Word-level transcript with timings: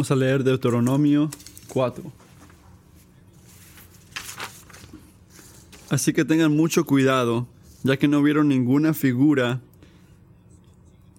Vamos 0.00 0.12
a 0.12 0.16
leer 0.16 0.44
Deuteronomio 0.44 1.28
4. 1.68 2.02
Así 5.90 6.14
que 6.14 6.24
tengan 6.24 6.56
mucho 6.56 6.86
cuidado, 6.86 7.46
ya 7.82 7.98
que 7.98 8.08
no 8.08 8.22
vieron 8.22 8.48
ninguna 8.48 8.94
figura 8.94 9.60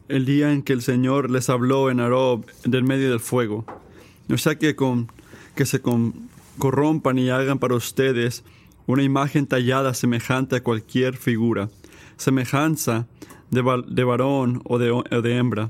el 0.08 0.26
día 0.26 0.52
en 0.52 0.64
que 0.64 0.74
el 0.74 0.82
Señor 0.82 1.30
les 1.30 1.48
habló 1.52 1.92
en 1.92 2.00
Arob 2.00 2.44
del 2.64 2.84
medio 2.84 3.12
del 3.12 3.20
fuego. 3.20 3.66
No 4.28 4.40
sea 4.40 4.56
que, 4.56 4.76
con, 4.76 5.12
que 5.54 5.68
se 5.68 5.80
corrompan 6.58 7.20
y 7.20 7.30
hagan 7.30 7.60
para 7.60 7.76
ustedes 7.76 8.44
una 8.88 9.04
imagen 9.04 9.46
tallada 9.46 9.94
semejante 9.94 10.56
a 10.56 10.64
cualquier 10.64 11.18
figura, 11.18 11.70
semejanza 12.18 13.06
de, 13.52 13.62
de 13.90 14.04
varón 14.04 14.64
o 14.64 14.80
de, 14.80 14.90
o 14.90 15.04
de 15.04 15.38
hembra, 15.38 15.70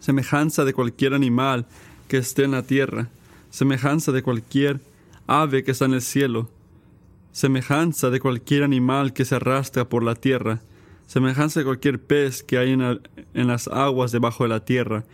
semejanza 0.00 0.66
de 0.66 0.74
cualquier 0.74 1.14
animal 1.14 1.66
que 2.08 2.18
esté 2.18 2.44
en 2.44 2.52
la 2.52 2.62
tierra, 2.62 3.08
semejanza 3.50 4.12
de 4.12 4.22
cualquier 4.22 4.80
ave 5.26 5.64
que 5.64 5.72
está 5.72 5.86
en 5.86 5.94
el 5.94 6.02
cielo, 6.02 6.50
semejanza 7.32 8.10
de 8.10 8.20
cualquier 8.20 8.62
animal 8.62 9.12
que 9.12 9.24
se 9.24 9.34
arrastra 9.34 9.88
por 9.88 10.02
la 10.02 10.14
tierra, 10.14 10.60
semejanza 11.06 11.60
de 11.60 11.64
cualquier 11.64 12.00
pez 12.00 12.42
que 12.42 12.58
hay 12.58 12.72
en, 12.72 13.00
en, 13.34 13.46
las 13.46 13.68
aguas 13.68 14.12
debajo 14.12 14.44
de 14.44 14.48
la 14.48 14.64
tierra. 14.64 15.04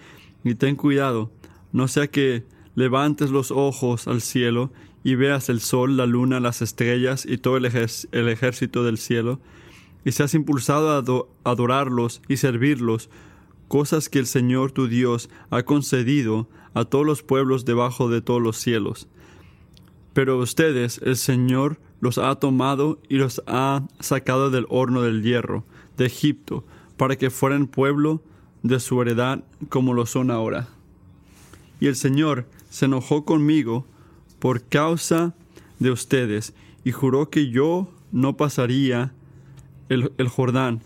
Y 0.45 0.55
ten 0.55 0.77
cuidado, 0.77 1.30
no 1.73 1.89
sea 1.89 2.07
que 2.07 2.45
levantes 2.75 3.30
los 3.30 3.51
ojos 3.51 4.09
al 4.09 4.21
cielo 4.21 4.73
y 5.05 5.15
veas 5.15 5.49
el 5.49 5.61
sol, 5.61 5.97
la 5.97 6.07
luna, 6.07 6.41
las 6.41 6.63
estrellas 6.63 7.27
y 7.27 7.38
todo 7.38 7.57
el, 7.57 7.66
el 7.66 8.29
ejército 8.29 8.85
del 8.85 8.99
cielo, 8.99 9.41
y 10.05 10.13
seas 10.13 10.35
impulsado 10.35 10.91
a 11.45 11.51
adorarlos 11.51 12.23
y 12.29 12.37
servirlos, 12.37 13.09
cosas 13.69 14.09
que 14.09 14.19
el 14.19 14.27
Señor 14.27 14.73
tu 14.73 14.87
Dios 14.87 15.30
ha 15.51 15.63
concedido 15.63 16.49
a 16.75 16.85
todos 16.85 17.07
los 17.07 17.23
pueblos 17.23 17.65
debajo 17.65 18.09
de 18.09 18.21
todos 18.21 18.41
los 18.41 18.57
cielos. 18.57 19.09
Pero 20.13 20.38
ustedes, 20.38 21.01
el 21.02 21.16
Señor 21.16 21.79
los 22.01 22.19
ha 22.19 22.35
tomado 22.37 23.01
y 23.09 23.16
los 23.16 23.43
ha 23.46 23.87
sacado 24.01 24.51
del 24.51 24.66
horno 24.69 25.02
del 25.02 25.23
hierro, 25.23 25.65
de 25.96 26.07
Egipto, 26.07 26.65
para 26.96 27.16
que 27.16 27.30
fueran 27.30 27.66
pueblo 27.66 28.23
de 28.63 28.80
su 28.80 29.01
heredad 29.01 29.45
como 29.69 29.95
lo 29.95 30.07
son 30.07 30.30
ahora. 30.30 30.69
Y 31.80 31.87
el 31.87 31.96
Señor 31.96 32.46
se 32.71 32.87
enojó 32.87 33.24
conmigo 33.24 33.87
por 34.39 34.63
causa 34.65 35.35
de 35.79 35.91
ustedes 35.91 36.55
y 36.85 36.93
juró 36.93 37.30
que 37.30 37.51
yo 37.51 37.89
no 38.13 38.37
pasaría 38.37 39.13
el, 39.89 40.13
el 40.18 40.29
Jordán, 40.29 40.80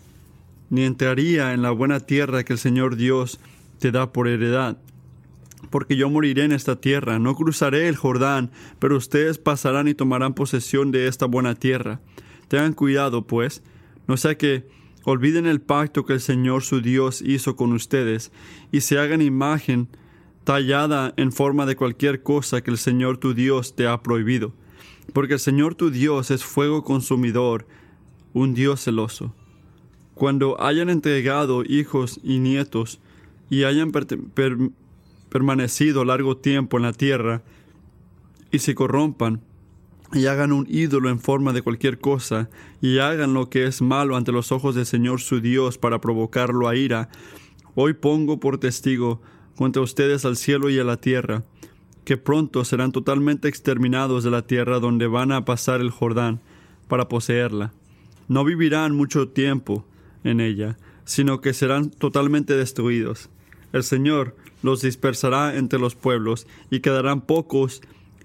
ni 0.69 0.83
entraría 0.83 1.53
en 1.53 1.61
la 1.61 1.71
buena 1.71 1.99
tierra 1.99 2.43
que 2.43 2.53
el 2.53 2.59
Señor 2.59 2.95
Dios 2.95 3.39
te 3.79 3.91
da 3.91 4.11
por 4.11 4.27
heredad 4.27 4.77
porque 5.69 5.95
yo 5.95 6.09
moriré 6.09 6.43
en 6.43 6.51
esta 6.51 6.79
tierra, 6.79 7.19
no 7.19 7.35
cruzaré 7.35 7.87
el 7.87 7.95
Jordán, 7.95 8.51
pero 8.79 8.97
ustedes 8.97 9.37
pasarán 9.37 9.87
y 9.87 9.93
tomarán 9.93 10.33
posesión 10.33 10.91
de 10.91 11.07
esta 11.07 11.25
buena 11.25 11.55
tierra. 11.55 11.99
Tengan 12.47 12.73
cuidado, 12.73 13.27
pues, 13.27 13.63
no 14.07 14.17
sea 14.17 14.37
que 14.37 14.67
olviden 15.03 15.45
el 15.45 15.61
pacto 15.61 16.05
que 16.05 16.13
el 16.13 16.21
Señor 16.21 16.63
su 16.63 16.81
Dios 16.81 17.21
hizo 17.21 17.55
con 17.55 17.73
ustedes, 17.73 18.31
y 18.71 18.81
se 18.81 18.99
hagan 18.99 19.21
imagen 19.21 19.87
tallada 20.43 21.13
en 21.17 21.31
forma 21.31 21.65
de 21.65 21.75
cualquier 21.75 22.23
cosa 22.23 22.61
que 22.61 22.71
el 22.71 22.77
Señor 22.77 23.17
tu 23.17 23.33
Dios 23.33 23.75
te 23.75 23.87
ha 23.87 24.01
prohibido, 24.01 24.53
porque 25.13 25.33
el 25.33 25.39
Señor 25.39 25.75
tu 25.75 25.89
Dios 25.89 26.31
es 26.31 26.45
fuego 26.45 26.83
consumidor, 26.83 27.67
un 28.33 28.53
Dios 28.53 28.83
celoso. 28.83 29.33
Cuando 30.13 30.61
hayan 30.61 30.89
entregado 30.89 31.63
hijos 31.63 32.19
y 32.23 32.39
nietos, 32.39 32.99
y 33.49 33.63
hayan 33.63 33.91
permanecido 35.29 36.05
largo 36.05 36.37
tiempo 36.37 36.77
en 36.77 36.83
la 36.83 36.93
tierra 36.93 37.41
y 38.51 38.59
se 38.59 38.75
corrompan 38.75 39.41
y 40.13 40.27
hagan 40.27 40.53
un 40.53 40.65
ídolo 40.69 41.09
en 41.09 41.19
forma 41.19 41.53
de 41.53 41.61
cualquier 41.61 41.99
cosa 41.99 42.49
y 42.81 42.99
hagan 42.99 43.33
lo 43.33 43.49
que 43.49 43.65
es 43.65 43.81
malo 43.81 44.15
ante 44.15 44.31
los 44.31 44.51
ojos 44.51 44.75
del 44.75 44.85
Señor 44.85 45.19
su 45.19 45.41
Dios 45.41 45.77
para 45.77 45.99
provocarlo 45.99 46.67
a 46.67 46.75
ira, 46.75 47.09
hoy 47.75 47.93
pongo 47.93 48.39
por 48.39 48.57
testigo 48.57 49.21
contra 49.55 49.81
ustedes 49.81 50.23
al 50.23 50.37
cielo 50.37 50.69
y 50.69 50.79
a 50.79 50.83
la 50.83 50.97
tierra, 50.97 51.43
que 52.05 52.15
pronto 52.15 52.63
serán 52.63 52.91
totalmente 52.91 53.49
exterminados 53.49 54.23
de 54.23 54.31
la 54.31 54.43
tierra 54.43 54.79
donde 54.79 55.07
van 55.07 55.31
a 55.31 55.43
pasar 55.43 55.81
el 55.81 55.89
Jordán 55.89 56.39
para 56.87 57.09
poseerla. 57.09 57.73
No 58.29 58.45
vivirán 58.45 58.95
mucho 58.95 59.29
tiempo 59.29 59.85
en 60.23 60.39
ella, 60.39 60.77
sino 61.05 61.41
que 61.41 61.53
serán 61.53 61.89
totalmente 61.89 62.55
destruidos. 62.55 63.29
El 63.73 63.83
Señor 63.83 64.35
los 64.61 64.81
dispersará 64.81 65.55
entre 65.55 65.79
los 65.79 65.95
pueblos, 65.95 66.47
y 66.69 66.79
quedarán 66.79 67.21
pocos 67.21 67.81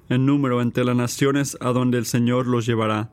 en 0.09 0.27
número 0.27 0.63
entre 0.63 0.85
las 0.85 0.97
naciones 0.97 1.57
a 1.61 1.71
donde 1.71 1.99
el 1.99 2.07
Señor 2.07 2.47
los 2.47 2.67
llevará. 2.67 3.11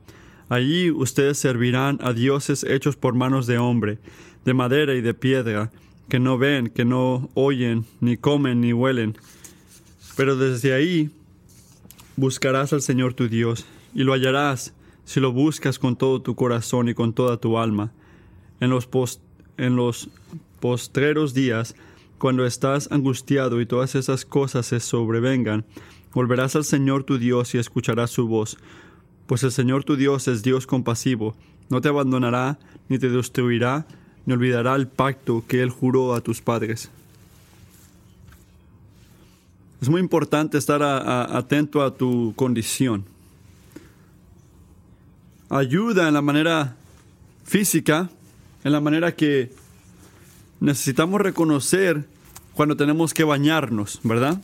Allí 0.49 0.89
ustedes 0.89 1.37
servirán 1.37 1.99
a 2.01 2.13
dioses 2.13 2.63
hechos 2.63 2.95
por 2.95 3.13
manos 3.13 3.45
de 3.45 3.57
hombre, 3.57 3.99
de 4.45 4.53
madera 4.53 4.95
y 4.95 5.01
de 5.01 5.13
piedra, 5.13 5.71
que 6.09 6.19
no 6.19 6.37
ven, 6.37 6.69
que 6.69 6.85
no 6.85 7.29
oyen, 7.35 7.85
ni 8.01 8.17
comen, 8.17 8.61
ni 8.61 8.73
huelen. 8.73 9.15
Pero 10.17 10.35
desde 10.35 10.73
ahí 10.73 11.11
buscarás 12.15 12.73
al 12.73 12.81
Señor 12.81 13.13
tu 13.13 13.29
Dios, 13.29 13.65
y 13.93 14.03
lo 14.03 14.13
hallarás 14.13 14.73
si 15.05 15.19
lo 15.19 15.31
buscas 15.31 15.79
con 15.79 15.95
todo 15.95 16.21
tu 16.21 16.35
corazón 16.35 16.89
y 16.89 16.93
con 16.93 17.13
toda 17.13 17.37
tu 17.37 17.57
alma. 17.57 17.91
En 18.59 18.71
los, 18.71 18.89
en 19.57 19.75
los 19.75 20.09
postreros 20.59 21.33
días 21.33 21.75
cuando 22.19 22.45
estás 22.45 22.91
angustiado 22.91 23.59
y 23.61 23.65
todas 23.65 23.95
esas 23.95 24.25
cosas 24.25 24.67
se 24.67 24.79
sobrevengan, 24.79 25.65
volverás 26.13 26.55
al 26.55 26.65
Señor 26.65 27.03
tu 27.03 27.17
Dios 27.17 27.55
y 27.55 27.57
escucharás 27.57 28.11
su 28.11 28.27
voz, 28.27 28.57
pues 29.25 29.43
el 29.43 29.51
Señor 29.51 29.83
tu 29.83 29.95
Dios 29.95 30.27
es 30.27 30.43
Dios 30.43 30.67
compasivo, 30.67 31.35
no 31.69 31.81
te 31.81 31.87
abandonará, 31.87 32.59
ni 32.89 32.99
te 32.99 33.09
destruirá, 33.09 33.87
ni 34.25 34.33
olvidará 34.33 34.75
el 34.75 34.87
pacto 34.87 35.43
que 35.47 35.63
Él 35.63 35.69
juró 35.69 36.13
a 36.13 36.21
tus 36.21 36.41
padres. 36.41 36.91
Es 39.81 39.87
muy 39.87 40.01
importante 40.01 40.57
estar 40.57 40.83
atento 40.83 41.81
a 41.81 41.95
tu 41.95 42.33
condición. 42.35 43.05
Ayuda 45.49 46.09
en 46.09 46.13
la 46.13 46.21
manera 46.21 46.75
física, 47.45 48.09
en 48.63 48.71
la 48.73 48.81
manera 48.81 49.15
que 49.15 49.51
necesitamos 50.59 51.21
reconocer 51.21 52.05
cuando 52.53 52.75
tenemos 52.75 53.13
que 53.13 53.23
bañarnos, 53.23 53.99
¿verdad? 54.03 54.41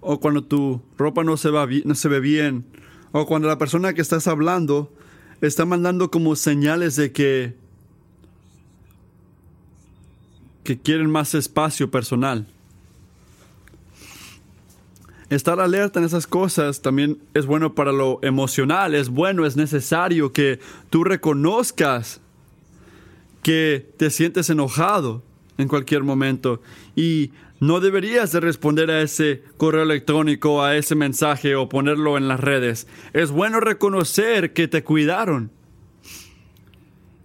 O 0.00 0.20
cuando 0.20 0.44
tu 0.44 0.80
ropa 0.96 1.24
no 1.24 1.36
se, 1.36 1.50
va, 1.50 1.66
no 1.84 1.94
se 1.94 2.08
ve 2.08 2.20
bien. 2.20 2.64
O 3.12 3.26
cuando 3.26 3.48
la 3.48 3.58
persona 3.58 3.94
que 3.94 4.00
estás 4.00 4.26
hablando 4.26 4.92
está 5.40 5.64
mandando 5.64 6.10
como 6.10 6.36
señales 6.36 6.96
de 6.96 7.12
que, 7.12 7.54
que 10.62 10.78
quieren 10.78 11.10
más 11.10 11.34
espacio 11.34 11.90
personal. 11.90 12.46
Estar 15.30 15.58
alerta 15.58 15.98
en 15.98 16.06
esas 16.06 16.26
cosas 16.26 16.82
también 16.82 17.18
es 17.32 17.46
bueno 17.46 17.74
para 17.74 17.92
lo 17.92 18.20
emocional, 18.22 18.94
es 18.94 19.08
bueno, 19.08 19.46
es 19.46 19.56
necesario 19.56 20.32
que 20.32 20.60
tú 20.90 21.02
reconozcas 21.02 22.20
que 23.44 23.86
te 23.98 24.08
sientes 24.10 24.48
enojado 24.48 25.22
en 25.58 25.68
cualquier 25.68 26.02
momento 26.02 26.62
y 26.96 27.30
no 27.60 27.78
deberías 27.78 28.32
de 28.32 28.40
responder 28.40 28.90
a 28.90 29.02
ese 29.02 29.42
correo 29.58 29.82
electrónico, 29.82 30.62
a 30.62 30.76
ese 30.76 30.94
mensaje 30.94 31.54
o 31.54 31.68
ponerlo 31.68 32.16
en 32.16 32.26
las 32.26 32.40
redes. 32.40 32.88
Es 33.12 33.30
bueno 33.30 33.60
reconocer 33.60 34.54
que 34.54 34.66
te 34.66 34.82
cuidaron. 34.82 35.50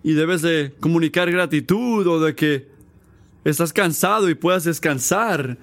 Y 0.04 0.14
debes 0.14 0.42
de 0.42 0.74
comunicar 0.80 1.32
gratitud 1.32 2.06
o 2.06 2.20
de 2.20 2.36
que 2.36 2.68
estás 3.44 3.74
cansado 3.74 4.30
y 4.30 4.36
puedas 4.36 4.66
descansar. 4.66 5.58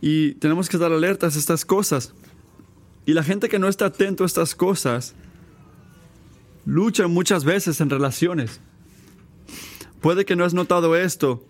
Y 0.00 0.32
tenemos 0.32 0.68
que 0.68 0.76
estar 0.76 0.92
alertas 0.92 1.36
a 1.36 1.38
estas 1.38 1.64
cosas. 1.64 2.12
Y 3.06 3.12
la 3.12 3.22
gente 3.22 3.48
que 3.48 3.60
no 3.60 3.68
está 3.68 3.86
atento 3.86 4.24
a 4.24 4.26
estas 4.26 4.54
cosas 4.54 5.14
lucha 6.64 7.06
muchas 7.06 7.44
veces 7.44 7.80
en 7.80 7.88
relaciones. 7.88 8.60
Puede 10.00 10.24
que 10.24 10.36
no 10.36 10.44
has 10.44 10.54
notado 10.54 10.96
esto, 10.96 11.44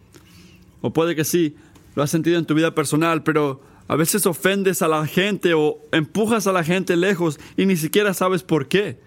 o 0.80 0.92
puede 0.92 1.14
que 1.16 1.24
sí, 1.24 1.56
lo 1.94 2.02
has 2.02 2.10
sentido 2.10 2.38
en 2.38 2.46
tu 2.46 2.54
vida 2.54 2.74
personal, 2.74 3.22
pero 3.22 3.60
a 3.88 3.96
veces 3.96 4.26
ofendes 4.26 4.82
a 4.82 4.88
la 4.88 5.06
gente 5.06 5.54
o 5.54 5.78
empujas 5.92 6.46
a 6.46 6.52
la 6.52 6.64
gente 6.64 6.96
lejos 6.96 7.38
y 7.56 7.66
ni 7.66 7.76
siquiera 7.76 8.14
sabes 8.14 8.42
por 8.42 8.68
qué. 8.68 8.98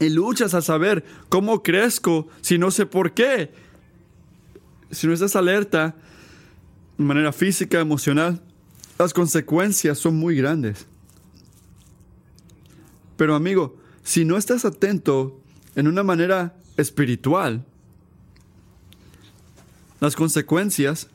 Y 0.00 0.10
luchas 0.10 0.54
a 0.54 0.62
saber 0.62 1.04
cómo 1.28 1.62
crezco 1.62 2.28
si 2.40 2.56
no 2.56 2.70
sé 2.70 2.86
por 2.86 3.12
qué. 3.12 3.52
Si 4.90 5.06
no 5.06 5.12
estás 5.12 5.34
alerta 5.34 5.96
de 6.96 7.04
manera 7.04 7.32
física, 7.32 7.80
emocional, 7.80 8.40
las 8.98 9.12
consecuencias 9.12 9.98
son 9.98 10.16
muy 10.16 10.36
grandes. 10.36 10.86
Pero 13.16 13.34
amigo, 13.34 13.76
si 14.04 14.24
no 14.24 14.36
estás 14.36 14.64
atento 14.64 15.37
en 15.78 15.86
una 15.86 16.02
manera 16.02 16.56
espiritual, 16.76 17.64
las 20.00 20.16
consecuencias 20.16 21.06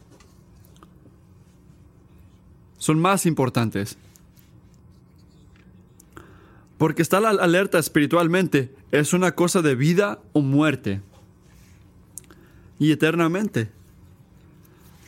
son 2.78 2.98
más 2.98 3.26
importantes. 3.26 3.98
Porque 6.78 7.02
estar 7.02 7.26
alerta 7.26 7.78
espiritualmente 7.78 8.74
es 8.92 9.12
una 9.12 9.34
cosa 9.34 9.62
de 9.62 9.76
vida 9.76 10.22
o 10.32 10.40
muerte. 10.40 11.02
Y 12.80 12.94
eternamente. 12.94 13.70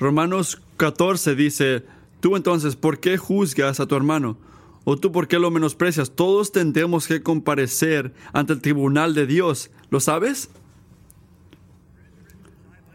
Romanos 0.01 0.61
14 0.75 1.33
dice, 1.33 1.85
tú 2.19 2.35
entonces, 2.35 2.75
¿por 2.75 2.99
qué 2.99 3.17
juzgas 3.17 3.79
a 3.79 3.85
tu 3.85 3.95
hermano? 3.95 4.37
¿O 4.85 4.97
tú 4.97 5.11
por 5.11 5.27
qué 5.27 5.39
lo 5.39 5.51
menosprecias? 5.51 6.11
Todos 6.11 6.51
tendremos 6.51 7.07
que 7.07 7.21
comparecer 7.21 8.13
ante 8.31 8.53
el 8.53 8.61
tribunal 8.61 9.13
de 9.13 9.25
Dios. 9.25 9.71
¿Lo 9.89 9.99
sabes? 9.99 10.49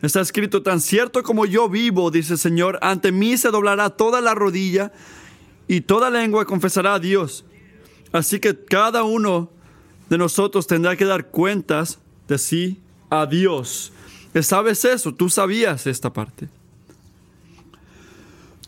Está 0.00 0.20
escrito, 0.20 0.62
tan 0.62 0.80
cierto 0.80 1.22
como 1.22 1.44
yo 1.44 1.68
vivo, 1.68 2.10
dice 2.10 2.34
el 2.34 2.38
Señor, 2.38 2.78
ante 2.80 3.12
mí 3.12 3.36
se 3.36 3.50
doblará 3.50 3.90
toda 3.90 4.22
la 4.22 4.34
rodilla 4.34 4.92
y 5.68 5.82
toda 5.82 6.08
lengua 6.08 6.46
confesará 6.46 6.94
a 6.94 6.98
Dios. 7.00 7.44
Así 8.12 8.40
que 8.40 8.56
cada 8.56 9.02
uno 9.02 9.50
de 10.08 10.16
nosotros 10.16 10.66
tendrá 10.66 10.96
que 10.96 11.04
dar 11.04 11.26
cuentas 11.26 11.98
de 12.28 12.38
sí 12.38 12.80
a 13.10 13.26
Dios. 13.26 13.92
¿Sabes 14.42 14.84
eso? 14.84 15.12
Tú 15.12 15.28
sabías 15.28 15.86
esta 15.86 16.12
parte. 16.12 16.48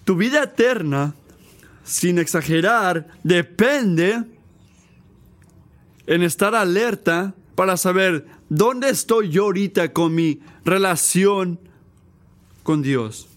Tu 0.04 0.16
vida 0.16 0.42
eterna, 0.42 1.14
sin 1.84 2.18
exagerar, 2.18 3.08
depende 3.22 4.24
en 6.06 6.22
estar 6.22 6.54
alerta 6.54 7.34
para 7.54 7.76
saber 7.76 8.26
dónde 8.48 8.90
estoy 8.90 9.30
yo 9.30 9.44
ahorita 9.44 9.92
con 9.92 10.14
mi 10.14 10.40
relación 10.64 11.58
con 12.62 12.82
Dios, 12.82 13.28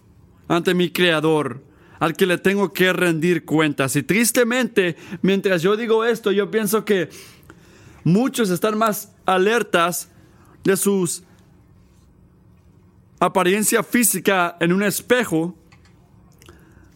ante 0.48 0.74
mi 0.74 0.90
Creador, 0.90 1.64
al 2.00 2.16
que 2.16 2.26
le 2.26 2.38
tengo 2.38 2.74
que 2.74 2.94
rendir 2.94 3.46
cuentas. 3.46 3.96
Y 3.96 4.04
tristemente, 4.04 4.96
mientras 5.22 5.62
yo 5.62 5.76
digo 5.78 6.06
esto, 6.06 6.32
yo 6.32 6.52
pienso 6.52 6.86
que 6.86 7.10
muchos 8.04 8.50
están 8.50 8.78
más 8.78 9.12
alertas 9.26 10.10
de 10.64 10.78
sus 10.78 11.24
apariencia 13.20 13.82
física 13.84 14.58
en 14.60 14.74
un 14.74 14.84
espejo 14.84 15.56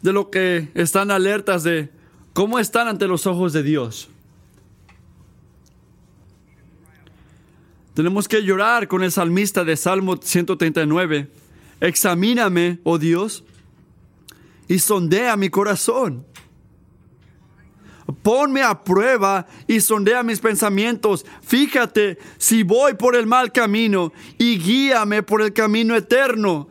de 0.01 0.13
lo 0.13 0.30
que 0.30 0.69
están 0.75 1.12
alertas 1.12 1.63
de 1.63 1.90
cómo 2.34 2.60
están 2.60 2.88
ante 2.88 3.07
los 3.07 3.28
ojos 3.28 3.54
de 3.54 3.63
Dios. 3.63 4.10
Tenemos 7.94 8.28
que 8.28 8.44
llorar 8.44 8.88
con 8.88 9.04
el 9.04 9.12
salmista 9.12 9.66
de 9.66 9.75
Salmo 9.75 10.18
139. 10.22 11.28
Examíname, 11.81 12.80
oh 12.84 12.98
Dios, 12.98 13.44
y 14.69 14.80
sondea 14.80 15.36
mi 15.36 15.50
corazón. 15.50 16.25
Ponme 18.24 18.63
a 18.63 18.84
prueba 18.84 19.48
y 19.68 19.81
sondea 19.81 20.24
mis 20.24 20.40
pensamientos. 20.40 21.25
Fíjate 21.42 22.18
si 22.38 22.63
voy 22.63 22.94
por 22.94 23.16
el 23.16 23.28
mal 23.28 23.51
camino 23.51 24.13
y 24.38 24.57
guíame 24.57 25.22
por 25.22 25.42
el 25.42 25.54
camino 25.54 25.96
eterno. 25.96 26.69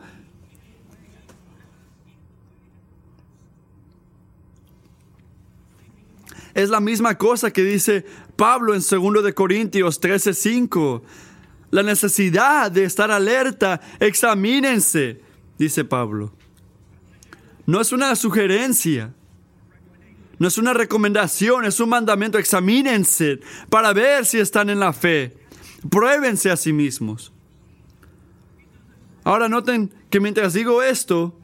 Es 6.53 6.69
la 6.69 6.79
misma 6.79 7.17
cosa 7.17 7.51
que 7.51 7.63
dice 7.63 8.05
Pablo 8.35 8.73
en 8.73 8.81
2 8.81 9.23
de 9.23 9.33
Corintios 9.33 9.99
13:5. 10.01 11.03
La 11.71 11.83
necesidad 11.83 12.71
de 12.71 12.83
estar 12.83 13.11
alerta, 13.11 13.79
examínense, 13.99 15.21
dice 15.57 15.83
Pablo. 15.85 16.33
No 17.65 17.79
es 17.79 17.91
una 17.91 18.15
sugerencia. 18.15 19.13
No 20.39 20.47
es 20.47 20.57
una 20.57 20.73
recomendación, 20.73 21.65
es 21.65 21.79
un 21.79 21.89
mandamiento. 21.89 22.39
Examínense 22.39 23.41
para 23.69 23.93
ver 23.93 24.25
si 24.25 24.39
están 24.39 24.69
en 24.69 24.79
la 24.79 24.93
fe. 24.93 25.37
Pruébense 25.89 26.49
a 26.49 26.57
sí 26.57 26.73
mismos. 26.73 27.31
Ahora 29.23 29.49
noten 29.49 29.93
que 30.09 30.19
mientras 30.19 30.53
digo 30.53 30.81
esto, 30.81 31.37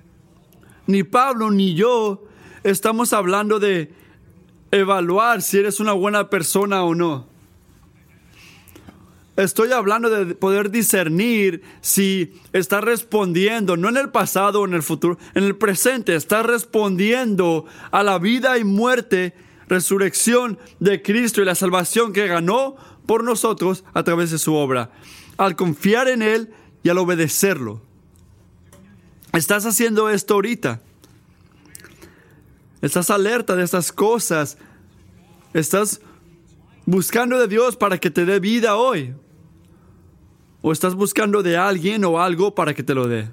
ni 0.87 1.03
Pablo 1.03 1.51
ni 1.51 1.75
yo 1.75 2.23
estamos 2.63 3.13
hablando 3.13 3.59
de 3.59 3.93
evaluar 4.71 5.41
si 5.41 5.57
eres 5.57 5.79
una 5.79 5.93
buena 5.93 6.29
persona 6.29 6.83
o 6.83 6.95
no. 6.95 7.27
Estoy 9.35 9.73
hablando 9.73 10.09
de 10.09 10.33
poder 10.33 10.71
discernir 10.71 11.61
si 11.81 12.33
estás 12.53 12.83
respondiendo, 12.83 13.75
no 13.75 13.89
en 13.89 13.97
el 13.97 14.09
pasado 14.09 14.61
o 14.61 14.65
en 14.65 14.73
el 14.73 14.83
futuro, 14.83 15.17
en 15.33 15.43
el 15.43 15.57
presente, 15.57 16.15
estás 16.15 16.45
respondiendo 16.45 17.65
a 17.91 18.01
la 18.03 18.17
vida 18.17 18.57
y 18.57 18.63
muerte, 18.63 19.33
resurrección 19.67 20.57
de 20.79 21.01
Cristo 21.01 21.41
y 21.41 21.45
la 21.45 21.55
salvación 21.55 22.13
que 22.13 22.27
ganó 22.27 22.77
por 23.05 23.25
nosotros 23.25 23.83
a 23.93 24.03
través 24.03 24.31
de 24.31 24.37
su 24.37 24.53
obra. 24.53 24.91
Al 25.35 25.57
confiar 25.57 26.07
en 26.07 26.21
Él 26.21 26.53
y 26.81 26.89
al 26.89 26.97
obedecerlo. 26.97 27.81
Estás 29.33 29.65
haciendo 29.65 30.09
esto 30.09 30.35
ahorita. 30.35 30.81
Estás 32.81 33.09
alerta 33.09 33.55
de 33.55 33.63
estas 33.63 33.91
cosas. 33.91 34.57
Estás 35.53 36.01
buscando 36.85 37.39
de 37.39 37.47
Dios 37.47 37.75
para 37.75 37.97
que 37.97 38.11
te 38.11 38.25
dé 38.25 38.39
vida 38.39 38.75
hoy. 38.75 39.15
O 40.61 40.71
estás 40.71 40.95
buscando 40.95 41.43
de 41.43 41.57
alguien 41.57 42.03
o 42.05 42.19
algo 42.19 42.55
para 42.55 42.73
que 42.73 42.83
te 42.83 42.93
lo 42.93 43.07
dé. 43.07 43.31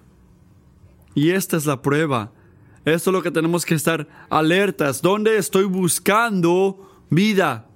Y 1.14 1.30
esta 1.30 1.56
es 1.56 1.66
la 1.66 1.82
prueba. 1.82 2.32
Esto 2.84 3.10
es 3.10 3.14
lo 3.14 3.22
que 3.22 3.30
tenemos 3.30 3.64
que 3.64 3.74
estar 3.74 4.08
alertas. 4.28 5.02
¿Dónde 5.02 5.36
estoy 5.36 5.64
buscando 5.64 7.04
vida? 7.10 7.68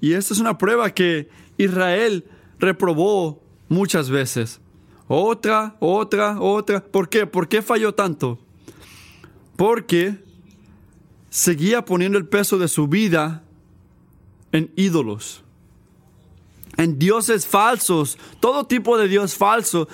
Y 0.00 0.12
esta 0.12 0.34
es 0.34 0.40
una 0.40 0.58
prueba 0.58 0.90
que 0.90 1.28
Israel 1.56 2.24
reprobó 2.58 3.42
muchas 3.68 4.10
veces. 4.10 4.60
Otra, 5.08 5.76
otra, 5.80 6.40
otra. 6.40 6.84
¿Por 6.84 7.08
qué? 7.08 7.26
¿Por 7.26 7.48
qué 7.48 7.62
falló 7.62 7.94
tanto? 7.94 8.38
Porque 9.56 10.22
seguía 11.30 11.84
poniendo 11.84 12.18
el 12.18 12.26
peso 12.26 12.58
de 12.58 12.68
su 12.68 12.86
vida 12.86 13.42
en 14.52 14.70
ídolos 14.76 15.42
en 16.78 16.98
dioses 16.98 17.46
falsos, 17.46 18.16
todo 18.40 18.64
tipo 18.64 18.96
de 18.96 19.08
Dios 19.08 19.34
falso, 19.34 19.88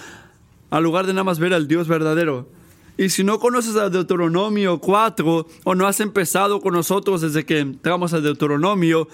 al 0.71 0.85
lugar 0.85 1.07
de 1.07 1.15
nada 1.15 1.25
más 1.25 1.39
ver 1.39 1.55
al 1.55 1.67
Dios 1.67 1.89
verdadero. 1.89 2.47
Y 2.97 3.09
si 3.09 3.25
no 3.25 3.41
conoces 3.41 3.75
a 3.75 3.89
Deuteronomio 3.89 4.79
4 4.79 5.47
o 5.65 5.75
no 5.75 5.87
has 5.87 5.99
empezado 6.01 6.61
con 6.61 6.75
nosotros 6.75 7.23
desde 7.23 7.45
que 7.45 7.59
entramos 7.59 8.13
a 8.13 8.21
Deuteronomio, 8.21 9.09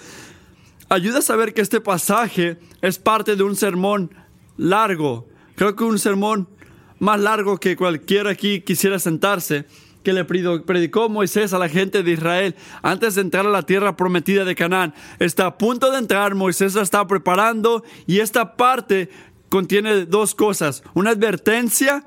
ayuda 0.89 1.19
a 1.19 1.23
saber 1.23 1.53
que 1.53 1.61
este 1.61 1.79
pasaje 1.79 2.59
es 2.81 2.99
parte 2.99 3.35
de 3.37 3.43
un 3.43 3.55
sermón 3.55 4.13
largo. 4.57 5.27
Creo 5.61 5.75
que 5.75 5.83
un 5.83 5.99
sermón 5.99 6.47
más 6.97 7.19
largo 7.19 7.59
que 7.59 7.75
cualquiera 7.75 8.31
aquí 8.31 8.61
quisiera 8.61 8.97
sentarse 8.97 9.65
que 10.01 10.11
le 10.11 10.25
predicó 10.25 11.07
Moisés 11.07 11.53
a 11.53 11.59
la 11.59 11.69
gente 11.69 12.01
de 12.01 12.13
Israel 12.13 12.55
antes 12.81 13.13
de 13.13 13.21
entrar 13.21 13.45
a 13.45 13.51
la 13.51 13.61
tierra 13.61 13.95
prometida 13.95 14.43
de 14.43 14.55
Canaán. 14.55 14.95
Está 15.19 15.45
a 15.45 15.57
punto 15.59 15.91
de 15.91 15.99
entrar, 15.99 16.33
Moisés 16.33 16.73
la 16.73 16.81
está 16.81 17.05
preparando 17.05 17.83
y 18.07 18.21
esta 18.21 18.57
parte 18.57 19.11
contiene 19.49 20.07
dos 20.07 20.33
cosas, 20.33 20.81
una 20.95 21.11
advertencia 21.11 22.05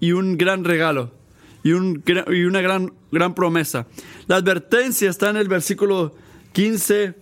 y 0.00 0.10
un 0.10 0.36
gran 0.36 0.64
regalo 0.64 1.12
y, 1.62 1.70
una 1.70 2.60
gran, 2.60 2.92
gran 3.12 3.36
promesa. 3.36 3.86
La 4.26 4.34
advertencia 4.34 5.10
está 5.10 5.30
en 5.30 5.36
el 5.36 5.46
versículo 5.46 6.16
15 6.54 7.14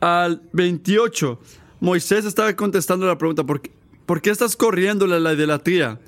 al 0.00 0.40
28. 0.54 1.38
Moisés 1.80 2.24
estaba 2.24 2.56
contestando 2.56 3.06
la 3.06 3.18
pregunta, 3.18 3.44
¿por 3.44 3.60
qué, 3.60 3.70
¿por 4.06 4.20
qué 4.20 4.30
estás 4.30 4.56
corriendo 4.56 5.06
la 5.06 5.32
idolatría? 5.32 6.00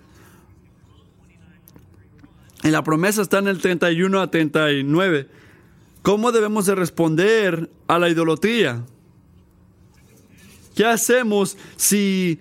Y 2.62 2.71
la 2.71 2.83
promesa 2.83 3.23
está 3.23 3.38
en 3.38 3.49
el 3.49 3.59
31 3.59 4.21
a 4.21 4.31
39. 4.31 5.29
¿Cómo 6.03 6.33
debemos 6.33 6.67
de 6.67 6.75
responder 6.75 7.71
a 7.87 7.99
la 7.99 8.09
idolatría? 8.09 8.85
¿Qué 10.75 10.85
hacemos 10.85 11.57
si 11.76 12.38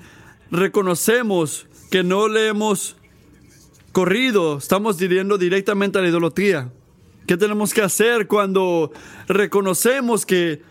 reconocemos 0.52 1.68
que 1.90 2.04
no 2.04 2.28
le 2.28 2.48
hemos 2.48 2.96
corrido? 3.92 4.58
Estamos 4.58 4.98
dirigiendo 4.98 5.38
directamente 5.38 6.00
a 6.00 6.02
la 6.02 6.10
idolatría. 6.10 6.72
¿Qué 7.28 7.38
tenemos 7.38 7.74
que 7.74 7.82
hacer 7.82 8.28
cuando 8.28 8.92
reconocemos 9.28 10.26
que 10.26 10.62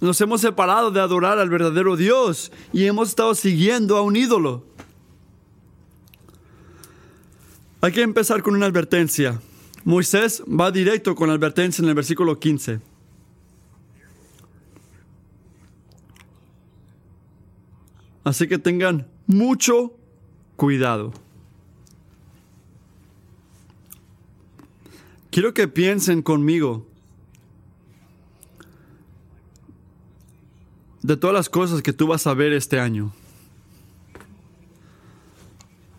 nos 0.00 0.20
hemos 0.20 0.40
separado 0.40 0.90
de 0.90 1.00
adorar 1.00 1.38
al 1.38 1.48
verdadero 1.48 1.96
Dios 1.96 2.50
y 2.72 2.86
hemos 2.86 3.10
estado 3.10 3.34
siguiendo 3.34 3.96
a 3.96 4.02
un 4.02 4.16
ídolo? 4.16 4.64
Hay 7.80 7.92
que 7.92 8.02
empezar 8.02 8.42
con 8.42 8.54
una 8.54 8.66
advertencia. 8.66 9.40
Moisés 9.84 10.42
va 10.42 10.70
directo 10.70 11.14
con 11.14 11.28
la 11.28 11.34
advertencia 11.34 11.82
en 11.82 11.88
el 11.88 11.94
versículo 11.94 12.38
15. 12.38 12.80
Así 18.24 18.46
que 18.46 18.58
tengan 18.58 19.06
mucho 19.26 19.94
cuidado. 20.56 21.12
quiero 25.30 25.54
que 25.54 25.68
piensen 25.68 26.22
conmigo 26.22 26.86
de 31.02 31.16
todas 31.16 31.34
las 31.34 31.48
cosas 31.48 31.82
que 31.82 31.92
tú 31.92 32.06
vas 32.06 32.26
a 32.26 32.34
ver 32.34 32.52
este 32.52 32.78
año. 32.78 33.12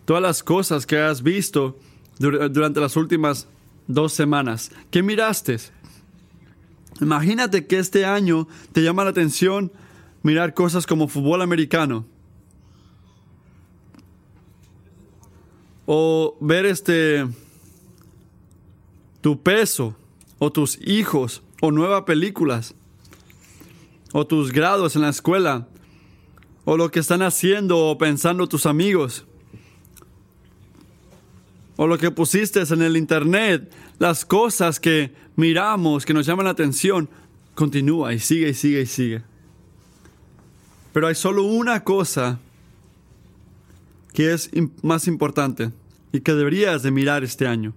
Todas 0.06 0.22
las 0.22 0.44
cosas 0.44 0.86
que 0.86 0.98
has 0.98 1.24
visto 1.24 1.78
durante 2.20 2.80
las 2.80 2.96
últimas 2.96 3.48
dos 3.88 4.14
semanas. 4.14 4.72
¿Qué 4.90 5.04
miraste? 5.04 5.58
Imagínate 7.00 7.66
que 7.66 7.80
este 7.80 8.06
año 8.06 8.48
te 8.74 8.84
llama 8.84 9.04
la 9.04 9.10
atención 9.10 9.72
mirar 10.24 10.54
cosas 10.54 10.86
como 10.86 11.08
fútbol 11.08 11.42
americano. 11.42 12.06
O 15.86 16.38
ver 16.40 16.66
este 16.66 17.28
tu 19.22 19.42
peso 19.42 19.96
o 20.40 20.52
tus 20.52 20.80
hijos 20.82 21.44
o 21.62 21.72
nuevas 21.72 22.04
películas 22.04 22.76
o 24.14 24.26
tus 24.26 24.52
grados 24.52 24.96
en 24.96 25.04
la 25.04 25.10
escuela 25.10 25.68
o 26.66 26.78
lo 26.78 26.92
que 26.92 27.00
están 27.00 27.22
haciendo 27.22 27.78
o 27.78 27.98
pensando 27.98 28.48
tus 28.48 28.66
amigos 28.66 29.26
o 31.78 31.88
lo 31.88 31.98
que 31.98 32.12
pusiste 32.12 32.62
en 32.62 32.82
el 32.84 32.96
internet, 32.96 33.74
las 33.98 34.24
cosas 34.24 34.80
que 34.80 35.16
miramos, 35.36 36.06
que 36.06 36.14
nos 36.14 36.28
llaman 36.28 36.46
la 36.46 36.52
atención, 36.52 37.10
continúa 37.56 38.14
y 38.14 38.20
sigue 38.20 38.50
y 38.50 38.54
sigue 38.54 38.82
y 38.82 38.86
sigue. 38.86 39.24
Pero 40.94 41.08
hay 41.08 41.16
solo 41.16 41.44
una 41.44 41.84
cosa 41.84 42.40
que 44.14 44.34
es 44.34 44.52
más 44.84 45.08
importante 45.08 45.72
y 46.12 46.20
que 46.20 46.34
deberías 46.34 46.84
de 46.84 46.92
mirar 46.92 47.24
este 47.24 47.48
año. 47.48 47.74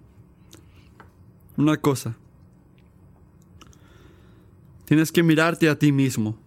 Una 1.57 1.77
cosa. 1.77 2.17
Tienes 4.85 5.11
que 5.11 5.23
mirarte 5.23 5.69
a 5.69 5.79
ti 5.79 5.93
mismo. 5.93 6.39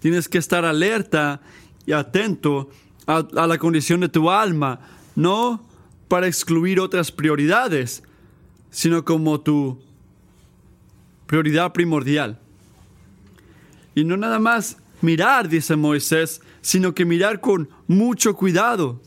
Tienes 0.00 0.28
que 0.28 0.38
estar 0.38 0.64
alerta 0.64 1.40
y 1.84 1.92
atento 1.92 2.70
a, 3.06 3.24
la 3.46 3.58
condición 3.58 4.00
de 4.00 4.08
tu 4.08 4.30
alma, 4.30 4.80
no 5.14 5.64
para 6.08 6.26
excluir 6.26 6.80
otras 6.80 7.10
prioridades, 7.10 8.02
sino 8.70 9.04
como 9.04 9.40
tu 9.40 9.80
prioridad 11.26 11.72
primordial. 11.72 12.38
Y 13.94 14.04
no 14.04 14.16
nada 14.16 14.38
más 14.38 14.76
mirar, 15.00 15.48
dice 15.48 15.76
Moisés, 15.76 16.42
sino 16.60 16.94
que 16.94 17.04
mirar 17.04 17.40
con 17.40 17.68
mucho 17.86 18.34
cuidado. 18.34 19.00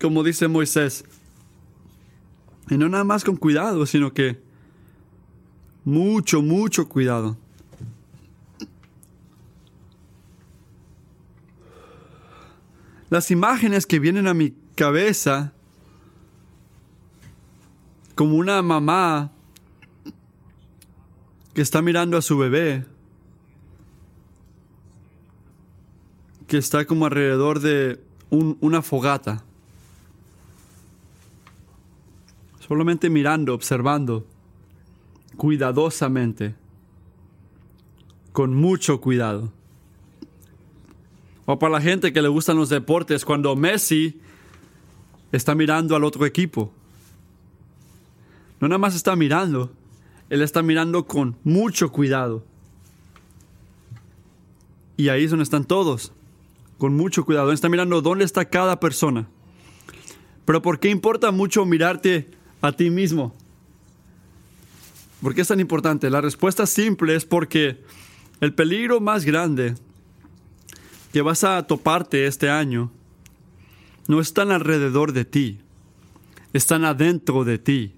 Como 0.00 0.22
dice 0.22 0.48
Moisés. 0.48 1.04
Y 2.70 2.76
no 2.76 2.88
nada 2.88 3.04
más 3.04 3.24
con 3.24 3.36
cuidado, 3.36 3.86
sino 3.86 4.12
que 4.12 4.47
mucho, 5.88 6.42
mucho 6.42 6.86
cuidado. 6.86 7.38
Las 13.08 13.30
imágenes 13.30 13.86
que 13.86 13.98
vienen 13.98 14.26
a 14.26 14.34
mi 14.34 14.54
cabeza, 14.74 15.54
como 18.14 18.36
una 18.36 18.60
mamá 18.60 19.32
que 21.54 21.62
está 21.62 21.80
mirando 21.80 22.18
a 22.18 22.22
su 22.22 22.36
bebé, 22.36 22.84
que 26.48 26.58
está 26.58 26.84
como 26.84 27.06
alrededor 27.06 27.60
de 27.60 27.98
una 28.28 28.82
fogata, 28.82 29.42
solamente 32.60 33.08
mirando, 33.08 33.54
observando, 33.54 34.26
cuidadosamente, 35.38 36.54
con 38.32 38.54
mucho 38.54 39.00
cuidado. 39.00 39.52
O 41.46 41.58
para 41.58 41.74
la 41.74 41.80
gente 41.80 42.12
que 42.12 42.20
le 42.20 42.28
gustan 42.28 42.56
los 42.56 42.68
deportes, 42.68 43.24
cuando 43.24 43.56
Messi 43.56 44.20
está 45.32 45.54
mirando 45.54 45.96
al 45.96 46.04
otro 46.04 46.26
equipo. 46.26 46.72
No 48.60 48.68
nada 48.68 48.78
más 48.78 48.96
está 48.96 49.14
mirando, 49.14 49.70
él 50.28 50.42
está 50.42 50.62
mirando 50.62 51.06
con 51.06 51.36
mucho 51.44 51.92
cuidado. 51.92 52.44
Y 54.96 55.08
ahí 55.08 55.24
es 55.24 55.30
donde 55.30 55.44
están 55.44 55.64
todos, 55.64 56.12
con 56.78 56.96
mucho 56.96 57.24
cuidado. 57.24 57.52
Está 57.52 57.68
mirando 57.68 58.02
dónde 58.02 58.24
está 58.24 58.44
cada 58.46 58.80
persona. 58.80 59.28
Pero 60.44 60.60
¿por 60.62 60.80
qué 60.80 60.90
importa 60.90 61.30
mucho 61.30 61.64
mirarte 61.64 62.28
a 62.60 62.72
ti 62.72 62.90
mismo? 62.90 63.36
¿Por 65.22 65.34
qué 65.34 65.40
es 65.40 65.48
tan 65.48 65.60
importante? 65.60 66.10
La 66.10 66.20
respuesta 66.20 66.66
simple 66.66 67.14
es 67.14 67.24
porque 67.24 67.82
el 68.40 68.54
peligro 68.54 69.00
más 69.00 69.24
grande 69.24 69.74
que 71.12 71.22
vas 71.22 71.44
a 71.44 71.66
toparte 71.66 72.26
este 72.26 72.50
año 72.50 72.90
no 74.06 74.20
están 74.20 74.50
alrededor 74.50 75.12
de 75.12 75.24
ti, 75.24 75.58
están 76.52 76.84
adentro 76.84 77.44
de 77.44 77.58
ti 77.58 77.94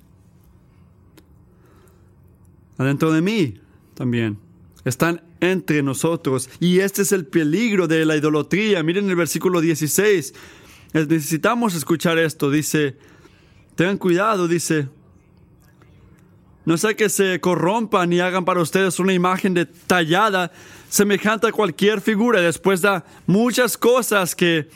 adentro 2.81 3.13
de 3.13 3.21
mí 3.21 3.61
también. 3.95 4.39
Están 4.87 5.23
entre 5.41 5.83
nosotros. 5.83 6.49
Y 6.61 6.81
este 6.81 7.03
es 7.03 7.13
el 7.13 7.27
peligro 7.27 7.87
de 7.87 8.07
la 8.07 8.17
idolatría. 8.17 8.83
Miren 8.83 9.11
el 9.11 9.17
versículo 9.17 9.61
16. 9.61 10.33
Necesitamos 10.95 11.75
escuchar 11.75 12.19
esto. 12.19 12.51
Dice, 12.51 12.97
tengan 13.75 13.99
cuidado, 13.99 14.49
dice. 14.49 14.89
No 16.65 16.77
sea 16.77 16.95
que 16.95 17.09
se 17.09 17.41
corrompan 17.41 18.13
y 18.13 18.21
hagan 18.21 18.45
para 18.45 18.61
ustedes 18.61 18.99
una 18.99 19.13
imagen 19.13 19.55
detallada 19.55 20.53
semejante 20.89 21.49
a 21.49 21.53
cualquier 21.53 22.01
figura. 22.01 22.41
Después 22.41 22.83
da 22.83 23.05
muchas 23.27 23.79
cosas 23.79 24.35
que 24.35 24.69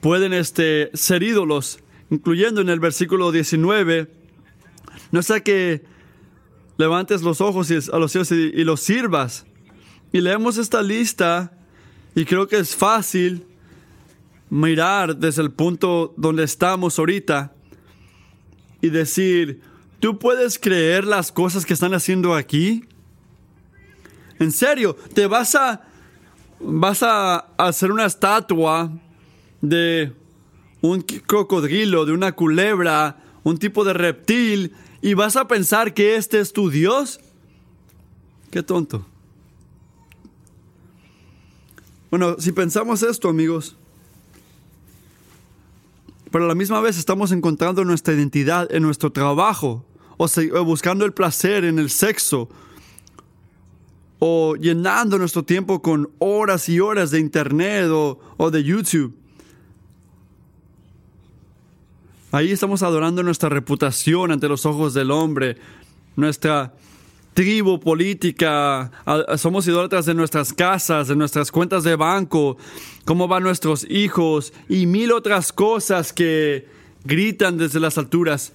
pueden 0.00 0.32
este, 0.32 0.90
ser 0.94 1.22
ídolos, 1.22 1.80
incluyendo 2.10 2.60
en 2.60 2.68
el 2.68 2.78
versículo 2.78 3.32
19. 3.32 4.08
No 5.10 5.22
sea 5.22 5.40
que 5.40 5.84
levantes 6.76 7.22
los 7.22 7.40
ojos 7.40 7.70
a 7.92 7.98
los 7.98 8.12
cielos 8.12 8.30
y, 8.30 8.64
los 8.64 8.80
sirvas. 8.80 9.46
Y 10.12 10.20
leemos 10.20 10.58
esta 10.58 10.82
lista 10.82 11.52
y 12.14 12.24
creo 12.24 12.46
que 12.46 12.58
es 12.58 12.76
fácil 12.76 13.44
mirar 14.48 15.16
desde 15.16 15.42
el 15.42 15.50
punto 15.50 16.14
donde 16.16 16.44
estamos 16.44 16.98
ahorita 16.98 17.52
y 18.80 18.90
decir, 18.90 19.60
¿tú 20.00 20.18
puedes 20.18 20.58
creer 20.58 21.04
las 21.04 21.32
cosas 21.32 21.66
que 21.66 21.74
están 21.74 21.94
haciendo 21.94 22.34
aquí? 22.34 22.84
En 24.38 24.52
serio, 24.52 24.96
te 25.14 25.26
vas 25.26 25.54
a 25.54 25.82
vas 26.58 27.02
a 27.02 27.46
hacer 27.58 27.92
una 27.92 28.06
estatua 28.06 28.90
de 29.60 30.12
un 30.80 31.04
cocodrilo, 31.26 32.06
de 32.06 32.12
una 32.12 32.32
culebra, 32.32 33.16
un 33.44 33.58
tipo 33.58 33.84
de 33.84 33.92
reptil 33.92 34.72
¿Y 35.06 35.14
vas 35.14 35.36
a 35.36 35.46
pensar 35.46 35.94
que 35.94 36.16
este 36.16 36.40
es 36.40 36.52
tu 36.52 36.68
Dios? 36.68 37.20
Qué 38.50 38.62
tonto. 38.64 39.06
Bueno, 42.10 42.36
si 42.40 42.50
pensamos 42.50 43.04
esto, 43.04 43.28
amigos, 43.28 43.76
pero 46.36 46.44
a 46.44 46.48
la 46.48 46.54
misma 46.54 46.82
vez 46.82 46.98
estamos 46.98 47.32
encontrando 47.32 47.82
nuestra 47.82 48.12
identidad 48.12 48.70
en 48.70 48.82
nuestro 48.82 49.10
trabajo, 49.10 49.86
o, 50.18 50.28
buscando 50.66 51.06
el 51.06 51.14
placer 51.14 51.64
en 51.64 51.78
el 51.78 51.88
sexo, 51.88 52.50
o 54.18 54.54
llenando 54.54 55.16
nuestro 55.16 55.44
tiempo 55.44 55.80
con 55.80 56.10
horas 56.18 56.68
y 56.68 56.78
horas 56.78 57.10
de 57.10 57.20
internet 57.20 57.86
o 57.88 58.50
de 58.50 58.62
YouTube. 58.62 59.16
Ahí 62.32 62.52
estamos 62.52 62.82
adorando 62.82 63.22
nuestra 63.22 63.48
reputación 63.48 64.30
ante 64.30 64.46
los 64.46 64.66
ojos 64.66 64.92
del 64.92 65.12
hombre, 65.12 65.56
nuestra 66.16 66.74
tribu 67.36 67.78
política, 67.78 68.90
somos 69.36 69.68
idólatras 69.68 70.06
de 70.06 70.14
nuestras 70.14 70.54
casas, 70.54 71.08
de 71.08 71.16
nuestras 71.16 71.52
cuentas 71.52 71.84
de 71.84 71.94
banco, 71.94 72.56
cómo 73.04 73.28
van 73.28 73.42
nuestros 73.42 73.84
hijos 73.90 74.54
y 74.70 74.86
mil 74.86 75.12
otras 75.12 75.52
cosas 75.52 76.14
que 76.14 76.66
gritan 77.04 77.58
desde 77.58 77.78
las 77.78 77.98
alturas. 77.98 78.54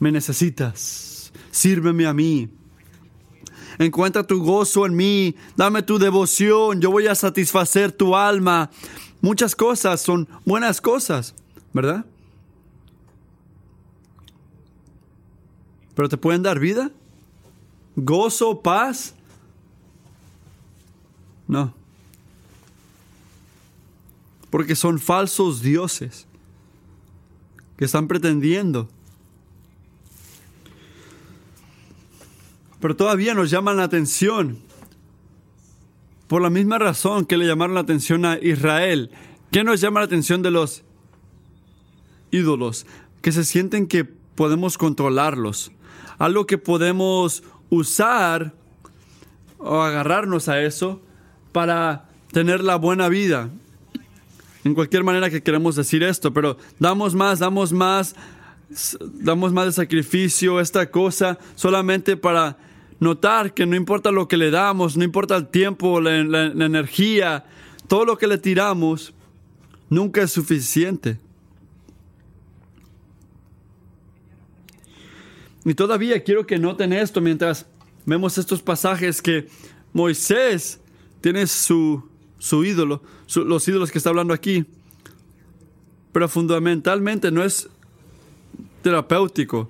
Me 0.00 0.10
necesitas, 0.10 1.32
sírveme 1.52 2.06
a 2.06 2.12
mí. 2.12 2.48
Encuentra 3.78 4.26
tu 4.26 4.42
gozo 4.42 4.84
en 4.84 4.96
mí, 4.96 5.36
dame 5.54 5.82
tu 5.82 6.00
devoción, 6.00 6.80
yo 6.80 6.90
voy 6.90 7.06
a 7.06 7.14
satisfacer 7.14 7.92
tu 7.92 8.16
alma. 8.16 8.68
Muchas 9.20 9.54
cosas 9.54 10.00
son 10.00 10.28
buenas 10.44 10.80
cosas, 10.80 11.36
¿verdad? 11.72 12.04
pero 15.96 16.10
te 16.10 16.18
pueden 16.18 16.42
dar 16.42 16.60
vida, 16.60 16.90
gozo, 17.96 18.62
paz. 18.62 19.14
No. 21.48 21.74
Porque 24.50 24.76
son 24.76 24.98
falsos 24.98 25.62
dioses. 25.62 26.26
que 27.76 27.84
están 27.84 28.08
pretendiendo. 28.08 28.88
Pero 32.80 32.96
todavía 32.96 33.34
nos 33.34 33.50
llaman 33.50 33.76
la 33.76 33.84
atención. 33.84 34.58
Por 36.26 36.42
la 36.42 36.50
misma 36.50 36.78
razón 36.78 37.26
que 37.26 37.36
le 37.36 37.46
llamaron 37.46 37.74
la 37.74 37.80
atención 37.80 38.24
a 38.24 38.38
Israel. 38.38 39.10
¿Qué 39.50 39.62
nos 39.62 39.80
llama 39.80 40.00
la 40.00 40.06
atención 40.06 40.42
de 40.42 40.50
los 40.50 40.82
ídolos? 42.30 42.86
Que 43.22 43.32
se 43.32 43.44
sienten 43.44 43.86
que 43.86 44.04
podemos 44.04 44.78
controlarlos. 44.78 45.70
Algo 46.18 46.46
que 46.46 46.58
podemos 46.58 47.42
usar 47.70 48.52
o 49.58 49.80
agarrarnos 49.82 50.48
a 50.48 50.60
eso 50.60 51.00
para 51.52 52.08
tener 52.32 52.62
la 52.62 52.76
buena 52.76 53.08
vida. 53.08 53.50
En 54.64 54.74
cualquier 54.74 55.04
manera 55.04 55.30
que 55.30 55.42
queremos 55.42 55.76
decir 55.76 56.02
esto, 56.02 56.32
pero 56.32 56.58
damos 56.78 57.14
más, 57.14 57.38
damos 57.38 57.72
más, 57.72 58.16
damos 59.00 59.52
más 59.52 59.66
de 59.66 59.72
sacrificio, 59.72 60.60
esta 60.60 60.90
cosa, 60.90 61.38
solamente 61.54 62.16
para 62.16 62.58
notar 62.98 63.54
que 63.54 63.66
no 63.66 63.76
importa 63.76 64.10
lo 64.10 64.26
que 64.26 64.36
le 64.36 64.50
damos, 64.50 64.96
no 64.96 65.04
importa 65.04 65.36
el 65.36 65.46
tiempo, 65.48 66.00
la, 66.00 66.22
la 66.22 66.66
energía, 66.66 67.44
todo 67.86 68.04
lo 68.04 68.18
que 68.18 68.26
le 68.26 68.38
tiramos, 68.38 69.14
nunca 69.88 70.22
es 70.22 70.32
suficiente. 70.32 71.18
Y 75.66 75.74
todavía 75.74 76.22
quiero 76.22 76.46
que 76.46 76.60
noten 76.60 76.92
esto 76.92 77.20
mientras 77.20 77.66
vemos 78.04 78.38
estos 78.38 78.62
pasajes 78.62 79.20
que 79.20 79.48
Moisés 79.92 80.78
tiene 81.20 81.48
su, 81.48 82.08
su 82.38 82.64
ídolo, 82.64 83.02
los 83.34 83.66
ídolos 83.66 83.90
que 83.90 83.98
está 83.98 84.10
hablando 84.10 84.32
aquí. 84.32 84.64
Pero 86.12 86.28
fundamentalmente 86.28 87.32
no 87.32 87.42
es 87.42 87.68
terapéutico. 88.82 89.68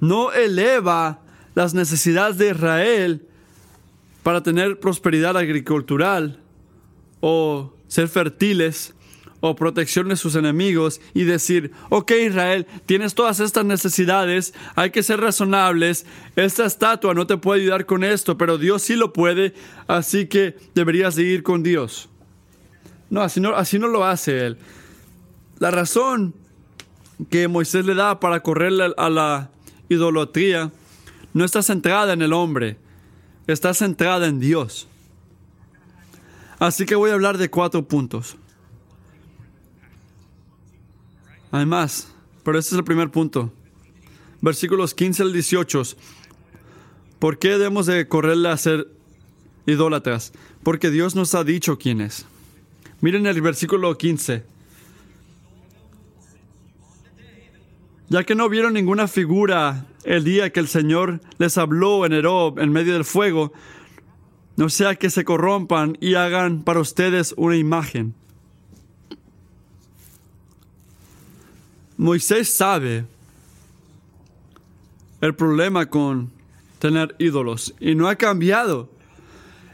No 0.00 0.32
eleva 0.32 1.20
las 1.54 1.74
necesidades 1.74 2.38
de 2.38 2.50
Israel 2.50 3.24
para 4.24 4.42
tener 4.42 4.80
prosperidad 4.80 5.36
agricultural 5.36 6.40
o 7.20 7.72
ser 7.86 8.08
fértiles 8.08 8.95
protección 9.54 10.08
de 10.08 10.16
sus 10.16 10.34
enemigos 10.34 11.00
y 11.14 11.24
decir, 11.24 11.70
ok 11.90 12.10
Israel, 12.26 12.66
tienes 12.86 13.14
todas 13.14 13.38
estas 13.38 13.64
necesidades, 13.64 14.54
hay 14.74 14.90
que 14.90 15.02
ser 15.02 15.20
razonables, 15.20 16.06
esta 16.34 16.64
estatua 16.64 17.14
no 17.14 17.26
te 17.26 17.36
puede 17.36 17.60
ayudar 17.60 17.86
con 17.86 18.02
esto, 18.02 18.36
pero 18.36 18.58
Dios 18.58 18.82
sí 18.82 18.96
lo 18.96 19.12
puede, 19.12 19.54
así 19.86 20.26
que 20.26 20.56
deberías 20.74 21.16
ir 21.18 21.42
con 21.42 21.62
Dios. 21.62 22.08
No, 23.10 23.20
así 23.22 23.40
no, 23.40 23.54
así 23.54 23.78
no 23.78 23.86
lo 23.86 24.04
hace 24.04 24.46
Él. 24.46 24.58
La 25.58 25.70
razón 25.70 26.34
que 27.30 27.48
Moisés 27.48 27.84
le 27.86 27.94
da 27.94 28.18
para 28.18 28.40
correr 28.40 28.72
a 28.96 29.08
la 29.10 29.50
idolatría 29.88 30.72
no 31.32 31.44
está 31.44 31.62
centrada 31.62 32.12
en 32.12 32.22
el 32.22 32.32
hombre, 32.32 32.78
está 33.46 33.74
centrada 33.74 34.26
en 34.26 34.40
Dios. 34.40 34.88
Así 36.58 36.86
que 36.86 36.94
voy 36.94 37.10
a 37.10 37.14
hablar 37.14 37.38
de 37.38 37.50
cuatro 37.50 37.86
puntos. 37.86 38.36
Además, 41.50 42.12
pero 42.44 42.58
este 42.58 42.74
es 42.74 42.78
el 42.78 42.84
primer 42.84 43.10
punto. 43.10 43.52
Versículos 44.40 44.94
15 44.94 45.22
al 45.22 45.32
18. 45.32 45.82
¿Por 47.18 47.38
qué 47.38 47.50
debemos 47.50 47.86
de 47.86 48.06
correrle 48.08 48.50
a 48.50 48.56
ser 48.56 48.88
idólatras? 49.66 50.32
Porque 50.62 50.90
Dios 50.90 51.14
nos 51.14 51.34
ha 51.34 51.44
dicho 51.44 51.78
quién 51.78 52.00
es. 52.00 52.26
Miren 53.00 53.26
el 53.26 53.40
versículo 53.40 53.96
15. 53.96 54.44
Ya 58.08 58.24
que 58.24 58.34
no 58.34 58.48
vieron 58.48 58.74
ninguna 58.74 59.08
figura 59.08 59.86
el 60.04 60.22
día 60.22 60.50
que 60.50 60.60
el 60.60 60.68
Señor 60.68 61.20
les 61.38 61.58
habló 61.58 62.06
en 62.06 62.12
Herob 62.12 62.60
en 62.60 62.70
medio 62.70 62.92
del 62.92 63.04
fuego, 63.04 63.52
no 64.56 64.68
sea 64.68 64.94
que 64.94 65.10
se 65.10 65.24
corrompan 65.24 65.98
y 66.00 66.14
hagan 66.14 66.62
para 66.62 66.80
ustedes 66.80 67.34
una 67.36 67.56
imagen. 67.56 68.14
Moisés 71.96 72.52
sabe 72.52 73.06
el 75.20 75.34
problema 75.34 75.86
con 75.86 76.30
tener 76.78 77.16
ídolos 77.18 77.74
y 77.80 77.94
no 77.94 78.08
ha 78.08 78.16
cambiado 78.16 78.90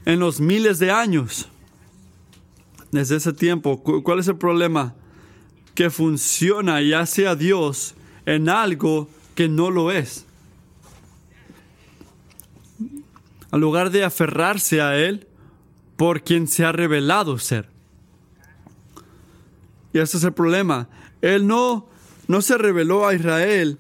en 0.05 0.21
los 0.21 0.41
miles 0.41 0.79
de 0.79 0.91
años. 0.91 1.49
Desde 2.93 3.17
ese 3.17 3.33
tiempo, 3.33 3.83
¿cuál 3.83 4.21
es 4.21 4.29
el 4.29 4.37
problema? 4.37 4.95
Que 5.75 5.91
funciona 5.91 6.83
y 6.83 6.93
hace 6.93 7.27
a 7.27 7.35
Dios 7.35 7.95
en 8.27 8.49
algo 8.49 9.09
que 9.35 9.49
no 9.49 9.71
lo 9.71 9.91
es. 9.91 10.27
En 13.51 13.61
lugar 13.61 13.91
de 13.91 14.05
aferrarse 14.05 14.81
a 14.81 14.97
Él 14.97 15.27
por 15.97 16.23
quien 16.23 16.47
se 16.47 16.65
ha 16.65 16.73
revelado 16.73 17.39
ser. 17.39 17.69
Y 19.93 19.99
ese 19.99 20.17
es 20.19 20.25
el 20.25 20.33
problema. 20.33 20.89
Él 21.21 21.47
no 21.47 21.92
no 22.33 22.41
se 22.41 22.57
reveló 22.57 23.07
a 23.07 23.15
Israel 23.15 23.77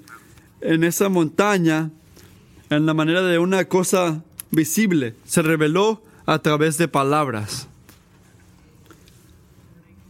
en 0.60 0.84
esa 0.84 1.08
montaña 1.08 1.90
en 2.68 2.84
la 2.84 2.92
manera 2.92 3.22
de 3.22 3.38
una 3.38 3.64
cosa 3.64 4.22
visible, 4.50 5.14
se 5.24 5.40
reveló 5.40 6.02
a 6.26 6.38
través 6.40 6.76
de 6.76 6.86
palabras. 6.86 7.66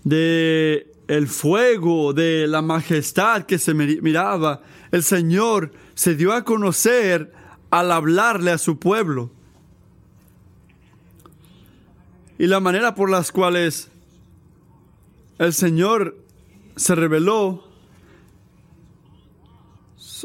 De 0.02 0.92
el 1.06 1.28
fuego, 1.28 2.14
de 2.14 2.48
la 2.48 2.62
majestad 2.62 3.44
que 3.44 3.60
se 3.60 3.74
miraba, 3.74 4.62
el 4.90 5.04
Señor 5.04 5.70
se 5.94 6.16
dio 6.16 6.32
a 6.32 6.42
conocer 6.42 7.32
al 7.70 7.92
hablarle 7.92 8.50
a 8.50 8.58
su 8.58 8.76
pueblo. 8.76 9.30
Y 12.40 12.48
la 12.48 12.58
manera 12.58 12.96
por 12.96 13.08
las 13.08 13.30
cuales 13.30 13.88
el 15.38 15.52
Señor 15.52 16.16
se 16.74 16.96
reveló 16.96 17.71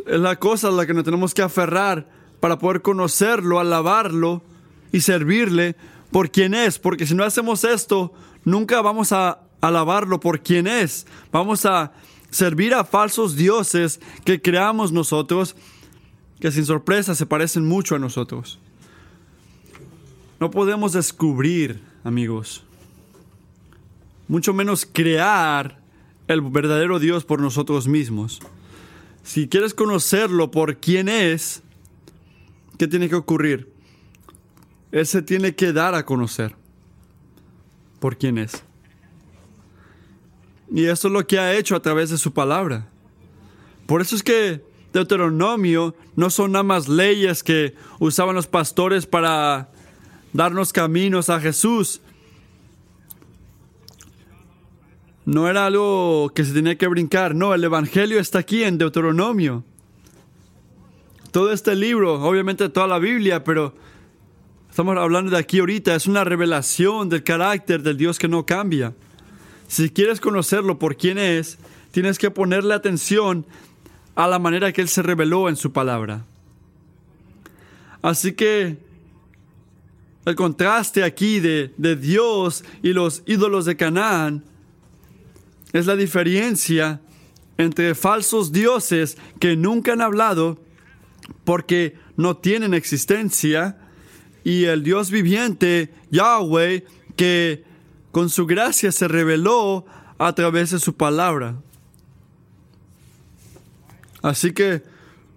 es 0.06 0.20
la 0.20 0.38
cosa 0.38 0.68
a 0.68 0.72
la 0.72 0.86
que 0.86 0.94
nos 0.94 1.04
tenemos 1.04 1.34
que 1.34 1.42
aferrar 1.42 2.08
para 2.40 2.60
poder 2.60 2.82
conocerlo, 2.82 3.60
alabarlo 3.60 4.44
y 4.92 5.02
servirle 5.02 5.76
por 6.12 6.32
quien 6.32 6.54
es, 6.54 6.80
porque 6.80 7.06
si 7.06 7.16
no 7.16 7.24
hacemos 7.24 7.64
esto, 7.64 8.14
nunca 8.44 8.82
vamos 8.82 9.12
a 9.12 9.40
alabarlo 9.62 10.20
por 10.20 10.42
quien 10.42 10.68
es. 10.68 11.06
Vamos 11.32 11.66
a 11.66 11.92
servir 12.30 12.74
a 12.74 12.84
falsos 12.84 13.36
dioses 13.36 14.00
que 14.24 14.42
creamos 14.42 14.92
nosotros, 14.92 15.56
que 16.40 16.52
sin 16.52 16.66
sorpresa 16.66 17.16
se 17.16 17.26
parecen 17.26 17.66
mucho 17.66 17.96
a 17.96 18.00
nosotros. 18.00 18.60
No 20.40 20.52
podemos 20.52 20.94
descubrir, 20.94 21.82
amigos, 22.04 22.64
mucho 24.28 24.54
menos 24.54 24.86
crear 24.86 25.80
el 26.28 26.42
verdadero 26.42 27.00
Dios 27.00 27.24
por 27.24 27.42
nosotros 27.42 27.88
mismos. 27.88 28.40
Si 29.28 29.50
quieres 29.50 29.74
conocerlo 29.74 30.52
por 30.52 30.78
quién 30.78 31.10
es, 31.10 31.62
¿qué 32.78 32.88
tiene 32.88 33.10
que 33.10 33.16
ocurrir? 33.16 33.70
Él 34.94 35.06
se 35.06 35.22
tiene 35.22 35.54
que 35.54 35.74
dar 35.74 35.96
a 35.96 36.06
conocer 36.06 36.56
por 38.00 38.18
quién 38.18 38.38
es. 38.38 38.64
Y 40.72 40.86
eso 40.86 41.10
es 41.10 41.14
lo 41.14 41.28
que 41.28 41.40
ha 41.40 41.54
hecho 41.58 41.76
a 41.76 41.82
través 41.82 42.10
de 42.10 42.18
su 42.18 42.32
palabra. 42.32 42.88
Por 43.86 44.00
eso 44.00 44.16
es 44.16 44.24
que 44.24 44.64
Deuteronomio 44.94 45.94
no 46.16 46.30
son 46.30 46.54
nada 46.54 46.64
más 46.64 46.88
leyes 46.88 47.44
que 47.44 47.76
usaban 48.00 48.34
los 48.34 48.48
pastores 48.48 49.06
para 49.06 49.70
darnos 50.32 50.72
caminos 50.72 51.30
a 51.30 51.42
Jesús, 51.42 52.00
no 55.28 55.50
era 55.50 55.66
algo 55.66 56.32
que 56.34 56.46
se 56.46 56.54
tenía 56.54 56.78
que 56.78 56.88
brincar, 56.88 57.36
no, 57.36 57.54
el 57.54 57.62
Evangelio 57.62 58.18
está 58.18 58.40
aquí 58.40 58.64
en 58.64 58.78
Deuteronomio. 58.78 59.66
Todo 61.32 61.52
este 61.52 61.76
libro, 61.76 62.24
obviamente 62.24 62.70
toda 62.70 62.88
la 62.88 62.98
Biblia, 62.98 63.44
pero 63.44 63.76
estamos 64.70 64.96
hablando 64.96 65.32
de 65.32 65.38
aquí 65.38 65.60
ahorita, 65.60 65.94
es 65.96 66.08
una 66.08 66.24
revelación 66.24 67.10
del 67.10 67.26
carácter 67.26 67.84
del 67.84 67.98
Dios 67.98 68.18
que 68.18 68.30
no 68.30 68.46
cambia. 68.46 68.94
Si 69.68 69.90
quieres 69.90 70.22
conocerlo 70.22 70.80
por 70.80 70.96
quién 70.96 71.18
es, 71.18 71.58
tienes 71.92 72.18
que 72.18 72.32
ponerle 72.32 72.74
atención 72.74 73.46
a 74.16 74.30
la 74.30 74.40
manera 74.40 74.72
que 74.72 74.80
Él 74.80 74.88
se 74.88 75.02
reveló 75.02 75.50
en 75.50 75.58
su 75.58 75.74
palabra. 75.74 76.24
Así 78.02 78.32
que 78.32 78.78
el 80.24 80.36
contraste 80.36 81.04
aquí 81.04 81.42
de, 81.42 81.74
de 81.76 81.98
Dios 81.98 82.64
y 82.82 82.94
los 82.94 83.24
ídolos 83.26 83.66
de 83.66 83.76
Canaán 83.76 84.46
es 85.74 85.86
la 85.86 85.96
diferencia 85.96 87.02
entre 87.58 87.96
falsos 87.96 88.52
dioses 88.52 89.18
que 89.40 89.56
nunca 89.56 89.94
han 89.94 90.02
hablado 90.02 90.60
porque 91.44 91.98
no 92.16 92.38
tienen 92.38 92.74
existencia 92.74 93.78
y 94.44 94.66
el 94.66 94.84
Dios 94.84 95.12
viviente, 95.12 95.94
Yahweh, 96.12 96.86
que 97.16 97.64
con 98.12 98.30
su 98.30 98.46
gracia 98.46 98.92
se 98.92 99.08
reveló 99.08 99.86
a 100.18 100.34
través 100.34 100.72
de 100.72 100.80
su 100.80 100.96
palabra. 100.96 101.62
Así 104.22 104.54
que, 104.54 104.84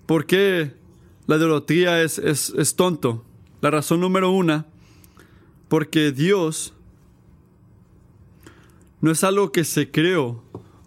¿por 0.06 0.26
qué 0.26 0.74
la 1.26 1.36
idolatría 1.36 2.02
es, 2.02 2.18
es, 2.18 2.50
es 2.56 2.76
tonto? 2.76 3.24
La 3.60 3.70
razón 3.70 4.00
número 4.00 4.30
una, 4.30 4.66
porque 5.68 6.12
Dios 6.12 6.72
no 9.00 9.10
es 9.10 9.24
algo 9.24 9.50
que 9.52 9.64
se 9.64 9.90
creó 9.90 10.42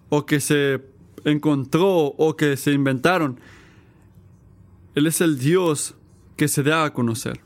o 0.10 0.26
que 0.26 0.39
se 0.39 0.82
encontró 1.26 1.89
o 1.89 2.36
que 2.36 2.58
se 2.58 2.71
inventaron. 2.71 3.39
Él 4.95 5.08
es 5.08 5.21
el 5.21 5.39
Dios 5.39 5.95
que 6.38 6.47
se 6.47 6.62
da 6.62 6.86
a 6.86 6.93
conocer. 6.93 7.41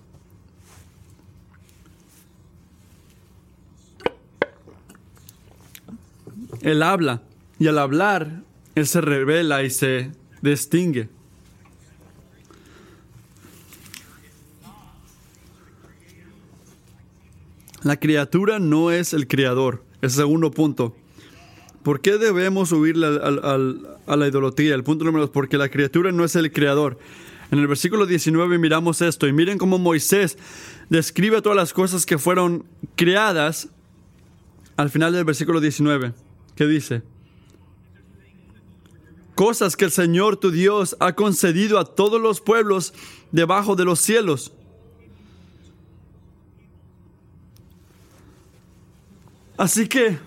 Él 6.61 6.83
habla 6.83 7.21
y 7.59 7.67
al 7.67 7.79
hablar, 7.79 8.43
Él 8.75 8.87
se 8.87 8.99
revela 8.99 9.63
y 9.63 9.69
se 9.69 10.11
distingue. 10.41 11.09
La 17.83 17.97
criatura 17.97 18.59
no 18.59 18.91
es 18.91 19.13
el 19.13 19.27
creador. 19.27 19.86
Es 20.01 20.13
el 20.13 20.21
segundo 20.21 20.51
punto. 20.51 20.95
¿Por 21.83 22.01
qué 22.01 22.17
debemos 22.17 22.71
huir 22.71 22.95
a 22.97 24.15
la 24.15 24.27
idolatría? 24.27 24.75
El 24.75 24.83
punto 24.83 25.05
número 25.05 25.25
dos, 25.25 25.31
porque 25.31 25.57
la 25.57 25.69
criatura 25.69 26.11
no 26.11 26.25
es 26.25 26.35
el 26.35 26.51
creador. 26.51 26.99
En 27.49 27.59
el 27.59 27.67
versículo 27.67 28.05
19 28.05 28.57
miramos 28.57 29.01
esto 29.01 29.25
y 29.25 29.31
miren 29.33 29.57
cómo 29.57 29.79
Moisés 29.79 30.37
describe 30.89 31.41
todas 31.41 31.55
las 31.55 31.71
cosas 31.71 32.05
que 32.05 32.17
fueron 32.17 32.65
creadas 32.95 33.69
al 34.75 34.89
final 34.89 35.13
del 35.13 35.23
versículo 35.23 35.61
19. 35.61 36.13
¿Qué 36.55 36.67
dice? 36.67 37.03
Cosas 39.33 39.77
que 39.77 39.85
el 39.85 39.91
Señor 39.91 40.37
tu 40.37 40.51
Dios 40.51 40.97
ha 40.99 41.13
concedido 41.13 41.79
a 41.79 41.85
todos 41.85 42.19
los 42.19 42.41
pueblos 42.41 42.93
debajo 43.31 43.75
de 43.75 43.85
los 43.85 43.99
cielos. 43.99 44.51
Así 49.57 49.87
que 49.87 50.19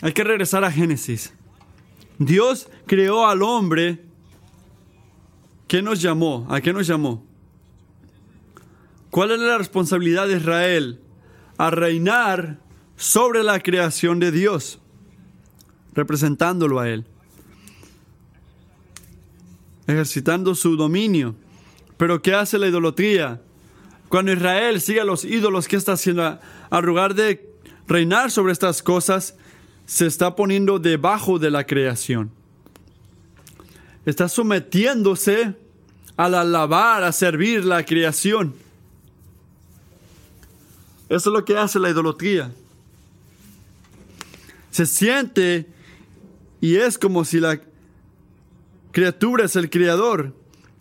hay 0.00 0.12
que 0.12 0.24
regresar 0.24 0.64
a 0.64 0.72
Génesis. 0.72 1.32
Dios 2.18 2.68
creó 2.86 3.26
al 3.26 3.42
hombre. 3.42 4.02
¿Qué 5.66 5.82
nos 5.82 6.00
llamó? 6.00 6.46
¿A 6.48 6.60
qué 6.60 6.72
nos 6.72 6.86
llamó? 6.86 7.24
¿Cuál 9.10 9.32
es 9.32 9.38
la 9.40 9.58
responsabilidad 9.58 10.26
de 10.26 10.38
Israel? 10.38 11.00
A 11.58 11.70
reinar 11.70 12.58
sobre 12.96 13.42
la 13.42 13.60
creación 13.60 14.18
de 14.18 14.32
Dios, 14.32 14.80
representándolo 15.94 16.80
a 16.80 16.88
Él, 16.88 17.04
ejercitando 19.86 20.54
su 20.54 20.76
dominio. 20.76 21.34
Pero 21.96 22.22
¿qué 22.22 22.34
hace 22.34 22.58
la 22.58 22.68
idolatría? 22.68 23.42
Cuando 24.08 24.32
Israel 24.32 24.80
sigue 24.80 25.00
a 25.00 25.04
los 25.04 25.24
ídolos, 25.24 25.68
¿qué 25.68 25.76
está 25.76 25.92
haciendo? 25.92 26.38
Al 26.70 26.84
lugar 26.84 27.14
de 27.14 27.47
reinar 27.88 28.30
sobre 28.30 28.52
estas 28.52 28.82
cosas, 28.82 29.34
se 29.86 30.06
está 30.06 30.36
poniendo 30.36 30.78
debajo 30.78 31.38
de 31.38 31.50
la 31.50 31.64
creación. 31.64 32.30
Está 34.04 34.28
sometiéndose 34.28 35.54
al 36.16 36.34
alabar, 36.34 37.02
a 37.02 37.12
servir 37.12 37.64
la 37.64 37.84
creación. 37.84 38.54
Eso 41.08 41.30
es 41.30 41.32
lo 41.32 41.44
que 41.44 41.56
hace 41.56 41.78
la 41.78 41.88
idolatría. 41.90 42.52
Se 44.70 44.84
siente 44.84 45.66
y 46.60 46.76
es 46.76 46.98
como 46.98 47.24
si 47.24 47.40
la 47.40 47.60
criatura 48.92 49.46
es 49.46 49.56
el 49.56 49.70
creador. 49.70 50.34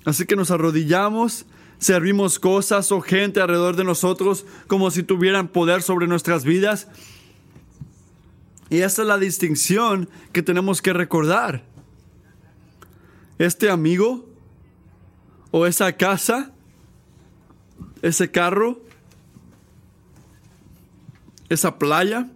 Así 0.04 0.26
que 0.26 0.36
nos 0.36 0.52
arrodillamos, 0.52 1.46
servimos 1.80 2.40
cosas 2.40 2.92
o 2.92 3.02
gente 3.02 3.40
alrededor 3.40 3.76
de 3.76 3.84
nosotros 3.84 4.46
como 4.68 4.92
si 4.92 5.04
tuvieran 5.04 5.48
poder 5.48 5.82
sobre 5.82 6.08
nuestras 6.08 6.44
vidas 6.44 6.88
y 8.70 8.82
esa 8.82 9.04
es 9.04 9.08
la 9.08 9.18
distinción 9.18 10.10
que 10.34 10.44
tenemos 10.44 10.82
que 10.82 10.94
recordar. 10.94 11.64
Este 13.38 13.70
amigo 13.70 14.28
o 15.52 15.66
esa 15.66 15.94
casa, 15.94 16.52
ese 18.02 18.30
carro, 18.30 18.82
esa 21.50 21.78
playa, 21.80 22.30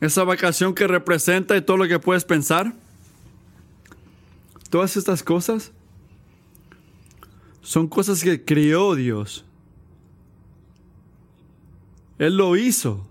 esa 0.00 0.24
vacación 0.24 0.74
que 0.74 0.86
representa 0.86 1.56
y 1.56 1.60
todo 1.60 1.76
lo 1.76 1.88
que 1.88 1.98
puedes 1.98 2.24
pensar. 2.24 2.72
Todas 4.70 4.96
estas 4.96 5.22
cosas 5.22 5.72
son 7.68 7.86
cosas 7.86 8.24
que 8.24 8.42
creó 8.42 8.94
Dios. 8.94 9.44
Él 12.18 12.34
lo 12.34 12.56
hizo. 12.56 13.06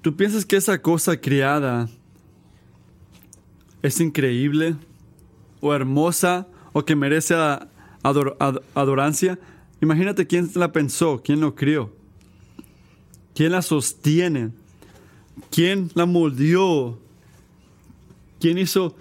¿Tú 0.00 0.16
piensas 0.16 0.46
que 0.46 0.56
esa 0.56 0.80
cosa 0.80 1.20
creada 1.20 1.90
es 3.82 4.00
increíble 4.00 4.76
o 5.60 5.74
hermosa 5.74 6.48
o 6.72 6.82
que 6.82 6.96
merece 6.96 7.34
adorancia? 8.02 9.38
Imagínate 9.82 10.26
quién 10.26 10.50
la 10.54 10.72
pensó, 10.72 11.20
quién 11.22 11.38
lo 11.38 11.54
crió, 11.54 11.94
quién 13.34 13.52
la 13.52 13.60
sostiene, 13.60 14.52
quién 15.50 15.90
la 15.92 16.06
moldeó, 16.06 16.98
quién 18.40 18.56
hizo 18.56 18.96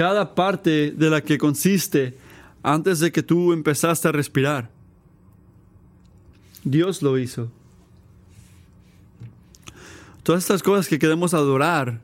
cada 0.00 0.34
parte 0.34 0.92
de 0.92 1.10
la 1.10 1.20
que 1.20 1.36
consiste 1.36 2.16
antes 2.62 3.00
de 3.00 3.12
que 3.12 3.22
tú 3.22 3.52
empezaste 3.52 4.08
a 4.08 4.12
respirar. 4.12 4.70
Dios 6.64 7.02
lo 7.02 7.18
hizo. 7.18 7.52
Todas 10.22 10.42
estas 10.42 10.62
cosas 10.62 10.88
que 10.88 10.98
queremos 10.98 11.34
adorar, 11.34 12.00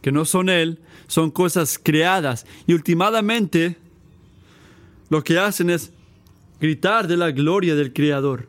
que 0.00 0.10
no 0.10 0.24
son 0.24 0.48
Él, 0.48 0.80
son 1.06 1.30
cosas 1.30 1.78
creadas. 1.78 2.46
Y 2.66 2.72
últimamente 2.72 3.76
lo 5.10 5.22
que 5.22 5.38
hacen 5.38 5.68
es 5.68 5.92
gritar 6.62 7.06
de 7.06 7.18
la 7.18 7.30
gloria 7.30 7.74
del 7.74 7.92
Creador. 7.92 8.48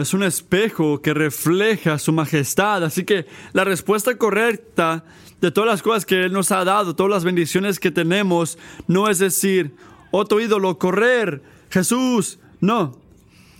Es 0.00 0.14
un 0.14 0.22
espejo 0.22 1.02
que 1.02 1.14
refleja 1.14 1.98
su 1.98 2.12
majestad. 2.12 2.84
Así 2.84 3.04
que 3.04 3.26
la 3.52 3.64
respuesta 3.64 4.16
correcta 4.16 5.04
de 5.40 5.50
todas 5.50 5.68
las 5.68 5.82
cosas 5.82 6.06
que 6.06 6.24
Él 6.24 6.32
nos 6.32 6.52
ha 6.52 6.64
dado, 6.64 6.96
todas 6.96 7.10
las 7.10 7.24
bendiciones 7.24 7.78
que 7.78 7.90
tenemos, 7.90 8.58
no 8.86 9.08
es 9.08 9.18
decir, 9.18 9.74
otro 10.10 10.40
ídolo, 10.40 10.78
correr, 10.78 11.42
Jesús. 11.70 12.38
No. 12.60 12.98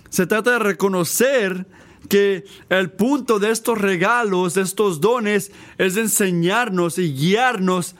Se 0.09 0.27
trata 0.27 0.51
de 0.51 0.59
reconocer 0.59 1.65
que 2.09 2.45
el 2.69 2.91
punto 2.91 3.39
de 3.39 3.51
estos 3.51 3.77
regalos, 3.77 4.55
de 4.55 4.61
estos 4.61 4.99
dones, 4.99 5.51
es 5.77 5.97
enseñarnos 5.97 6.97
y 6.97 7.13
guiarnos 7.13 7.95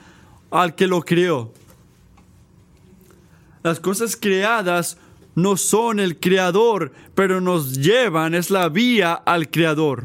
al 0.50 0.74
que 0.74 0.86
lo 0.86 1.02
creó. 1.02 1.52
Las 3.62 3.80
cosas 3.80 4.16
creadas 4.16 4.98
no 5.34 5.56
son 5.56 6.00
el 6.00 6.18
creador, 6.18 6.92
pero 7.14 7.40
nos 7.40 7.78
llevan, 7.78 8.34
es 8.34 8.50
la 8.50 8.68
vía 8.68 9.14
al 9.14 9.50
creador. 9.50 10.04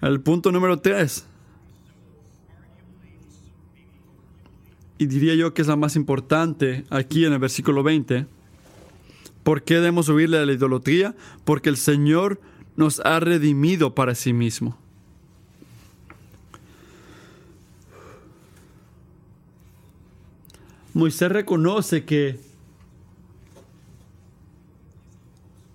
El 0.00 0.20
punto 0.20 0.50
número 0.50 0.78
tres. 0.78 1.26
Y 4.98 5.06
diría 5.06 5.34
yo 5.34 5.54
que 5.54 5.62
es 5.62 5.68
la 5.68 5.76
más 5.76 5.96
importante 5.96 6.84
aquí 6.90 7.24
en 7.24 7.32
el 7.32 7.38
versículo 7.38 7.82
20 7.82 8.26
¿Por 9.42 9.62
qué 9.62 9.74
debemos 9.74 10.08
huirle 10.08 10.38
a 10.38 10.46
la 10.46 10.52
idolatría? 10.52 11.14
Porque 11.44 11.70
el 11.70 11.76
Señor 11.76 12.40
nos 12.76 13.00
ha 13.00 13.20
redimido 13.20 13.94
para 13.94 14.14
sí 14.14 14.32
mismo. 14.32 14.78
Moisés 20.92 21.30
reconoce 21.30 22.04
que 22.04 22.40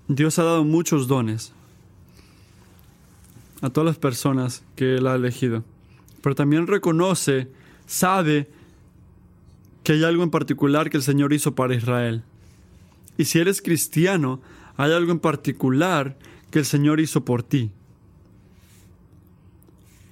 Dios 0.08 0.38
ha 0.40 0.44
dado 0.44 0.64
muchos 0.64 1.08
dones 1.08 1.54
a 3.62 3.70
todas 3.70 3.86
las 3.86 3.98
personas 3.98 4.64
que 4.76 4.96
Él 4.96 5.08
ha 5.08 5.16
elegido. 5.16 5.64
Pero 6.22 6.36
también 6.36 6.68
reconoce, 6.68 7.48
sabe 7.86 8.50
que 9.84 9.94
hay 9.94 10.04
algo 10.04 10.24
en 10.24 10.32
particular 10.32 10.90
que 10.90 10.98
el 10.98 11.04
Señor 11.04 11.32
hizo 11.34 11.56
para 11.56 11.76
Israel. 11.76 12.24
Y 13.18 13.26
si 13.26 13.40
eres 13.40 13.62
cristiano, 13.62 14.42
hay 14.78 14.92
algo 14.92 15.12
en 15.12 15.20
particular 15.20 16.18
que 16.52 16.60
el 16.60 16.66
Señor 16.66 17.00
hizo 17.00 17.24
por 17.24 17.44
ti. 17.44 17.72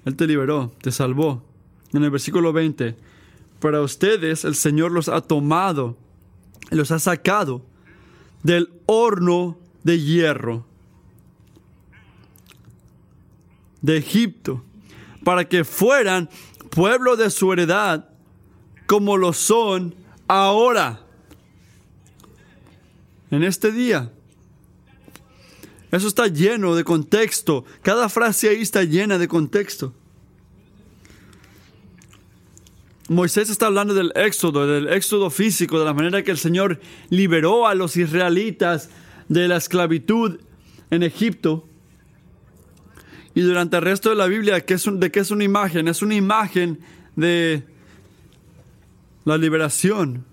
Él 0.05 0.15
te 0.15 0.27
liberó, 0.27 0.73
te 0.81 0.91
salvó. 0.91 1.43
En 1.91 2.03
el 2.03 2.11
versículo 2.11 2.53
20, 2.53 2.95
para 3.63 3.79
ustedes 3.79 4.43
el 4.43 4.55
Señor 4.55 4.91
los 4.91 5.07
ha 5.07 5.21
tomado, 5.21 5.95
los 6.69 6.91
ha 6.91 6.99
sacado 6.99 7.65
del 8.43 8.69
horno 8.87 9.57
de 9.85 10.01
hierro. 10.01 10.65
de 13.79 13.97
Egipto, 13.97 14.63
para 15.25 15.47
que 15.47 15.65
fueran 15.65 16.29
pueblo 16.71 17.15
de 17.17 17.29
su 17.29 17.51
heredad, 17.51 18.09
como 18.85 19.17
lo 19.17 19.31
son 19.33 19.93
ahora, 20.27 21.01
en 23.29 23.43
este 23.43 23.71
día. 23.71 24.11
Eso 25.91 26.07
está 26.07 26.27
lleno 26.27 26.75
de 26.75 26.83
contexto. 26.83 27.65
Cada 27.81 28.07
frase 28.07 28.49
ahí 28.49 28.61
está 28.61 28.83
llena 28.83 29.17
de 29.17 29.27
contexto. 29.27 29.93
Moisés 33.13 33.49
está 33.49 33.67
hablando 33.67 33.93
del 33.93 34.11
éxodo, 34.15 34.67
del 34.67 34.87
éxodo 34.89 35.29
físico, 35.29 35.79
de 35.79 35.85
la 35.85 35.93
manera 35.93 36.23
que 36.23 36.31
el 36.31 36.37
Señor 36.37 36.79
liberó 37.09 37.67
a 37.67 37.75
los 37.75 37.97
israelitas 37.97 38.89
de 39.29 39.47
la 39.47 39.57
esclavitud 39.57 40.39
en 40.89 41.03
Egipto. 41.03 41.67
Y 43.35 43.41
durante 43.41 43.77
el 43.77 43.83
resto 43.83 44.09
de 44.09 44.15
la 44.15 44.27
Biblia, 44.27 44.55
¿de 44.55 44.65
qué 45.11 45.19
es 45.19 45.31
una 45.31 45.43
imagen? 45.43 45.87
Es 45.87 46.01
una 46.01 46.15
imagen 46.15 46.79
de 47.15 47.63
la 49.25 49.37
liberación, 49.37 50.25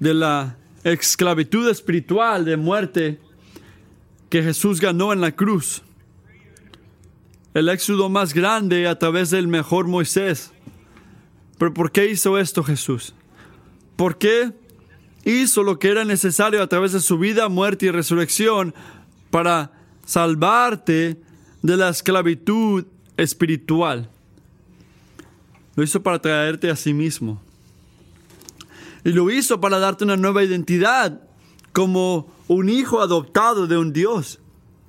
de 0.00 0.14
la 0.14 0.56
esclavitud 0.84 1.68
espiritual, 1.68 2.44
de 2.44 2.56
muerte 2.56 3.20
que 4.28 4.42
Jesús 4.42 4.80
ganó 4.80 5.12
en 5.12 5.20
la 5.20 5.32
cruz. 5.32 5.82
El 7.58 7.68
éxodo 7.68 8.08
más 8.08 8.34
grande 8.34 8.86
a 8.86 9.00
través 9.00 9.30
del 9.30 9.48
mejor 9.48 9.88
Moisés. 9.88 10.52
Pero 11.58 11.74
¿por 11.74 11.90
qué 11.90 12.08
hizo 12.08 12.38
esto 12.38 12.62
Jesús? 12.62 13.14
¿Por 13.96 14.16
qué 14.16 14.52
hizo 15.24 15.64
lo 15.64 15.80
que 15.80 15.88
era 15.88 16.04
necesario 16.04 16.62
a 16.62 16.68
través 16.68 16.92
de 16.92 17.00
su 17.00 17.18
vida, 17.18 17.48
muerte 17.48 17.86
y 17.86 17.90
resurrección 17.90 18.76
para 19.30 19.72
salvarte 20.06 21.20
de 21.60 21.76
la 21.76 21.88
esclavitud 21.88 22.86
espiritual? 23.16 24.08
Lo 25.74 25.82
hizo 25.82 26.00
para 26.00 26.20
traerte 26.20 26.70
a 26.70 26.76
sí 26.76 26.94
mismo. 26.94 27.42
Y 29.04 29.10
lo 29.10 29.32
hizo 29.32 29.60
para 29.60 29.80
darte 29.80 30.04
una 30.04 30.16
nueva 30.16 30.44
identidad 30.44 31.22
como 31.72 32.32
un 32.46 32.68
hijo 32.68 33.00
adoptado 33.00 33.66
de 33.66 33.78
un 33.78 33.92
Dios, 33.92 34.38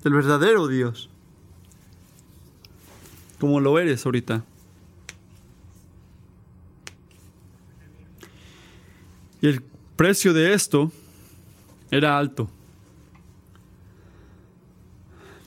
del 0.03 0.13
verdadero 0.13 0.67
Dios. 0.67 1.08
Como 3.39 3.59
lo 3.59 3.79
eres 3.79 4.05
ahorita. 4.05 4.43
Y 9.41 9.47
el 9.47 9.61
precio 9.95 10.33
de 10.33 10.53
esto 10.53 10.91
era 11.91 12.17
alto. 12.17 12.49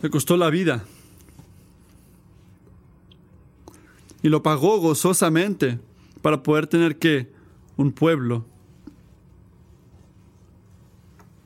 Le 0.01 0.11
costó 0.11 0.37
la 0.37 0.51
vida. 0.51 0.85
Y 4.23 4.29
lo 4.29 4.43
pagó 4.43 4.79
gozosamente 4.79 5.79
para 6.23 6.43
poder 6.43 6.67
tener 6.67 6.99
que 6.99 7.31
un 7.77 7.93
pueblo 7.93 8.45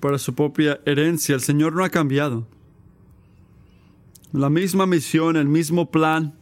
para 0.00 0.18
su 0.18 0.34
propia 0.34 0.80
herencia. 0.84 1.34
El 1.34 1.40
Señor 1.40 1.74
no 1.74 1.84
ha 1.84 1.90
cambiado. 1.90 2.46
La 4.32 4.50
misma 4.50 4.86
misión, 4.86 5.36
el 5.36 5.46
mismo 5.46 5.90
plan. 5.90 6.34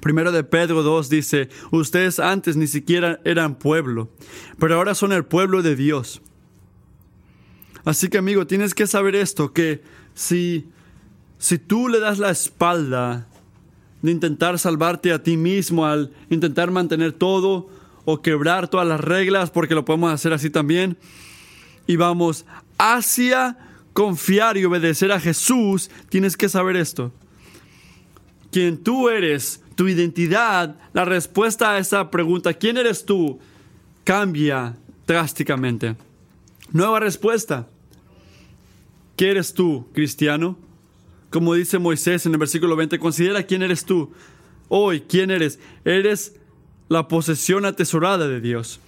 Primero 0.00 0.30
de 0.30 0.44
Pedro 0.44 0.82
2 0.82 1.08
dice, 1.08 1.48
ustedes 1.70 2.18
antes 2.18 2.56
ni 2.56 2.66
siquiera 2.66 3.20
eran 3.24 3.54
pueblo, 3.54 4.10
pero 4.58 4.74
ahora 4.74 4.94
son 4.94 5.12
el 5.12 5.24
pueblo 5.24 5.62
de 5.62 5.74
Dios. 5.74 6.20
Así 7.84 8.08
que 8.08 8.18
amigo, 8.18 8.46
tienes 8.46 8.74
que 8.74 8.86
saber 8.86 9.14
esto, 9.14 9.52
que 9.52 9.82
si, 10.14 10.68
si 11.38 11.58
tú 11.58 11.88
le 11.88 12.00
das 12.00 12.18
la 12.18 12.30
espalda 12.30 13.26
de 14.02 14.10
intentar 14.10 14.58
salvarte 14.58 15.12
a 15.12 15.22
ti 15.22 15.36
mismo, 15.36 15.86
al 15.86 16.12
intentar 16.28 16.70
mantener 16.70 17.12
todo 17.12 17.70
o 18.04 18.22
quebrar 18.22 18.68
todas 18.68 18.86
las 18.86 19.00
reglas, 19.00 19.50
porque 19.50 19.74
lo 19.74 19.84
podemos 19.84 20.12
hacer 20.12 20.32
así 20.32 20.50
también, 20.50 20.98
y 21.86 21.96
vamos 21.96 22.44
hacia 22.76 23.65
confiar 23.96 24.58
y 24.58 24.64
obedecer 24.66 25.10
a 25.10 25.18
Jesús, 25.18 25.90
tienes 26.10 26.36
que 26.36 26.50
saber 26.50 26.76
esto. 26.76 27.14
Quien 28.52 28.76
tú 28.76 29.08
eres, 29.08 29.62
tu 29.74 29.88
identidad, 29.88 30.76
la 30.92 31.06
respuesta 31.06 31.72
a 31.72 31.78
esa 31.78 32.10
pregunta, 32.10 32.52
¿quién 32.52 32.76
eres 32.76 33.06
tú? 33.06 33.40
cambia 34.06 34.76
drásticamente. 35.04 35.96
Nueva 36.70 37.00
respuesta. 37.00 37.66
¿Qué 39.16 39.30
eres 39.30 39.52
tú, 39.52 39.88
cristiano? 39.92 40.56
Como 41.30 41.54
dice 41.54 41.78
Moisés 41.78 42.24
en 42.24 42.32
el 42.32 42.38
versículo 42.38 42.76
20, 42.76 42.98
considera 43.00 43.42
quién 43.42 43.62
eres 43.62 43.84
tú. 43.84 44.12
Hoy, 44.68 45.00
¿quién 45.00 45.32
eres? 45.32 45.58
Eres 45.84 46.36
la 46.88 47.08
posesión 47.08 47.64
atesorada 47.64 48.28
de 48.28 48.40
Dios. 48.40 48.78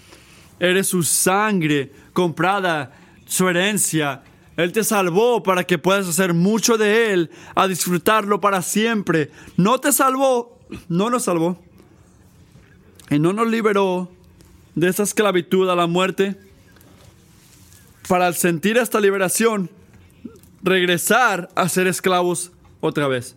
Eres 0.61 0.87
su 0.87 1.03
sangre 1.03 1.93
comprada, 2.13 2.93
su 3.27 3.49
herencia. 3.49 4.23
Él 4.59 4.73
te 4.73 4.83
salvó 4.83 5.45
para 5.45 5.63
que 5.63 5.79
puedas 5.79 6.09
hacer 6.09 6.35
mucho 6.35 6.77
de 6.77 7.13
Él, 7.13 7.31
a 7.55 7.69
disfrutarlo 7.69 8.41
para 8.41 8.61
siempre. 8.61 9.31
No 9.57 9.79
te 9.79 9.93
salvó, 9.93 10.59
no 10.89 11.11
nos 11.11 11.23
salvó. 11.23 11.63
Y 13.09 13.21
no 13.21 13.33
nos 13.33 13.47
liberó 13.47 14.11
de 14.75 14.89
esa 14.89 15.05
esclavitud 15.05 15.71
a 15.71 15.77
la 15.77 15.87
muerte. 15.87 16.37
Para 18.09 18.33
sentir 18.33 18.79
esta 18.79 18.99
liberación, 18.99 19.71
regresar 20.61 21.49
a 21.55 21.69
ser 21.69 21.87
esclavos 21.87 22.51
otra 22.81 23.07
vez. 23.07 23.37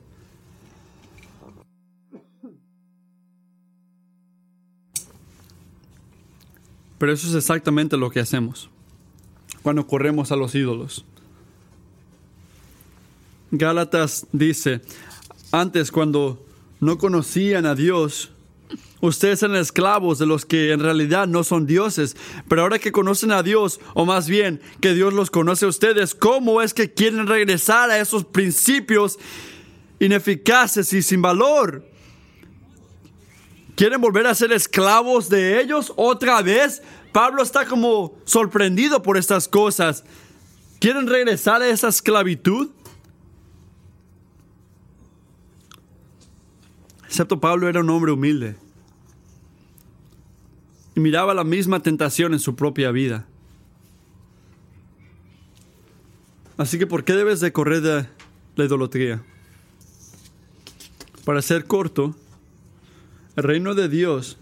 Pero 6.97 7.13
eso 7.13 7.27
es 7.27 7.35
exactamente 7.35 7.95
lo 7.95 8.09
que 8.09 8.21
hacemos 8.21 8.71
cuando 9.61 9.85
corremos 9.85 10.31
a 10.31 10.35
los 10.35 10.55
ídolos. 10.55 11.05
Gálatas 13.51 14.27
dice, 14.31 14.81
antes 15.51 15.91
cuando 15.91 16.45
no 16.79 16.97
conocían 16.97 17.65
a 17.65 17.75
Dios, 17.75 18.31
ustedes 19.01 19.43
eran 19.43 19.57
esclavos 19.57 20.19
de 20.19 20.25
los 20.25 20.45
que 20.45 20.71
en 20.71 20.79
realidad 20.79 21.27
no 21.27 21.43
son 21.43 21.65
dioses, 21.65 22.15
pero 22.47 22.61
ahora 22.61 22.79
que 22.79 22.93
conocen 22.93 23.33
a 23.33 23.43
Dios, 23.43 23.81
o 23.93 24.05
más 24.05 24.29
bien 24.29 24.61
que 24.79 24.93
Dios 24.93 25.13
los 25.13 25.29
conoce 25.29 25.65
a 25.65 25.67
ustedes, 25.69 26.15
¿cómo 26.15 26.61
es 26.61 26.73
que 26.73 26.93
quieren 26.93 27.27
regresar 27.27 27.89
a 27.91 27.99
esos 27.99 28.23
principios 28.23 29.19
ineficaces 29.99 30.93
y 30.93 31.01
sin 31.01 31.21
valor? 31.21 31.85
¿Quieren 33.75 33.99
volver 33.99 34.27
a 34.27 34.35
ser 34.35 34.53
esclavos 34.53 35.27
de 35.27 35.59
ellos 35.59 35.91
otra 35.97 36.41
vez? 36.41 36.81
Pablo 37.11 37.43
está 37.43 37.65
como 37.65 38.17
sorprendido 38.23 39.01
por 39.03 39.17
estas 39.17 39.49
cosas. 39.49 40.05
¿Quieren 40.79 41.07
regresar 41.07 41.61
a 41.61 41.67
esa 41.67 41.89
esclavitud? 41.89 42.69
Excepto 47.11 47.41
Pablo 47.41 47.67
era 47.67 47.81
un 47.81 47.89
hombre 47.89 48.13
humilde. 48.13 48.55
Y 50.95 51.01
miraba 51.01 51.33
la 51.33 51.43
misma 51.43 51.81
tentación 51.81 52.31
en 52.31 52.39
su 52.39 52.55
propia 52.55 52.89
vida. 52.91 53.27
Así 56.55 56.79
que 56.79 56.87
¿por 56.87 57.03
qué 57.03 57.11
debes 57.11 57.41
de 57.41 57.51
correr 57.51 57.81
de 57.81 58.07
la 58.55 58.63
idolatría? 58.63 59.21
Para 61.25 61.41
ser 61.41 61.65
corto, 61.65 62.15
el 63.35 63.43
reino 63.43 63.75
de 63.75 63.89
Dios, 63.89 64.37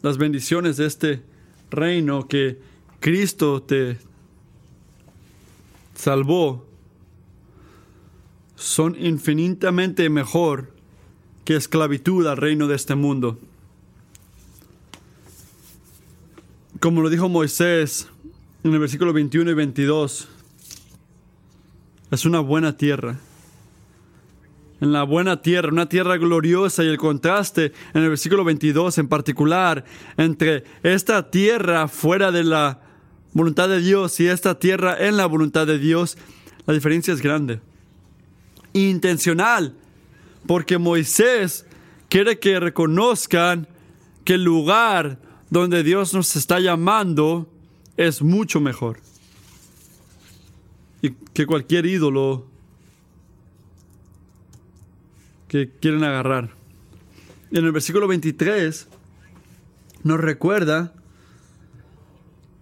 las 0.00 0.16
bendiciones 0.16 0.78
de 0.78 0.86
este 0.86 1.22
reino 1.70 2.28
que 2.28 2.58
Cristo 3.00 3.62
te 3.62 3.98
salvó, 5.94 6.65
son 8.56 8.96
infinitamente 8.98 10.10
mejor 10.10 10.72
que 11.44 11.56
esclavitud 11.56 12.26
al 12.26 12.36
reino 12.36 12.66
de 12.66 12.74
este 12.74 12.94
mundo. 12.94 13.38
Como 16.80 17.00
lo 17.00 17.08
dijo 17.08 17.28
Moisés 17.28 18.08
en 18.64 18.72
el 18.72 18.80
versículo 18.80 19.12
21 19.12 19.50
y 19.50 19.54
22, 19.54 20.28
es 22.10 22.24
una 22.24 22.40
buena 22.40 22.76
tierra 22.76 23.18
en 24.80 24.92
la 24.92 25.04
buena 25.04 25.40
tierra, 25.40 25.70
una 25.70 25.88
tierra 25.88 26.16
gloriosa 26.16 26.84
y 26.84 26.88
el 26.88 26.98
contraste 26.98 27.72
en 27.94 28.02
el 28.02 28.10
versículo 28.10 28.44
22 28.44 28.98
en 28.98 29.08
particular 29.08 29.84
entre 30.16 30.64
esta 30.82 31.30
tierra 31.30 31.88
fuera 31.88 32.30
de 32.30 32.44
la 32.44 32.80
voluntad 33.32 33.68
de 33.68 33.80
Dios 33.80 34.18
y 34.20 34.28
esta 34.28 34.58
tierra 34.58 34.96
en 34.98 35.16
la 35.16 35.26
voluntad 35.26 35.66
de 35.66 35.78
Dios, 35.78 36.16
la 36.66 36.74
diferencia 36.74 37.14
es 37.14 37.22
grande. 37.22 37.60
Intencional, 38.76 39.74
porque 40.46 40.76
Moisés 40.76 41.64
quiere 42.08 42.38
que 42.38 42.60
reconozcan 42.60 43.66
que 44.24 44.34
el 44.34 44.44
lugar 44.44 45.18
donde 45.48 45.82
Dios 45.82 46.12
nos 46.12 46.36
está 46.36 46.60
llamando 46.60 47.50
es 47.96 48.20
mucho 48.20 48.60
mejor 48.60 49.00
y 51.00 51.12
que 51.32 51.46
cualquier 51.46 51.86
ídolo 51.86 52.46
que 55.48 55.70
quieren 55.80 56.04
agarrar. 56.04 56.50
En 57.50 57.64
el 57.64 57.72
versículo 57.72 58.08
23 58.08 58.88
nos 60.02 60.20
recuerda 60.20 60.92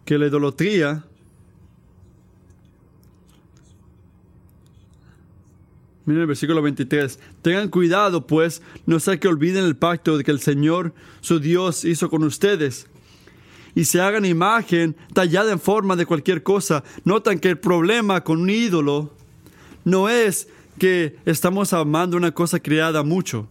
que 0.05 0.19
la 0.19 0.27
idolatría 0.27 1.05
Miren 6.07 6.23
el 6.23 6.27
versículo 6.27 6.61
23. 6.61 7.19
Tengan 7.41 7.69
cuidado, 7.69 8.27
pues, 8.27 8.61
no 8.85 9.01
sea 9.01 9.19
que 9.19 9.29
olviden 9.29 9.65
el 9.65 9.77
pacto 9.77 10.19
que 10.19 10.31
el 10.31 10.41
Señor, 10.41 10.93
su 11.21 11.41
Dios, 11.41 11.85
hizo 11.85 12.11
con 12.11 12.25
ustedes. 12.25 12.89
Y 13.75 13.87
se 13.87 14.01
hagan 14.01 14.25
imagen 14.25 14.97
tallada 15.15 15.51
en 15.51 15.59
forma 15.59 15.97
de 15.97 16.07
cualquier 16.07 16.43
cosa. 16.43 16.85
Notan 17.05 17.39
que 17.39 17.49
el 17.49 17.59
problema 17.59 18.23
con 18.23 18.43
un 18.43 18.51
ídolo 18.51 19.15
no 19.85 20.09
es 20.09 20.49
que 20.79 21.17
estamos 21.25 21.73
amando 21.73 22.17
una 22.17 22.33
cosa 22.33 22.61
creada 22.61 23.03
mucho. 23.03 23.49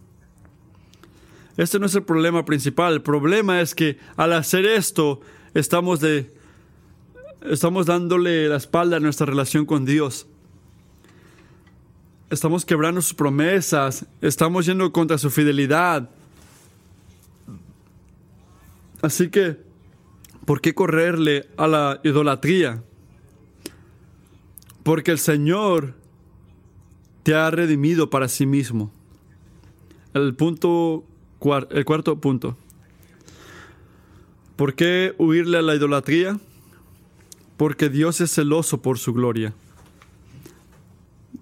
Este 1.56 1.78
no 1.78 1.86
es 1.86 1.94
el 1.94 2.04
problema 2.04 2.44
principal. 2.44 2.94
El 2.94 3.02
problema 3.02 3.60
es 3.60 3.74
que 3.74 3.98
al 4.16 4.32
hacer 4.32 4.64
esto 4.64 5.20
estamos 5.54 6.00
de 6.00 6.32
estamos 7.42 7.84
dándole 7.84 8.48
la 8.48 8.56
espalda 8.56 8.96
a 8.96 9.00
nuestra 9.00 9.26
relación 9.26 9.66
con 9.66 9.84
Dios 9.84 10.26
estamos 12.34 12.64
quebrando 12.64 13.00
sus 13.00 13.14
promesas, 13.14 14.06
estamos 14.20 14.66
yendo 14.66 14.92
contra 14.92 15.16
su 15.16 15.30
fidelidad. 15.30 16.10
Así 19.00 19.30
que, 19.30 19.56
¿por 20.44 20.60
qué 20.60 20.74
correrle 20.74 21.48
a 21.56 21.66
la 21.66 22.00
idolatría? 22.04 22.82
Porque 24.82 25.12
el 25.12 25.18
Señor 25.18 25.94
te 27.22 27.34
ha 27.34 27.50
redimido 27.50 28.10
para 28.10 28.28
sí 28.28 28.46
mismo. 28.46 28.92
El 30.12 30.34
punto, 30.34 31.04
el 31.70 31.84
cuarto 31.84 32.20
punto. 32.20 32.56
¿Por 34.56 34.74
qué 34.74 35.14
huirle 35.18 35.58
a 35.58 35.62
la 35.62 35.74
idolatría? 35.74 36.38
Porque 37.56 37.88
Dios 37.88 38.20
es 38.20 38.32
celoso 38.32 38.82
por 38.82 38.98
su 38.98 39.12
gloria 39.12 39.54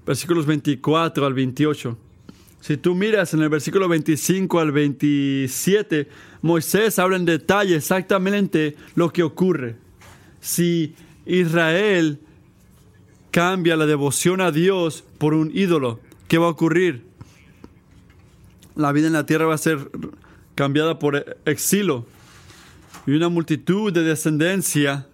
versículos 0.06 0.46
24 0.46 1.26
al 1.26 1.34
28. 1.34 1.96
Si 2.60 2.76
tú 2.76 2.94
miras 2.94 3.34
en 3.34 3.42
el 3.42 3.48
versículo 3.48 3.88
25 3.88 4.60
al 4.60 4.70
27, 4.70 6.08
Moisés 6.42 6.98
habla 6.98 7.16
en 7.16 7.24
detalle 7.24 7.76
exactamente 7.76 8.76
lo 8.94 9.12
que 9.12 9.22
ocurre. 9.22 9.76
Si 10.40 10.94
Israel 11.26 12.20
cambia 13.32 13.76
la 13.76 13.86
devoción 13.86 14.40
a 14.40 14.52
Dios 14.52 15.04
por 15.18 15.34
un 15.34 15.50
ídolo, 15.52 15.98
¿qué 16.28 16.38
va 16.38 16.46
a 16.46 16.50
ocurrir? 16.50 17.04
La 18.76 18.92
vida 18.92 19.08
en 19.08 19.12
la 19.12 19.26
tierra 19.26 19.46
va 19.46 19.54
a 19.54 19.58
ser 19.58 19.90
cambiada 20.54 20.98
por 20.98 21.36
exilio 21.44 22.06
y 23.06 23.12
una 23.12 23.28
multitud 23.28 23.92
de 23.92 24.02
descendencia 24.02 25.06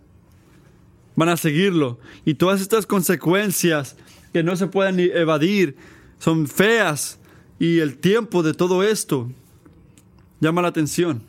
van 1.17 1.31
a 1.31 1.37
seguirlo. 1.37 1.99
Y 2.25 2.35
todas 2.35 2.61
estas 2.61 2.87
consecuencias 2.87 3.97
que 4.39 4.45
no 4.45 4.55
se 4.55 4.69
pueden 4.69 5.01
evadir, 5.01 5.75
son 6.21 6.47
feas 6.47 7.19
y 7.59 7.81
el 7.81 7.99
tiempo 7.99 8.45
de 8.45 8.55
todo 8.55 8.85
esto 8.85 9.29
llama 10.39 10.63
la 10.63 10.69
atención. 10.69 11.25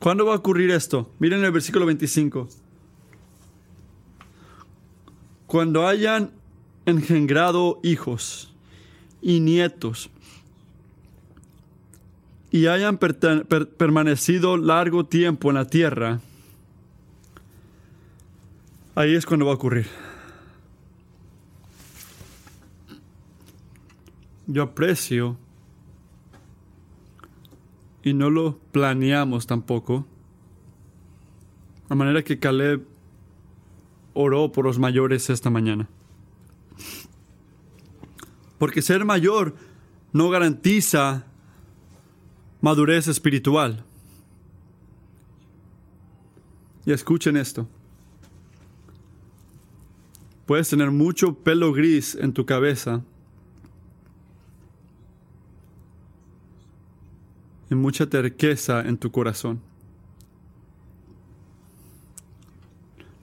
¿Cuándo 0.00 0.26
va 0.26 0.32
a 0.32 0.38
ocurrir 0.38 0.72
esto? 0.72 1.08
Miren 1.20 1.44
el 1.44 1.52
versículo 1.52 1.86
25. 1.86 2.48
Cuando 5.46 5.86
hayan 5.86 6.32
engendrado 6.84 7.78
hijos 7.84 8.52
y 9.22 9.38
nietos 9.38 10.10
y 12.50 12.66
hayan 12.66 12.98
permanecido 12.98 14.56
largo 14.56 15.06
tiempo 15.06 15.50
en 15.50 15.54
la 15.54 15.68
tierra, 15.68 16.18
ahí 18.96 19.14
es 19.14 19.24
cuando 19.24 19.46
va 19.46 19.52
a 19.52 19.54
ocurrir. 19.54 19.86
Yo 24.46 24.62
aprecio 24.62 25.36
y 28.02 28.14
no 28.14 28.30
lo 28.30 28.58
planeamos 28.72 29.46
tampoco. 29.46 30.06
La 31.88 31.96
manera 31.96 32.22
que 32.22 32.38
Caleb 32.38 32.86
oró 34.14 34.52
por 34.52 34.64
los 34.64 34.78
mayores 34.78 35.28
esta 35.30 35.50
mañana. 35.50 35.88
Porque 38.58 38.82
ser 38.82 39.04
mayor 39.04 39.56
no 40.12 40.30
garantiza 40.30 41.26
madurez 42.60 43.08
espiritual. 43.08 43.84
Y 46.86 46.92
escuchen 46.92 47.36
esto. 47.36 47.68
Puedes 50.46 50.68
tener 50.68 50.92
mucho 50.92 51.34
pelo 51.34 51.72
gris 51.72 52.14
en 52.14 52.32
tu 52.32 52.46
cabeza 52.46 53.02
y 57.70 57.74
mucha 57.74 58.06
terqueza 58.06 58.80
en 58.82 58.96
tu 58.96 59.10
corazón. 59.10 59.60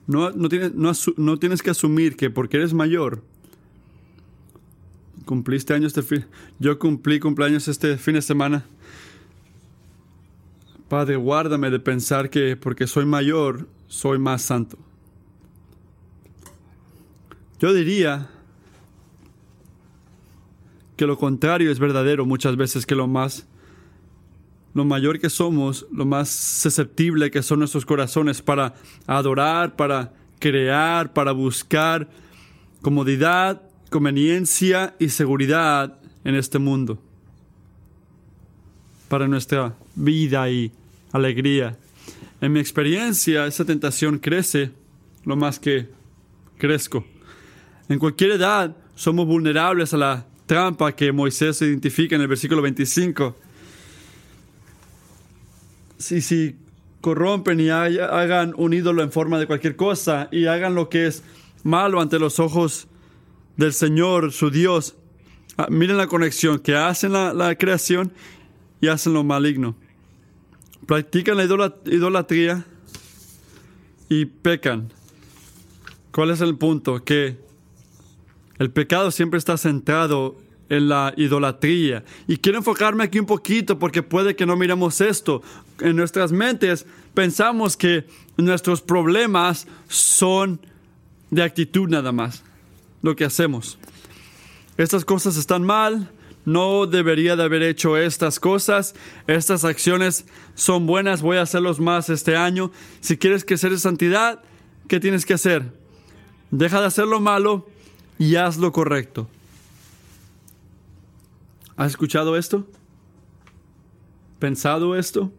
No, 0.06 0.30
tienes, 0.48 0.74
no, 0.74 1.38
tienes, 1.38 1.62
que 1.62 1.70
asumir 1.70 2.14
que 2.16 2.28
porque 2.28 2.58
eres 2.58 2.74
mayor, 2.74 3.22
cumpliste 5.24 5.72
años 5.72 5.94
de 5.94 6.02
fin. 6.02 6.26
Yo 6.58 6.78
cumplí 6.78 7.18
cumpleaños 7.20 7.68
este 7.68 7.96
fin 7.96 8.14
de 8.14 8.22
semana. 8.22 8.66
Padre, 10.88 11.16
guárdame 11.16 11.70
de 11.70 11.80
pensar 11.80 12.28
que 12.28 12.56
porque 12.56 12.86
soy 12.86 13.06
mayor, 13.06 13.66
soy 13.88 14.18
más 14.18 14.42
santo. 14.42 14.76
Yo 17.58 17.72
diría 17.72 18.28
que 20.98 21.06
lo 21.06 21.16
contrario 21.16 21.70
es 21.70 21.78
verdadero 21.78 22.26
muchas 22.26 22.56
veces 22.56 22.84
que 22.84 22.94
lo 22.94 23.06
más 23.06 23.46
lo 24.74 24.84
mayor 24.84 25.20
que 25.20 25.30
somos, 25.30 25.86
lo 25.92 26.04
más 26.04 26.28
susceptible 26.28 27.30
que 27.30 27.42
son 27.42 27.60
nuestros 27.60 27.86
corazones 27.86 28.42
para 28.42 28.74
adorar, 29.06 29.76
para 29.76 30.12
crear, 30.40 31.12
para 31.12 31.30
buscar 31.30 32.08
comodidad, 32.82 33.62
conveniencia 33.88 34.94
y 34.98 35.08
seguridad 35.08 35.98
en 36.24 36.34
este 36.34 36.58
mundo. 36.58 36.98
Para 39.08 39.28
nuestra 39.28 39.76
vida 39.94 40.50
y 40.50 40.72
alegría. 41.12 41.78
En 42.40 42.52
mi 42.52 42.58
experiencia, 42.58 43.46
esa 43.46 43.64
tentación 43.64 44.18
crece 44.18 44.72
lo 45.24 45.36
más 45.36 45.60
que 45.60 45.88
crezco. 46.58 47.04
En 47.88 48.00
cualquier 48.00 48.32
edad 48.32 48.76
somos 48.96 49.26
vulnerables 49.26 49.94
a 49.94 49.98
la 49.98 50.26
trampa 50.46 50.92
que 50.96 51.12
Moisés 51.12 51.62
identifica 51.62 52.16
en 52.16 52.22
el 52.22 52.28
versículo 52.28 52.60
25 52.60 53.36
si, 56.04 56.20
si 56.20 56.56
corrompen 57.00 57.60
y 57.60 57.70
hagan 57.70 58.54
un 58.56 58.74
ídolo 58.74 59.02
en 59.02 59.10
forma 59.10 59.38
de 59.38 59.46
cualquier 59.46 59.76
cosa 59.76 60.28
y 60.30 60.46
hagan 60.46 60.74
lo 60.74 60.88
que 60.88 61.06
es 61.06 61.22
malo 61.62 62.00
ante 62.00 62.18
los 62.18 62.38
ojos 62.38 62.88
del 63.56 63.72
Señor, 63.72 64.32
su 64.32 64.50
Dios, 64.50 64.96
ah, 65.56 65.66
miren 65.70 65.96
la 65.96 66.06
conexión, 66.06 66.58
que 66.58 66.76
hacen 66.76 67.12
la, 67.12 67.54
creación 67.58 68.12
y 68.80 68.88
hacen 68.88 69.14
lo 69.14 69.24
maligno. 69.24 69.76
Practican 70.86 71.38
la 71.38 71.44
idolatría 71.44 72.66
y 74.08 74.26
pecan. 74.26 74.92
¿Cuál 76.10 76.30
es 76.30 76.42
el 76.42 76.56
punto? 76.56 77.02
Que 77.02 77.38
el 78.58 78.70
pecado 78.70 79.10
siempre 79.10 79.38
está 79.38 79.56
centrado 79.56 80.36
en 80.68 80.88
la 80.88 81.12
idolatría. 81.16 82.04
Y 82.26 82.38
quiero 82.38 82.58
enfocarme 82.58 83.04
aquí 83.04 83.18
un 83.18 83.26
poquito 83.26 83.78
porque 83.78 84.02
puede 84.02 84.36
que 84.36 84.46
no 84.46 84.56
miremos 84.56 85.00
esto. 85.00 85.42
En 85.80 85.96
nuestras 85.96 86.32
mentes 86.32 86.86
pensamos 87.14 87.76
que 87.76 88.06
nuestros 88.36 88.80
problemas 88.80 89.66
son 89.88 90.60
de 91.30 91.42
actitud 91.42 91.88
nada 91.88 92.12
más, 92.12 92.42
lo 93.02 93.16
que 93.16 93.24
hacemos. 93.24 93.78
Estas 94.76 95.04
cosas 95.04 95.36
están 95.36 95.64
mal, 95.64 96.10
no 96.44 96.86
debería 96.86 97.36
de 97.36 97.42
haber 97.42 97.62
hecho 97.62 97.96
estas 97.96 98.38
cosas, 98.38 98.94
estas 99.26 99.64
acciones 99.64 100.26
son 100.54 100.86
buenas, 100.86 101.22
voy 101.22 101.38
a 101.38 101.42
hacerlos 101.42 101.80
más 101.80 102.10
este 102.10 102.36
año. 102.36 102.70
Si 103.00 103.16
quieres 103.16 103.44
crecer 103.44 103.72
en 103.72 103.78
santidad, 103.78 104.42
¿qué 104.88 105.00
tienes 105.00 105.24
que 105.24 105.34
hacer? 105.34 105.72
Deja 106.50 106.80
de 106.80 106.86
hacer 106.86 107.06
lo 107.06 107.20
malo 107.20 107.66
y 108.18 108.36
haz 108.36 108.58
lo 108.58 108.72
correcto. 108.72 109.28
¿Has 111.76 111.92
escuchado 111.92 112.36
esto? 112.36 112.66
¿Pensado 114.38 114.96
esto? 114.96 115.32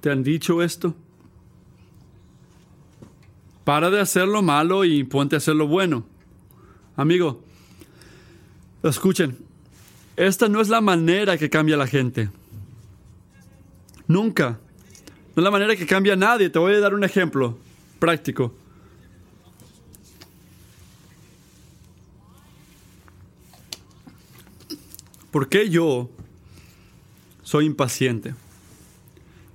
¿Te 0.00 0.10
han 0.10 0.22
dicho 0.22 0.62
esto? 0.62 0.94
Para 3.64 3.90
de 3.90 4.00
hacer 4.00 4.26
lo 4.26 4.42
malo 4.42 4.84
y 4.84 5.04
ponte 5.04 5.36
a 5.36 5.38
hacer 5.38 5.54
lo 5.54 5.66
bueno. 5.66 6.04
Amigo, 6.96 7.42
escuchen. 8.82 9.38
esta 10.16 10.48
no 10.48 10.60
es 10.60 10.68
la 10.68 10.80
manera 10.80 11.38
que 11.38 11.48
cambia 11.48 11.76
la 11.76 11.86
gente. 11.86 12.30
Nunca. 14.06 14.58
No 15.34 15.40
es 15.40 15.44
la 15.44 15.50
manera 15.50 15.76
que 15.76 15.86
cambia 15.86 16.12
a 16.12 16.16
nadie. 16.16 16.50
Te 16.50 16.58
voy 16.58 16.74
a 16.74 16.80
dar 16.80 16.94
un 16.94 17.04
ejemplo 17.04 17.56
práctico. 17.98 18.54
¿Por 25.34 25.48
qué 25.48 25.68
yo 25.68 26.10
soy 27.42 27.66
impaciente? 27.66 28.36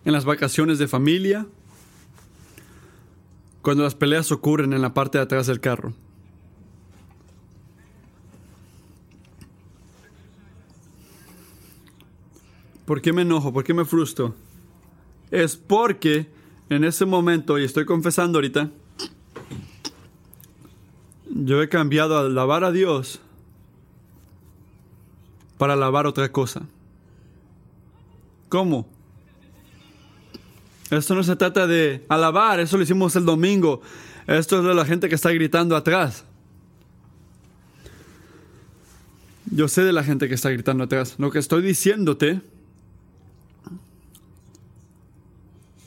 En 0.03 0.11
las 0.11 0.25
vacaciones 0.25 0.77
de 0.77 0.89
familia, 0.89 1.47
cuando 3.61 3.83
las 3.83 3.95
peleas 3.95 4.29
ocurren 4.33 4.73
en 4.73 4.81
la 4.81 4.93
parte 4.93 5.19
de 5.19 5.23
atrás 5.23 5.47
del 5.47 5.61
carro. 5.61 5.93
¿Por 12.85 13.01
qué 13.01 13.13
me 13.13 13.21
enojo? 13.21 13.53
¿Por 13.53 13.63
qué 13.63 13.73
me 13.73 13.85
frustro? 13.85 14.35
Es 15.31 15.55
porque 15.55 16.27
en 16.69 16.83
ese 16.83 17.05
momento, 17.05 17.57
y 17.57 17.63
estoy 17.63 17.85
confesando 17.85 18.39
ahorita, 18.39 18.69
yo 21.29 21.63
he 21.63 21.69
cambiado 21.69 22.17
a 22.17 22.25
alabar 22.25 22.65
a 22.65 22.73
Dios 22.73 23.21
para 25.59 25.73
alabar 25.73 26.07
otra 26.07 26.31
cosa. 26.31 26.61
¿Cómo? 28.47 28.87
Esto 30.89 31.13
no 31.13 31.21
se 31.21 31.35
trata 31.35 31.67
de 31.67 32.03
alabar, 32.09 32.59
eso 32.59 32.77
lo 32.77 32.83
hicimos 32.83 33.15
el 33.17 33.25
domingo. 33.25 33.81
Esto 34.25 34.59
es 34.59 34.63
de 34.63 34.73
la 34.73 34.85
gente 34.85 35.09
que 35.09 35.15
está 35.15 35.31
gritando 35.31 35.75
atrás. 35.75 36.23
Yo 39.51 39.67
sé 39.67 39.83
de 39.83 39.91
la 39.91 40.03
gente 40.03 40.29
que 40.29 40.35
está 40.35 40.49
gritando 40.49 40.85
atrás. 40.85 41.15
Lo 41.17 41.29
que 41.29 41.39
estoy 41.39 41.61
diciéndote 41.61 42.41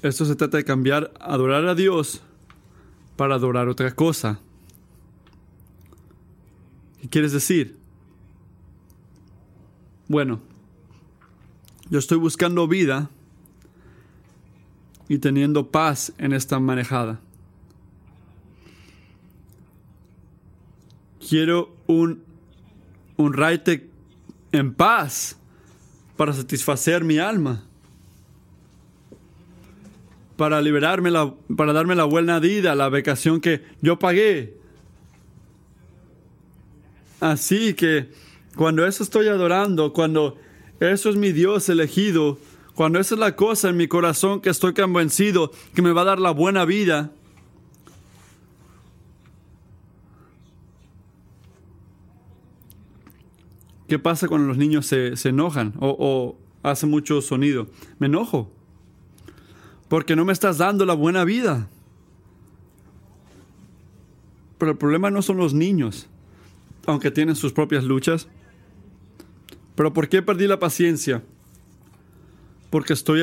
Esto 0.02 0.24
se 0.24 0.34
trata 0.34 0.56
de 0.56 0.64
cambiar 0.64 1.12
adorar 1.20 1.64
a 1.66 1.76
Dios 1.76 2.20
para 3.16 3.36
adorar 3.36 3.68
otra 3.68 3.94
cosa. 3.94 4.40
¿Qué 7.00 7.08
quieres 7.08 7.32
decir? 7.32 7.81
Bueno, 10.12 10.40
yo 11.88 11.98
estoy 11.98 12.18
buscando 12.18 12.68
vida 12.68 13.08
y 15.08 15.16
teniendo 15.16 15.70
paz 15.70 16.12
en 16.18 16.34
esta 16.34 16.60
manejada. 16.60 17.18
Quiero 21.26 21.74
un, 21.86 22.22
un 23.16 23.32
raite 23.32 23.88
en 24.52 24.74
paz 24.74 25.38
para 26.18 26.34
satisfacer 26.34 27.04
mi 27.04 27.16
alma 27.16 27.64
para 30.36 30.60
liberarme, 30.60 31.10
la, 31.10 31.32
para 31.56 31.72
darme 31.72 31.94
la 31.94 32.04
buena 32.04 32.38
vida, 32.38 32.74
la 32.74 32.90
vacación 32.90 33.40
que 33.40 33.64
yo 33.80 33.98
pagué. 33.98 34.58
Así 37.18 37.72
que 37.72 38.10
cuando 38.56 38.86
eso 38.86 39.02
estoy 39.02 39.28
adorando, 39.28 39.92
cuando 39.92 40.36
eso 40.80 41.10
es 41.10 41.16
mi 41.16 41.32
Dios 41.32 41.68
elegido, 41.68 42.38
cuando 42.74 42.98
esa 42.98 43.14
es 43.14 43.20
la 43.20 43.36
cosa 43.36 43.68
en 43.68 43.76
mi 43.76 43.88
corazón 43.88 44.40
que 44.40 44.50
estoy 44.50 44.74
convencido 44.74 45.50
que 45.74 45.82
me 45.82 45.92
va 45.92 46.02
a 46.02 46.06
dar 46.06 46.18
la 46.18 46.30
buena 46.30 46.64
vida, 46.64 47.10
¿qué 53.88 53.98
pasa 53.98 54.28
cuando 54.28 54.48
los 54.48 54.56
niños 54.56 54.86
se, 54.86 55.14
enojan 55.28 55.74
o, 55.78 55.96
o 55.98 56.38
hacen 56.62 56.90
mucho 56.90 57.20
sonido? 57.20 57.68
Me 57.98 58.06
enojo 58.06 58.50
porque 59.92 60.16
no 60.16 60.24
me 60.24 60.32
estás 60.32 60.56
dando 60.56 60.86
la 60.86 60.94
buena 60.94 61.22
vida. 61.22 61.68
Pero 64.56 64.72
el 64.72 64.78
problema 64.78 65.10
no 65.10 65.20
son 65.20 65.36
los 65.36 65.52
niños, 65.52 66.06
aunque 66.86 67.10
tienen 67.10 67.36
sus 67.36 67.52
propias 67.52 67.84
luchas. 67.84 68.26
Pero 69.82 69.92
¿por 69.92 70.08
qué 70.08 70.22
perdí 70.22 70.46
la 70.46 70.60
paciencia? 70.60 71.24
Porque 72.70 72.92
estoy, 72.92 73.20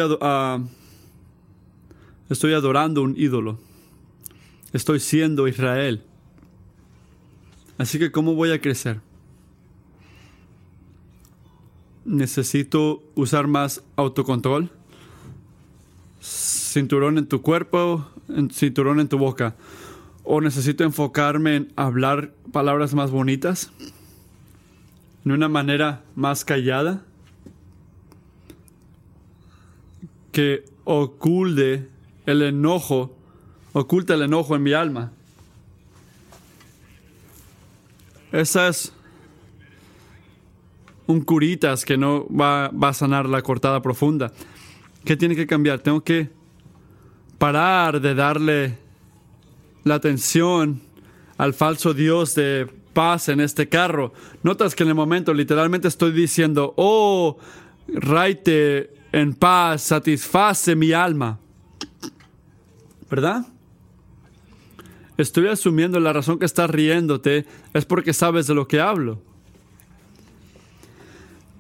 estoy 2.30 2.52
adorando 2.52 3.02
un 3.02 3.16
ídolo. 3.16 3.58
Estoy 4.74 5.00
siendo 5.00 5.48
Israel. 5.48 6.04
Así 7.78 7.98
que 7.98 8.12
¿cómo 8.12 8.36
voy 8.36 8.52
a 8.52 8.60
crecer? 8.60 9.00
Necesito 12.04 13.04
usar 13.16 13.48
más 13.48 13.82
autocontrol 13.96 14.70
cinturón 16.22 17.18
en 17.20 17.28
tu 17.28 17.42
cuerpo, 17.42 18.06
cinturón 18.52 19.00
en 19.00 19.08
tu 19.08 19.18
boca. 19.18 19.56
O 20.26 20.42
necesito 20.42 20.84
enfocarme 20.84 21.56
en 21.56 21.74
hablar 21.78 22.34
palabras 22.52 22.94
más 22.94 23.12
bonitas, 23.12 23.72
de 25.30 25.36
una 25.36 25.48
manera 25.48 26.02
más 26.16 26.44
callada, 26.44 27.04
que 30.32 30.66
oculte 30.86 31.88
el 32.26 32.42
enojo, 32.42 33.16
oculta 33.74 34.16
el 34.16 34.24
enojo 34.24 34.56
en 34.56 34.64
mi 34.64 34.74
alma. 34.74 35.12
Esa 38.32 38.70
es 38.70 38.92
un 41.06 41.22
curitas 41.22 41.86
que 41.86 41.96
no 41.96 42.26
va, 42.30 42.70
va 42.70 42.90
a 42.90 42.94
sanar 42.96 43.30
la 43.30 43.44
cortada 43.44 43.84
profunda. 43.84 44.34
¿Qué 45.06 45.16
tiene 45.16 45.36
que 45.36 45.46
cambiar? 45.46 45.78
Tengo 45.78 46.04
que 46.04 46.32
parar 47.38 48.02
de 48.02 48.16
darle 48.16 48.80
la 49.84 49.94
atención 49.94 50.82
al 51.38 51.54
falso 51.54 51.94
Dios 51.94 52.34
de 52.34 52.79
paz 52.94 53.30
en 53.30 53.40
este 53.40 53.70
carro. 53.70 54.14
Notas 54.44 54.76
que 54.76 54.84
en 54.84 54.90
el 54.90 54.96
momento 54.96 55.34
literalmente 55.34 55.88
estoy 55.88 56.12
diciendo, 56.12 56.74
oh, 56.78 57.38
raite 57.88 58.94
en 59.12 59.34
paz, 59.34 59.84
satisface 59.84 60.76
mi 60.76 60.92
alma. 60.92 61.40
¿Verdad? 63.10 63.46
Estoy 65.18 65.48
asumiendo 65.48 66.00
la 66.00 66.14
razón 66.14 66.40
que 66.40 66.46
estás 66.46 66.70
riéndote 66.70 67.46
es 67.74 67.86
porque 67.86 68.14
sabes 68.14 68.48
de 68.48 68.54
lo 68.54 68.68
que 68.68 68.80
hablo. 68.80 69.22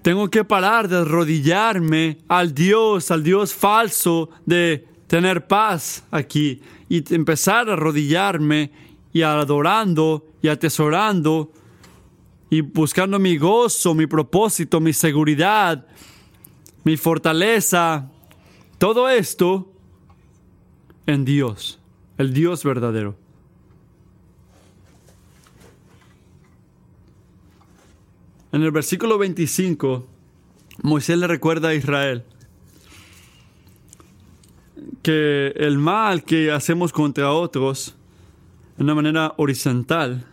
Tengo 0.02 0.30
que 0.30 0.46
parar 0.46 0.88
de 0.88 0.98
arrodillarme 0.98 2.20
al 2.30 2.54
Dios, 2.54 3.12
al 3.12 3.22
Dios 3.22 3.54
falso 3.54 4.30
de 4.46 4.88
tener 5.08 5.48
paz 5.48 6.04
aquí 6.10 6.62
y 6.88 7.14
empezar 7.14 7.70
a 7.70 7.74
arrodillarme 7.74 8.72
y 9.12 9.24
adorando 9.24 10.29
y 10.42 10.48
atesorando 10.48 11.52
y 12.50 12.62
buscando 12.62 13.20
mi 13.20 13.38
gozo, 13.38 13.94
mi 13.94 14.08
propósito, 14.08 14.80
mi 14.80 14.94
seguridad, 14.94 15.86
mi 16.84 16.98
fortaleza, 16.98 18.10
todo 18.78 19.10
esto 19.10 19.72
en 21.06 21.26
Dios, 21.26 21.80
el 22.18 22.34
Dios 22.34 22.64
verdadero. 22.64 23.16
En 28.52 28.64
el 28.64 28.72
versículo 28.72 29.20
25, 29.20 30.08
Moisés 30.82 31.18
le 31.20 31.28
recuerda 31.28 31.70
a 31.70 31.76
Israel 31.76 32.24
que 35.04 35.54
el 35.56 35.78
mal 35.78 36.24
que 36.24 36.52
hacemos 36.52 36.92
contra 36.92 37.32
otros 37.32 37.96
de 38.78 38.84
una 38.84 38.96
manera 38.96 39.34
horizontal 39.38 40.26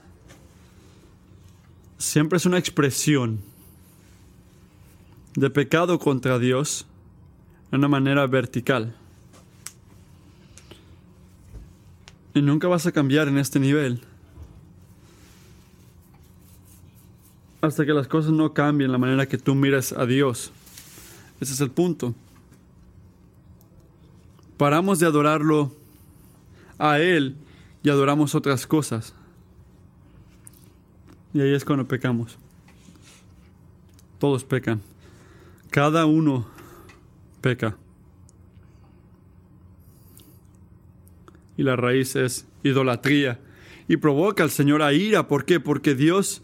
siempre 1.98 2.36
es 2.36 2.46
una 2.46 2.58
expresión 2.58 3.40
de 5.34 5.50
pecado 5.50 5.98
contra 5.98 6.38
Dios 6.38 6.86
de 7.70 7.78
una 7.78 7.88
manera 7.88 8.26
vertical. 8.26 8.94
Y 12.34 12.42
nunca 12.42 12.68
vas 12.68 12.86
a 12.86 12.92
cambiar 12.92 13.28
en 13.28 13.38
este 13.38 13.58
nivel. 13.58 14.02
Hasta 17.62 17.86
que 17.86 17.92
las 17.92 18.08
cosas 18.08 18.32
no 18.32 18.52
cambien 18.52 18.92
la 18.92 18.98
manera 18.98 19.26
que 19.26 19.38
tú 19.38 19.54
miras 19.54 19.92
a 19.92 20.06
Dios. 20.06 20.52
Ese 21.40 21.54
es 21.54 21.60
el 21.60 21.70
punto 21.70 22.14
paramos 24.56 24.98
de 24.98 25.06
adorarlo 25.06 25.72
a 26.78 26.98
Él 26.98 27.36
y 27.82 27.90
adoramos 27.90 28.34
otras 28.34 28.66
cosas. 28.66 29.14
Y 31.36 31.40
ahí 31.42 31.52
es 31.52 31.66
cuando 31.66 31.86
pecamos. 31.86 32.38
Todos 34.18 34.42
pecan. 34.42 34.80
Cada 35.68 36.06
uno 36.06 36.48
peca. 37.42 37.76
Y 41.58 41.62
la 41.62 41.76
raíz 41.76 42.16
es 42.16 42.46
idolatría. 42.62 43.38
Y 43.86 43.98
provoca 43.98 44.44
al 44.44 44.50
Señor 44.50 44.80
a 44.80 44.94
ira. 44.94 45.28
¿Por 45.28 45.44
qué? 45.44 45.60
Porque 45.60 45.94
Dios 45.94 46.40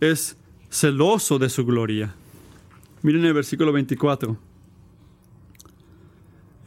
es 0.00 0.38
celoso 0.70 1.38
de 1.38 1.50
su 1.50 1.66
gloria. 1.66 2.14
Miren 3.02 3.26
el 3.26 3.34
versículo 3.34 3.74
24. 3.74 4.38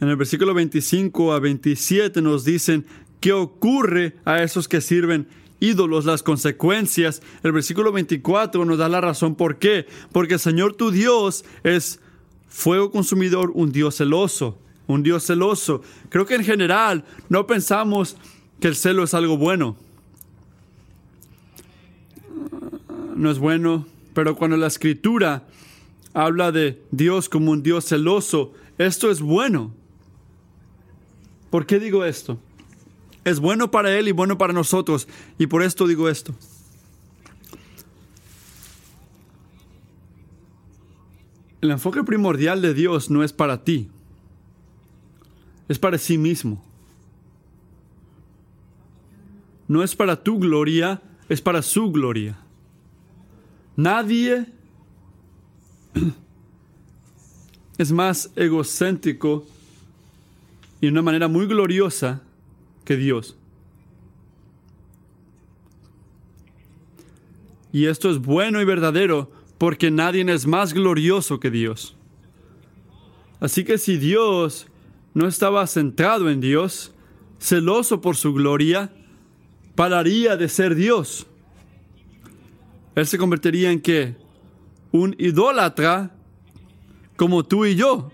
En 0.00 0.08
el 0.08 0.14
versículo 0.14 0.54
25 0.54 1.32
a 1.32 1.40
27 1.40 2.22
nos 2.22 2.44
dicen 2.44 2.86
qué 3.18 3.32
ocurre 3.32 4.14
a 4.24 4.44
esos 4.44 4.68
que 4.68 4.80
sirven 4.80 5.26
ídolos, 5.60 6.04
las 6.04 6.22
consecuencias. 6.22 7.22
El 7.42 7.52
versículo 7.52 7.92
24 7.92 8.64
nos 8.64 8.78
da 8.78 8.88
la 8.88 9.00
razón 9.00 9.34
por 9.34 9.58
qué. 9.58 9.86
Porque 10.12 10.34
el 10.34 10.40
Señor 10.40 10.74
tu 10.74 10.90
Dios 10.90 11.44
es 11.62 12.00
fuego 12.48 12.90
consumidor, 12.90 13.50
un 13.54 13.72
Dios 13.72 13.96
celoso, 13.96 14.58
un 14.86 15.02
Dios 15.02 15.24
celoso. 15.24 15.82
Creo 16.08 16.26
que 16.26 16.34
en 16.34 16.44
general 16.44 17.04
no 17.28 17.46
pensamos 17.46 18.16
que 18.60 18.68
el 18.68 18.76
celo 18.76 19.04
es 19.04 19.14
algo 19.14 19.36
bueno. 19.36 19.76
No 23.16 23.30
es 23.30 23.38
bueno, 23.38 23.86
pero 24.12 24.36
cuando 24.36 24.56
la 24.56 24.66
escritura 24.66 25.44
habla 26.14 26.52
de 26.52 26.82
Dios 26.90 27.28
como 27.28 27.52
un 27.52 27.62
Dios 27.62 27.84
celoso, 27.86 28.52
esto 28.78 29.10
es 29.10 29.20
bueno. 29.20 29.72
¿Por 31.50 31.66
qué 31.66 31.78
digo 31.78 32.04
esto? 32.04 32.38
Es 33.24 33.40
bueno 33.40 33.70
para 33.70 33.96
Él 33.96 34.08
y 34.08 34.12
bueno 34.12 34.36
para 34.36 34.52
nosotros, 34.52 35.08
y 35.38 35.46
por 35.46 35.62
esto 35.62 35.86
digo 35.86 36.08
esto. 36.08 36.34
El 41.60 41.70
enfoque 41.70 42.04
primordial 42.04 42.60
de 42.60 42.74
Dios 42.74 43.08
no 43.08 43.24
es 43.24 43.32
para 43.32 43.64
ti, 43.64 43.88
es 45.68 45.78
para 45.78 45.96
sí 45.96 46.18
mismo. 46.18 46.62
No 49.66 49.82
es 49.82 49.96
para 49.96 50.22
tu 50.22 50.38
gloria, 50.38 51.00
es 51.30 51.40
para 51.40 51.62
su 51.62 51.90
gloria. 51.90 52.36
Nadie 53.76 54.46
es 57.78 57.92
más 57.92 58.30
egocéntrico 58.36 59.46
y 60.82 60.86
de 60.86 60.92
una 60.92 61.00
manera 61.00 61.28
muy 61.28 61.46
gloriosa 61.46 62.20
que 62.84 62.96
Dios. 62.96 63.36
Y 67.72 67.86
esto 67.86 68.10
es 68.10 68.18
bueno 68.18 68.60
y 68.60 68.64
verdadero 68.64 69.32
porque 69.58 69.90
nadie 69.90 70.24
es 70.32 70.46
más 70.46 70.72
glorioso 70.74 71.40
que 71.40 71.50
Dios. 71.50 71.96
Así 73.40 73.64
que 73.64 73.78
si 73.78 73.96
Dios 73.96 74.68
no 75.12 75.26
estaba 75.26 75.66
centrado 75.66 76.30
en 76.30 76.40
Dios, 76.40 76.92
celoso 77.40 78.00
por 78.00 78.16
su 78.16 78.32
gloria, 78.32 78.92
pararía 79.74 80.36
de 80.36 80.48
ser 80.48 80.74
Dios. 80.74 81.26
Él 82.94 83.06
se 83.06 83.18
convertiría 83.18 83.70
en 83.70 83.80
qué? 83.80 84.16
Un 84.92 85.16
idólatra 85.18 86.14
como 87.16 87.44
tú 87.44 87.66
y 87.66 87.74
yo. 87.74 88.12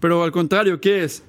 Pero 0.00 0.24
al 0.24 0.32
contrario, 0.32 0.80
¿qué 0.80 1.04
es? 1.04 1.22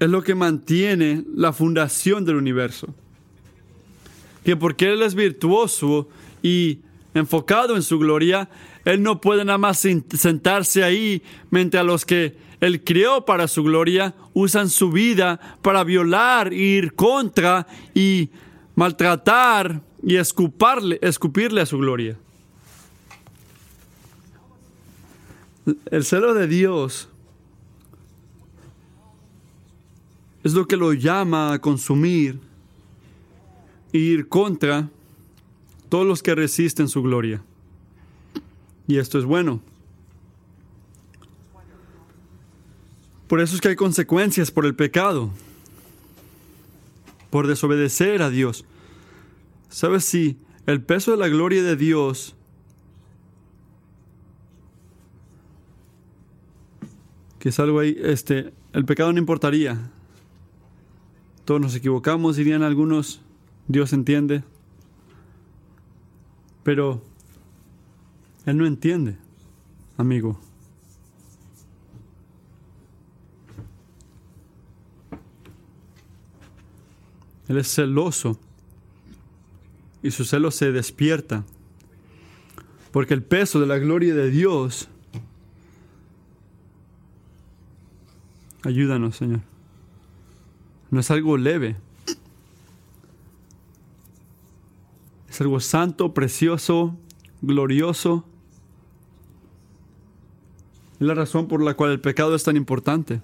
Es 0.00 0.08
lo 0.08 0.22
que 0.22 0.34
mantiene 0.34 1.24
la 1.34 1.52
fundación 1.52 2.24
del 2.24 2.36
universo. 2.36 2.88
Que 4.42 4.56
porque 4.56 4.90
Él 4.90 5.02
es 5.02 5.14
virtuoso 5.14 6.08
y 6.42 6.78
enfocado 7.12 7.76
en 7.76 7.82
su 7.82 7.98
gloria, 7.98 8.48
Él 8.86 9.02
no 9.02 9.20
puede 9.20 9.44
nada 9.44 9.58
más 9.58 9.78
sentarse 10.16 10.82
ahí 10.82 11.22
mientras 11.50 11.84
los 11.84 12.06
que 12.06 12.34
Él 12.60 12.82
creó 12.82 13.26
para 13.26 13.46
su 13.46 13.62
gloria 13.62 14.14
usan 14.32 14.70
su 14.70 14.90
vida 14.90 15.38
para 15.60 15.84
violar, 15.84 16.54
ir 16.54 16.94
contra 16.94 17.66
y 17.94 18.30
maltratar 18.74 19.82
y 20.02 20.16
escuparle, 20.16 20.98
escupirle 21.02 21.60
a 21.60 21.66
su 21.66 21.76
gloria. 21.76 22.16
El 25.90 26.04
celo 26.04 26.32
de 26.32 26.46
Dios 26.46 27.10
es 30.42 30.52
lo 30.54 30.66
que 30.66 30.76
lo 30.76 30.92
llama 30.92 31.52
a 31.52 31.60
consumir 31.60 32.38
e 33.92 33.98
ir 33.98 34.28
contra 34.28 34.88
todos 35.88 36.06
los 36.06 36.22
que 36.22 36.34
resisten 36.34 36.88
su 36.88 37.02
gloria. 37.02 37.42
Y 38.86 38.98
esto 38.98 39.18
es 39.18 39.24
bueno. 39.24 39.60
Por 43.28 43.40
eso 43.40 43.54
es 43.54 43.60
que 43.60 43.68
hay 43.68 43.76
consecuencias 43.76 44.50
por 44.50 44.66
el 44.66 44.74
pecado, 44.74 45.30
por 47.30 47.46
desobedecer 47.46 48.22
a 48.22 48.30
Dios. 48.30 48.64
¿Sabes 49.68 50.04
si 50.04 50.36
el 50.66 50.82
peso 50.82 51.12
de 51.12 51.16
la 51.16 51.28
gloria 51.28 51.62
de 51.62 51.76
Dios 51.76 52.34
que 57.40 57.48
es 57.48 57.58
algo 57.58 57.80
ahí, 57.80 57.96
este, 58.00 58.52
el 58.74 58.84
pecado 58.84 59.12
no 59.12 59.18
importaría, 59.18 59.90
todos 61.50 61.60
nos 61.60 61.74
equivocamos, 61.74 62.36
dirían 62.36 62.62
algunos, 62.62 63.20
Dios 63.66 63.92
entiende. 63.92 64.44
Pero 66.62 67.02
Él 68.46 68.56
no 68.56 68.66
entiende, 68.66 69.16
amigo. 69.96 70.38
Él 77.48 77.58
es 77.58 77.74
celoso 77.74 78.38
y 80.04 80.12
su 80.12 80.24
celo 80.24 80.52
se 80.52 80.70
despierta 80.70 81.42
porque 82.92 83.14
el 83.14 83.24
peso 83.24 83.58
de 83.58 83.66
la 83.66 83.78
gloria 83.78 84.14
de 84.14 84.30
Dios 84.30 84.88
ayúdanos, 88.62 89.16
Señor. 89.16 89.49
No 90.90 91.00
es 91.00 91.10
algo 91.10 91.36
leve. 91.36 91.76
Es 95.28 95.40
algo 95.40 95.60
santo, 95.60 96.12
precioso, 96.12 96.96
glorioso. 97.40 98.24
Es 100.98 101.06
la 101.06 101.14
razón 101.14 101.46
por 101.46 101.62
la 101.62 101.74
cual 101.74 101.92
el 101.92 102.00
pecado 102.00 102.34
es 102.34 102.44
tan 102.44 102.56
importante. 102.56 103.20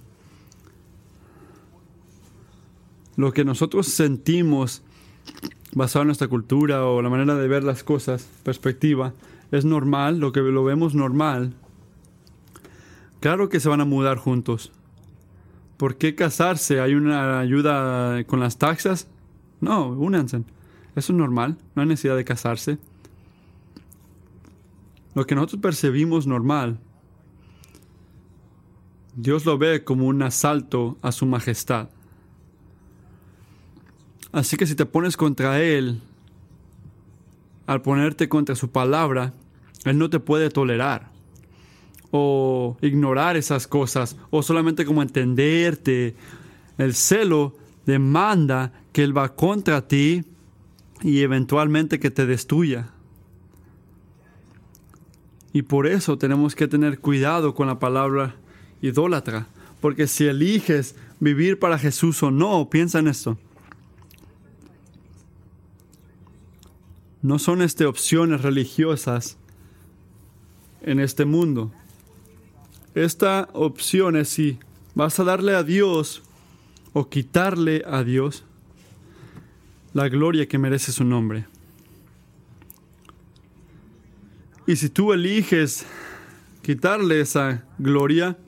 Lo 3.16 3.32
que 3.32 3.44
nosotros 3.44 3.88
sentimos 3.88 4.82
basado 5.74 6.02
en 6.02 6.08
nuestra 6.08 6.28
cultura 6.28 6.86
o 6.86 7.02
la 7.02 7.10
manera 7.10 7.34
de 7.34 7.48
ver 7.48 7.64
las 7.64 7.82
cosas, 7.82 8.28
perspectiva, 8.42 9.12
es 9.50 9.64
normal, 9.64 10.18
lo 10.18 10.32
que 10.32 10.40
lo 10.40 10.64
vemos 10.64 10.94
normal. 10.94 11.54
Claro 13.20 13.48
que 13.48 13.60
se 13.60 13.68
van 13.68 13.80
a 13.80 13.84
mudar 13.84 14.16
juntos. 14.18 14.72
¿Por 15.76 15.96
qué 15.96 16.14
casarse? 16.14 16.80
¿Hay 16.80 16.94
una 16.94 17.38
ayuda 17.38 18.24
con 18.24 18.40
las 18.40 18.56
taxas? 18.56 19.08
No, 19.60 19.88
únanse. 19.88 20.42
Eso 20.94 21.12
es 21.12 21.18
normal, 21.18 21.58
no 21.74 21.82
hay 21.82 21.88
necesidad 21.88 22.16
de 22.16 22.24
casarse. 22.24 22.78
Lo 25.14 25.26
que 25.26 25.34
nosotros 25.34 25.60
percibimos 25.60 26.26
normal, 26.26 26.78
Dios 29.14 29.44
lo 29.44 29.58
ve 29.58 29.84
como 29.84 30.06
un 30.06 30.22
asalto 30.22 30.96
a 31.02 31.12
su 31.12 31.26
majestad. 31.26 31.88
Así 34.32 34.56
que 34.56 34.66
si 34.66 34.74
te 34.74 34.86
pones 34.86 35.16
contra 35.16 35.60
Él, 35.60 36.00
al 37.66 37.82
ponerte 37.82 38.28
contra 38.28 38.54
su 38.54 38.70
palabra, 38.70 39.34
Él 39.84 39.98
no 39.98 40.08
te 40.08 40.20
puede 40.20 40.50
tolerar 40.50 41.15
o 42.18 42.76
ignorar 42.80 43.36
esas 43.36 43.66
cosas 43.66 44.16
o 44.30 44.42
solamente 44.42 44.84
como 44.84 45.02
entenderte. 45.02 46.14
El 46.78 46.94
celo 46.94 47.54
demanda 47.84 48.72
que 48.92 49.04
Él 49.04 49.16
va 49.16 49.34
contra 49.34 49.86
ti 49.86 50.24
y 51.02 51.20
eventualmente 51.20 52.00
que 52.00 52.10
te 52.10 52.26
destruya. 52.26 52.88
Y 55.52 55.62
por 55.62 55.86
eso 55.86 56.18
tenemos 56.18 56.54
que 56.54 56.68
tener 56.68 56.98
cuidado 56.98 57.54
con 57.54 57.66
la 57.66 57.78
palabra 57.78 58.34
idólatra, 58.82 59.46
porque 59.80 60.06
si 60.06 60.26
eliges 60.26 60.96
vivir 61.20 61.58
para 61.58 61.78
Jesús 61.78 62.22
o 62.22 62.30
no, 62.30 62.68
piensa 62.68 62.98
en 62.98 63.08
esto. 63.08 63.38
No 67.22 67.38
son 67.38 67.62
este 67.62 67.86
opciones 67.86 68.42
religiosas 68.42 69.38
en 70.82 71.00
este 71.00 71.24
mundo. 71.24 71.72
Esta 72.96 73.50
opción 73.52 74.16
es 74.16 74.30
si 74.30 74.58
vas 74.94 75.20
a 75.20 75.24
darle 75.24 75.54
a 75.54 75.62
Dios 75.62 76.22
o 76.94 77.10
quitarle 77.10 77.82
a 77.86 78.02
Dios 78.02 78.42
la 79.92 80.08
gloria 80.08 80.48
que 80.48 80.56
merece 80.56 80.92
su 80.92 81.04
nombre. 81.04 81.44
Y 84.66 84.76
si 84.76 84.88
tú 84.88 85.12
eliges 85.12 85.84
quitarle 86.62 87.20
esa 87.20 87.66
gloria, 87.76 88.38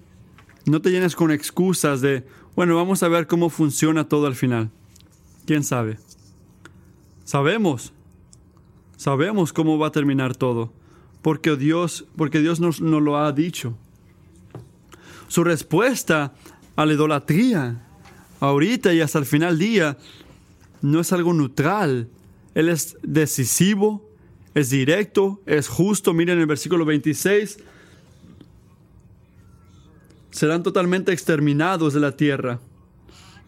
no 0.64 0.80
te 0.80 0.92
llenes 0.92 1.14
con 1.14 1.30
excusas 1.30 2.01
de, 2.01 2.26
bueno, 2.57 2.74
vamos 2.74 3.03
a 3.03 3.09
ver 3.09 3.26
cómo 3.26 3.51
funciona 3.51 4.09
todo 4.09 4.26
al 4.26 4.34
final. 4.34 4.70
¿Quién 5.44 5.62
sabe? 5.62 5.99
Sabemos, 7.24 7.92
sabemos 8.96 9.53
cómo 9.53 9.76
va 9.76 9.88
a 9.88 9.92
terminar 9.92 10.34
todo, 10.34 10.72
porque 11.20 11.55
Dios, 11.55 12.07
porque 12.16 12.40
Dios 12.40 12.61
nos, 12.61 12.80
nos 12.80 13.03
lo 13.03 13.18
ha 13.18 13.30
dicho. 13.32 13.76
Su 15.29 15.45
respuesta 15.45 16.35
a 16.74 16.87
la 16.87 16.95
idolatría, 16.95 17.87
ahorita 18.41 18.93
y 18.95 19.01
hasta 19.01 19.18
el 19.18 19.26
final 19.26 19.59
día, 19.59 19.99
no 20.81 21.01
es 21.01 21.12
algo 21.12 21.35
neutral. 21.35 22.09
Él 22.55 22.68
es 22.68 22.97
decisivo, 23.03 24.09
es 24.55 24.70
directo, 24.70 25.41
es 25.47 25.68
justo. 25.68 26.14
Miren 26.14 26.39
el 26.39 26.47
versículo 26.47 26.85
26. 26.85 27.59
Serán 30.31 30.62
totalmente 30.62 31.12
exterminados 31.12 31.95
de 31.95 32.01
la 32.01 32.16
tierra. 32.16 32.61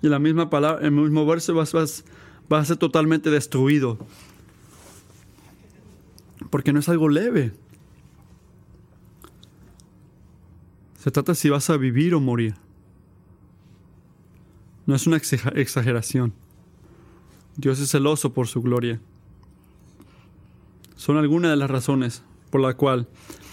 Y 0.03 0.09
la 0.09 0.19
misma 0.19 0.51
palabra, 0.51 0.85
el 0.85 0.93
mismo 0.93 1.27
verso 1.27 1.55
va, 1.55 1.65
va 2.53 2.59
a 2.59 2.65
ser 2.65 2.77
totalmente 2.77 3.31
destruido. 3.31 3.99
Porque 6.51 6.73
no 6.73 6.81
es 6.81 6.89
algo 6.89 7.09
leve. 7.09 7.53
Se 11.01 11.11
trata 11.11 11.35
si 11.35 11.49
vas 11.49 11.71
a 11.71 11.79
vivir 11.79 12.15
o 12.15 12.21
morir. 12.21 12.57
No 14.85 14.95
es 14.95 15.07
una 15.07 15.17
exageración. 15.17 16.35
Dios 17.57 17.81
es 17.81 17.91
celoso 17.91 18.35
por 18.35 18.49
su 18.49 18.61
gloria. 18.61 19.01
Son 20.97 21.17
algunas 21.17 21.53
de 21.53 21.57
las 21.57 21.71
razones 21.71 22.23
por 22.51 22.61
la 22.61 22.75
cual, 22.75 23.09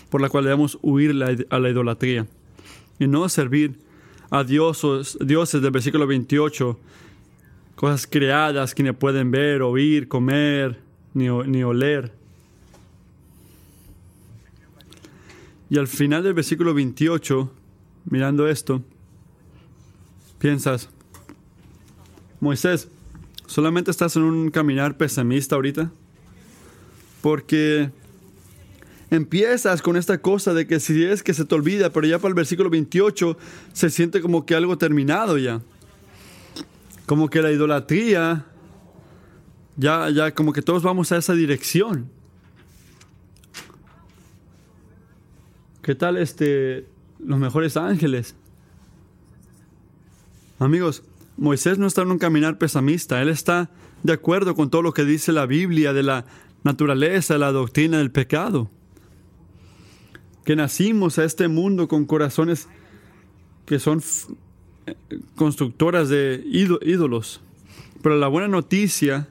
por 0.09 0.19
la 0.19 0.27
cual 0.27 0.43
debemos 0.43 0.77
huir 0.81 1.11
a 1.49 1.59
la 1.59 1.69
idolatría 1.69 2.27
y 2.99 3.07
no 3.07 3.29
servir 3.29 3.79
a 4.29 4.43
dioses, 4.43 5.17
dioses 5.21 5.61
del 5.61 5.71
versículo 5.71 6.05
28, 6.05 6.77
cosas 7.77 8.07
creadas 8.07 8.75
que 8.75 8.83
no 8.83 8.93
pueden 8.93 9.31
ver, 9.31 9.61
oír, 9.61 10.09
comer, 10.09 10.81
ni, 11.13 11.29
ni 11.29 11.63
oler. 11.63 12.16
Y 15.69 15.77
al 15.77 15.87
final 15.87 16.23
del 16.23 16.33
versículo 16.33 16.73
28, 16.73 17.51
mirando 18.05 18.47
esto, 18.47 18.81
piensas, 20.39 20.89
Moisés, 22.39 22.87
¿solamente 23.47 23.91
estás 23.91 24.15
en 24.15 24.23
un 24.23 24.49
caminar 24.49 24.95
pesimista 24.95 25.55
ahorita? 25.55 25.91
Porque 27.21 27.91
empiezas 29.09 29.81
con 29.81 29.97
esta 29.97 30.19
cosa 30.19 30.53
de 30.53 30.67
que 30.67 30.79
si 30.79 31.03
es 31.03 31.21
que 31.21 31.33
se 31.33 31.43
te 31.43 31.55
olvida, 31.55 31.91
pero 31.91 32.07
ya 32.07 32.19
para 32.19 32.29
el 32.29 32.35
versículo 32.35 32.69
28 32.69 33.37
se 33.73 33.89
siente 33.89 34.21
como 34.21 34.45
que 34.45 34.55
algo 34.55 34.77
terminado 34.77 35.37
ya. 35.37 35.61
Como 37.05 37.29
que 37.29 37.41
la 37.41 37.51
idolatría, 37.51 38.45
ya, 39.75 40.09
ya 40.09 40.33
como 40.33 40.53
que 40.53 40.61
todos 40.61 40.83
vamos 40.83 41.11
a 41.11 41.17
esa 41.17 41.33
dirección. 41.33 42.09
¿Qué 45.87 45.95
tal 45.95 46.17
este, 46.17 46.85
los 47.17 47.39
mejores 47.39 47.77
ángeles? 47.77 48.35
Amigos, 50.59 51.01
Moisés 51.37 51.77
no 51.77 51.87
está 51.87 52.01
en 52.01 52.11
un 52.11 52.17
caminar 52.17 52.57
pesimista, 52.57 53.21
él 53.21 53.29
está 53.29 53.69
de 54.03 54.11
acuerdo 54.11 54.53
con 54.53 54.69
todo 54.69 54.81
lo 54.81 54.93
que 54.93 55.05
dice 55.05 55.31
la 55.31 55.45
Biblia 55.45 55.93
de 55.93 56.03
la 56.03 56.25
naturaleza, 56.65 57.35
de 57.35 57.39
la 57.39 57.53
doctrina 57.53 57.99
del 57.99 58.11
pecado. 58.11 58.69
Que 60.43 60.57
nacimos 60.57 61.19
a 61.19 61.23
este 61.23 61.47
mundo 61.47 61.87
con 61.87 62.03
corazones 62.03 62.67
que 63.65 63.79
son 63.79 64.03
constructoras 65.37 66.09
de 66.09 66.43
ídolos. 66.51 67.39
Pero 68.03 68.17
la 68.17 68.27
buena 68.27 68.49
noticia 68.49 69.29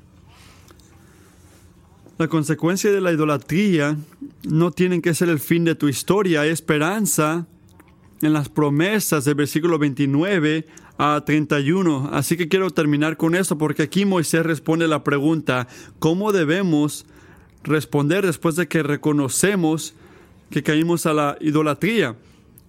la 2.18 2.28
consecuencia 2.28 2.90
de 2.90 3.00
la 3.00 3.12
idolatría 3.12 3.96
no 4.44 4.70
tiene 4.70 5.02
que 5.02 5.14
ser 5.14 5.28
el 5.28 5.38
fin 5.38 5.64
de 5.64 5.74
tu 5.74 5.88
historia, 5.88 6.42
hay 6.42 6.50
esperanza 6.50 7.46
en 8.22 8.32
las 8.32 8.48
promesas 8.48 9.24
del 9.24 9.34
versículo 9.34 9.78
29 9.78 10.66
a 10.98 11.22
31. 11.24 12.10
Así 12.12 12.36
que 12.36 12.48
quiero 12.48 12.70
terminar 12.70 13.16
con 13.16 13.34
esto 13.34 13.58
porque 13.58 13.82
aquí 13.82 14.04
Moisés 14.04 14.46
responde 14.46 14.88
la 14.88 15.04
pregunta, 15.04 15.68
¿cómo 15.98 16.32
debemos 16.32 17.06
responder 17.62 18.24
después 18.24 18.56
de 18.56 18.68
que 18.68 18.82
reconocemos 18.82 19.94
que 20.50 20.62
caímos 20.62 21.04
a 21.06 21.12
la 21.12 21.36
idolatría? 21.40 22.16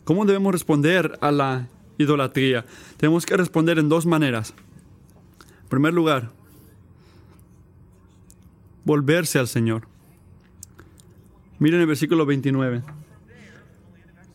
¿Cómo 0.03 0.25
debemos 0.25 0.51
responder 0.51 1.17
a 1.21 1.31
la 1.31 1.67
idolatría? 1.97 2.65
Tenemos 2.97 3.25
que 3.25 3.37
responder 3.37 3.79
en 3.79 3.89
dos 3.89 4.05
maneras. 4.05 4.53
En 5.63 5.69
primer 5.69 5.93
lugar, 5.93 6.31
volverse 8.87 9.37
al 9.37 9.49
Señor. 9.49 9.87
Miren 11.59 11.81
el 11.81 11.87
versículo 11.87 12.25
29. 12.25 12.83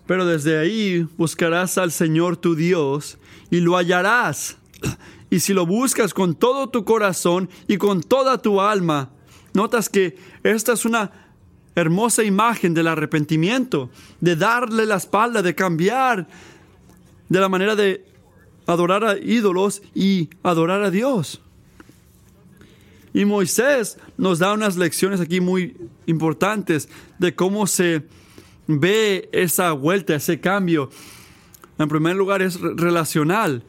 Pero 0.06 0.26
desde 0.26 0.58
ahí 0.58 1.08
buscarás 1.16 1.78
al 1.78 1.90
Señor 1.90 2.36
tu 2.36 2.54
Dios 2.54 3.18
y 3.50 3.60
lo 3.60 3.76
hallarás. 3.76 4.58
Y 5.30 5.40
si 5.40 5.54
lo 5.54 5.64
buscas 5.64 6.12
con 6.12 6.34
todo 6.34 6.68
tu 6.68 6.84
corazón 6.84 7.48
y 7.66 7.78
con 7.78 8.02
toda 8.02 8.36
tu 8.36 8.60
alma, 8.60 9.10
notas 9.54 9.88
que 9.88 10.18
esta 10.42 10.74
es 10.74 10.84
una 10.84 11.10
hermosa 11.74 12.22
imagen 12.22 12.74
del 12.74 12.88
arrepentimiento, 12.88 13.88
de 14.20 14.36
darle 14.36 14.84
la 14.84 14.96
espalda, 14.96 15.40
de 15.40 15.54
cambiar 15.54 16.28
de 17.30 17.40
la 17.40 17.48
manera 17.48 17.74
de 17.74 18.04
adorar 18.66 19.04
a 19.04 19.16
ídolos 19.16 19.82
y 19.94 20.28
adorar 20.42 20.82
a 20.82 20.90
Dios. 20.90 21.40
Y 23.14 23.24
Moisés 23.24 23.98
nos 24.16 24.38
da 24.38 24.52
unas 24.52 24.76
lecciones 24.76 25.20
aquí 25.20 25.40
muy 25.40 25.76
importantes 26.06 26.88
de 27.18 27.34
cómo 27.34 27.66
se 27.66 28.04
ve 28.66 29.28
esa 29.32 29.72
vuelta, 29.72 30.14
ese 30.14 30.40
cambio. 30.40 30.90
En 31.78 31.88
primer 31.88 32.16
lugar 32.16 32.42
es 32.42 32.60
relacional, 32.60 33.64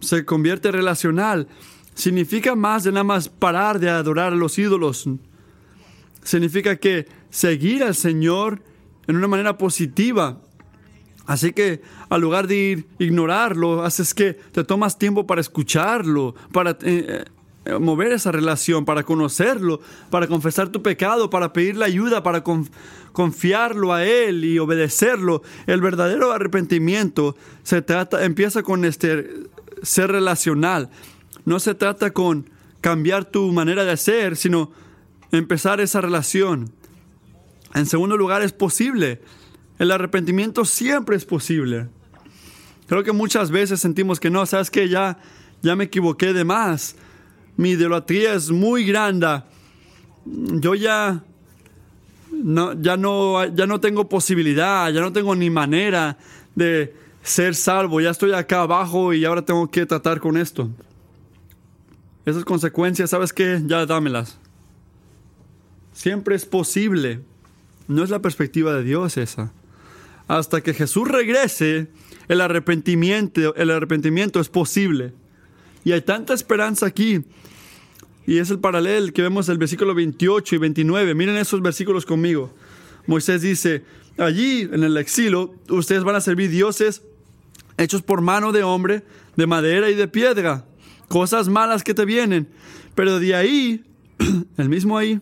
se 0.00 0.24
convierte 0.24 0.70
relacional. 0.70 1.48
Significa 1.94 2.54
más 2.54 2.84
de 2.84 2.92
nada 2.92 3.04
más 3.04 3.28
parar 3.28 3.78
de 3.78 3.88
adorar 3.88 4.32
a 4.32 4.36
los 4.36 4.58
ídolos. 4.58 5.08
Significa 6.22 6.76
que 6.76 7.06
seguir 7.30 7.82
al 7.82 7.94
Señor 7.94 8.62
en 9.06 9.16
una 9.16 9.28
manera 9.28 9.58
positiva. 9.58 10.40
Así 11.26 11.52
que 11.52 11.82
al 12.08 12.20
lugar 12.20 12.46
de 12.46 12.56
ir 12.56 12.86
ignorarlo, 12.98 13.84
haces 13.84 14.12
que 14.12 14.34
te 14.34 14.64
tomas 14.64 14.98
tiempo 14.98 15.26
para 15.26 15.40
escucharlo, 15.40 16.34
para 16.52 16.72
eh, 16.72 16.76
eh, 16.82 17.24
mover 17.80 18.12
esa 18.12 18.32
relación, 18.32 18.84
para 18.84 19.04
conocerlo, 19.04 19.80
para 20.10 20.26
confesar 20.26 20.68
tu 20.70 20.82
pecado, 20.82 21.30
para 21.30 21.52
pedirle 21.52 21.84
ayuda, 21.84 22.22
para 22.22 22.42
confiarlo 23.12 23.92
a 23.92 24.04
Él 24.04 24.44
y 24.44 24.58
obedecerlo. 24.58 25.42
El 25.66 25.80
verdadero 25.80 26.32
arrepentimiento 26.32 27.36
se 27.62 27.82
trata, 27.82 28.24
empieza 28.24 28.62
con 28.62 28.84
este 28.84 29.28
ser 29.82 30.10
relacional. 30.10 30.90
No 31.44 31.60
se 31.60 31.74
trata 31.74 32.10
con 32.10 32.50
cambiar 32.80 33.24
tu 33.24 33.52
manera 33.52 33.84
de 33.84 33.96
ser, 33.96 34.36
sino 34.36 34.72
empezar 35.30 35.80
esa 35.80 36.00
relación. 36.00 36.72
En 37.74 37.86
segundo 37.86 38.16
lugar, 38.16 38.42
es 38.42 38.52
posible. 38.52 39.20
El 39.78 39.90
arrepentimiento 39.90 40.64
siempre 40.64 41.16
es 41.16 41.24
posible. 41.24 41.88
Creo 42.86 43.04
que 43.04 43.12
muchas 43.12 43.50
veces 43.50 43.80
sentimos 43.80 44.20
que 44.20 44.30
no, 44.30 44.44
sabes 44.46 44.70
que 44.70 44.88
ya, 44.88 45.18
ya 45.62 45.76
me 45.76 45.84
equivoqué 45.84 46.32
de 46.32 46.44
más 46.44 46.96
mi 47.56 47.70
idolatría 47.70 48.34
es 48.34 48.50
muy 48.50 48.84
grande. 48.84 49.42
Yo 50.24 50.74
ya 50.74 51.22
no, 52.32 52.72
ya, 52.80 52.96
no, 52.96 53.44
ya 53.54 53.66
no 53.66 53.80
tengo 53.80 54.08
posibilidad, 54.08 54.90
ya 54.90 55.00
no 55.00 55.12
tengo 55.12 55.34
ni 55.34 55.50
manera 55.50 56.16
de 56.54 56.94
ser 57.22 57.54
salvo. 57.54 58.00
Ya 58.00 58.10
estoy 58.10 58.32
acá 58.32 58.62
abajo 58.62 59.12
y 59.12 59.24
ahora 59.24 59.42
tengo 59.42 59.70
que 59.70 59.86
tratar 59.86 60.20
con 60.20 60.36
esto. 60.36 60.70
Esas 62.24 62.44
consecuencias, 62.44 63.10
¿sabes 63.10 63.32
qué? 63.32 63.60
Ya 63.66 63.84
dámelas. 63.86 64.38
Siempre 65.92 66.34
es 66.34 66.46
posible. 66.46 67.20
No 67.88 68.04
es 68.04 68.10
la 68.10 68.20
perspectiva 68.20 68.72
de 68.74 68.84
Dios 68.84 69.16
esa. 69.16 69.52
Hasta 70.28 70.60
que 70.60 70.72
Jesús 70.72 71.08
regrese, 71.08 71.88
el 72.28 72.40
arrepentimiento, 72.40 73.54
el 73.56 73.70
arrepentimiento 73.70 74.40
es 74.40 74.48
posible. 74.48 75.12
Y 75.84 75.92
hay 75.92 76.02
tanta 76.02 76.34
esperanza 76.34 76.86
aquí. 76.86 77.24
Y 78.26 78.38
es 78.38 78.50
el 78.50 78.60
paralelo 78.60 79.12
que 79.12 79.22
vemos 79.22 79.48
en 79.48 79.52
el 79.52 79.58
versículo 79.58 79.94
28 79.94 80.54
y 80.54 80.58
29. 80.58 81.14
Miren 81.14 81.36
esos 81.36 81.60
versículos 81.60 82.06
conmigo. 82.06 82.54
Moisés 83.06 83.42
dice, 83.42 83.84
allí 84.16 84.62
en 84.62 84.84
el 84.84 84.96
exilio 84.96 85.54
ustedes 85.68 86.04
van 86.04 86.16
a 86.16 86.20
servir 86.20 86.50
dioses 86.50 87.02
hechos 87.78 88.02
por 88.02 88.20
mano 88.20 88.52
de 88.52 88.62
hombre, 88.62 89.04
de 89.36 89.46
madera 89.46 89.90
y 89.90 89.94
de 89.94 90.06
piedra. 90.06 90.64
Cosas 91.08 91.48
malas 91.48 91.82
que 91.82 91.94
te 91.94 92.04
vienen. 92.04 92.48
Pero 92.94 93.18
de 93.18 93.34
ahí, 93.34 93.84
el 94.56 94.68
mismo 94.68 94.96
ahí, 94.96 95.20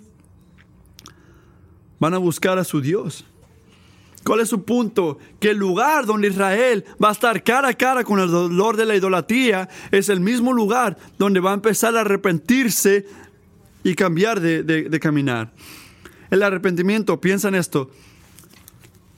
van 1.99 2.15
a 2.15 2.19
buscar 2.19 2.59
a 2.59 2.65
su 2.65 2.81
Dios. 2.81 3.25
¿Cuál 4.25 4.41
es 4.41 4.49
su 4.49 4.65
punto? 4.65 5.19
Que 5.39 5.51
el 5.51 5.57
lugar 5.57 6.05
donde 6.05 6.29
Israel 6.29 6.85
va 7.03 7.09
a 7.09 7.13
estar 7.13 7.43
cara 7.43 7.69
a 7.69 7.75
cara 7.75 8.05
con 8.05 8.21
el 8.21 8.31
dolor 8.31 8.77
de 8.77 8.85
la 8.85 8.95
idolatría 8.95 9.69
es 9.91 10.09
el 10.09 10.21
mismo 10.21 10.53
lugar 10.53 10.99
donde 11.19 11.41
va 11.41 11.53
a 11.53 11.55
empezar 11.55 11.97
a 11.97 12.03
arrepentirse 12.03 13.07
y 13.83 13.95
cambiar 13.95 14.41
de, 14.41 15.01
caminar. 15.01 15.53
El 16.31 16.43
arrepentimiento, 16.43 17.21
piensa 17.21 17.49
en 17.49 17.55
esto, 17.55 17.91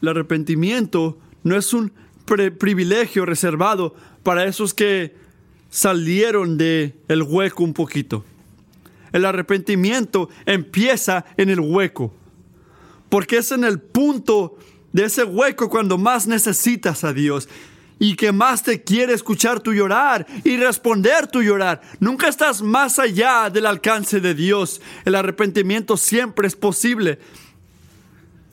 el 0.00 0.08
arrepentimiento 0.08 1.18
no 1.42 1.56
es 1.56 1.74
un 1.74 1.92
privilegio 2.58 3.26
reservado 3.26 3.94
para 4.22 4.44
esos 4.44 4.72
que 4.72 5.16
salieron 5.68 6.56
de 6.56 6.94
el 7.08 7.22
hueco 7.22 7.64
un 7.64 7.74
poquito. 7.74 8.24
El 9.12 9.24
arrepentimiento 9.24 10.30
empieza 10.46 11.24
en 11.36 11.50
el 11.50 11.60
hueco, 11.60 12.14
porque 13.08 13.38
es 13.38 13.52
en 13.52 13.64
el 13.64 13.80
punto 13.80 14.56
de 14.92 15.04
ese 15.04 15.24
hueco 15.24 15.68
cuando 15.68 15.98
más 15.98 16.26
necesitas 16.26 17.04
a 17.04 17.12
Dios 17.12 17.48
y 17.98 18.16
que 18.16 18.32
más 18.32 18.64
te 18.64 18.82
quiere 18.82 19.12
escuchar 19.12 19.60
tu 19.60 19.72
llorar 19.72 20.26
y 20.42 20.56
responder 20.56 21.28
tu 21.28 21.40
llorar. 21.40 21.80
Nunca 22.00 22.28
estás 22.28 22.60
más 22.60 22.98
allá 22.98 23.48
del 23.48 23.64
alcance 23.64 24.20
de 24.20 24.34
Dios. 24.34 24.82
El 25.04 25.14
arrepentimiento 25.14 25.96
siempre 25.96 26.48
es 26.48 26.56
posible. 26.56 27.20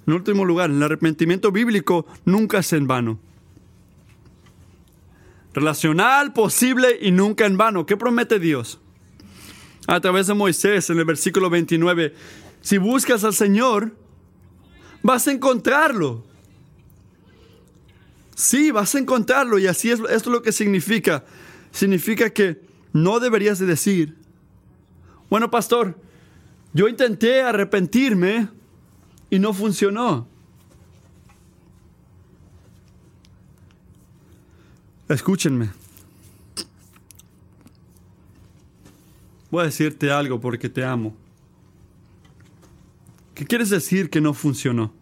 En 0.06 0.14
último 0.14 0.46
lugar, 0.46 0.70
el 0.70 0.82
arrepentimiento 0.84 1.52
bíblico 1.52 2.06
nunca 2.26 2.60
es 2.60 2.74
en 2.74 2.86
vano. 2.86 3.20
Relacional, 5.54 6.32
posible 6.32 7.00
y 7.02 7.10
nunca 7.10 7.48
en 7.48 7.58
vano. 7.58 7.88
¿Qué 7.88 7.98
promete 7.98 8.40
Dios? 8.40 8.80
A 9.88 10.00
través 10.00 10.28
de 10.28 10.36
Moisés 10.36 10.92
en 10.92 11.00
el 11.00 11.06
versículo 11.06 11.50
29. 11.50 12.14
Si 12.62 12.78
buscas 12.78 13.24
al 13.24 13.34
Señor, 13.34 13.96
vas 15.02 15.28
a 15.28 15.32
encontrarlo. 15.32 16.29
Sí, 18.40 18.72
vas 18.72 18.96
a 18.96 19.00
encontrarlo 19.00 19.60
y 19.60 19.68
así 19.68 19.92
es 19.92 20.00
esto 20.00 20.14
es 20.14 20.26
lo 20.28 20.42
que 20.42 20.54
significa. 20.54 21.26
Significa 21.72 22.30
que 22.30 22.62
no 22.94 23.20
deberías 23.20 23.60
de 23.60 23.66
decir, 23.66 24.16
bueno, 25.30 25.52
pastor, 25.52 26.00
yo 26.72 26.88
intenté 26.88 27.42
arrepentirme 27.42 28.48
y 29.30 29.40
no 29.40 29.54
funcionó. 29.54 30.26
Escúchenme. 35.10 35.72
Voy 39.52 39.64
a 39.64 39.66
decirte 39.66 40.12
algo 40.12 40.40
porque 40.40 40.70
te 40.70 40.86
amo. 40.86 41.14
¿Qué 43.36 43.46
quieres 43.46 43.70
decir 43.70 44.10
que 44.10 44.22
no 44.22 44.34
funcionó? 44.34 44.94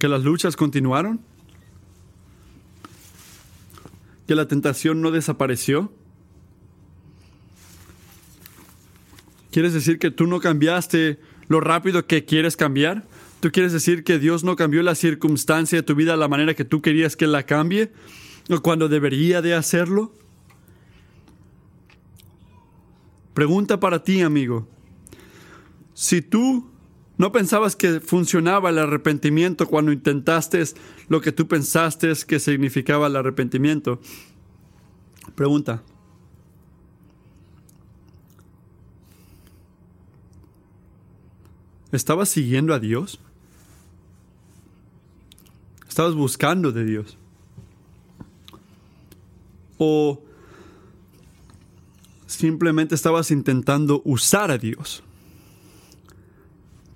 Que 0.00 0.08
las 0.08 0.24
luchas 0.24 0.56
continuaron, 0.56 1.20
que 4.26 4.34
la 4.34 4.48
tentación 4.48 5.02
no 5.02 5.10
desapareció. 5.10 5.92
¿Quieres 9.50 9.74
decir 9.74 9.98
que 9.98 10.10
tú 10.10 10.26
no 10.26 10.40
cambiaste 10.40 11.20
lo 11.48 11.60
rápido 11.60 12.06
que 12.06 12.24
quieres 12.24 12.56
cambiar? 12.56 13.06
¿Tú 13.40 13.52
quieres 13.52 13.74
decir 13.74 14.02
que 14.02 14.18
Dios 14.18 14.42
no 14.42 14.56
cambió 14.56 14.82
la 14.82 14.94
circunstancia 14.94 15.76
de 15.76 15.82
tu 15.82 15.94
vida 15.94 16.12
de 16.12 16.18
la 16.18 16.28
manera 16.28 16.54
que 16.54 16.64
tú 16.64 16.80
querías 16.80 17.14
que 17.14 17.26
la 17.26 17.42
cambie? 17.42 17.92
¿O 18.48 18.58
cuando 18.62 18.88
debería 18.88 19.42
de 19.42 19.54
hacerlo? 19.54 20.14
Pregunta 23.34 23.78
para 23.78 24.02
ti, 24.02 24.22
amigo. 24.22 24.66
Si 25.92 26.22
tú 26.22 26.69
¿No 27.20 27.32
pensabas 27.32 27.76
que 27.76 28.00
funcionaba 28.00 28.70
el 28.70 28.78
arrepentimiento 28.78 29.66
cuando 29.66 29.92
intentaste 29.92 30.64
lo 31.08 31.20
que 31.20 31.32
tú 31.32 31.46
pensaste 31.46 32.14
que 32.26 32.40
significaba 32.40 33.08
el 33.08 33.16
arrepentimiento? 33.16 34.00
Pregunta. 35.34 35.82
¿Estabas 41.92 42.30
siguiendo 42.30 42.72
a 42.72 42.78
Dios? 42.78 43.20
¿Estabas 45.86 46.14
buscando 46.14 46.72
de 46.72 46.86
Dios? 46.86 47.18
¿O 49.76 50.22
simplemente 52.26 52.94
estabas 52.94 53.30
intentando 53.30 54.00
usar 54.06 54.50
a 54.50 54.56
Dios? 54.56 55.02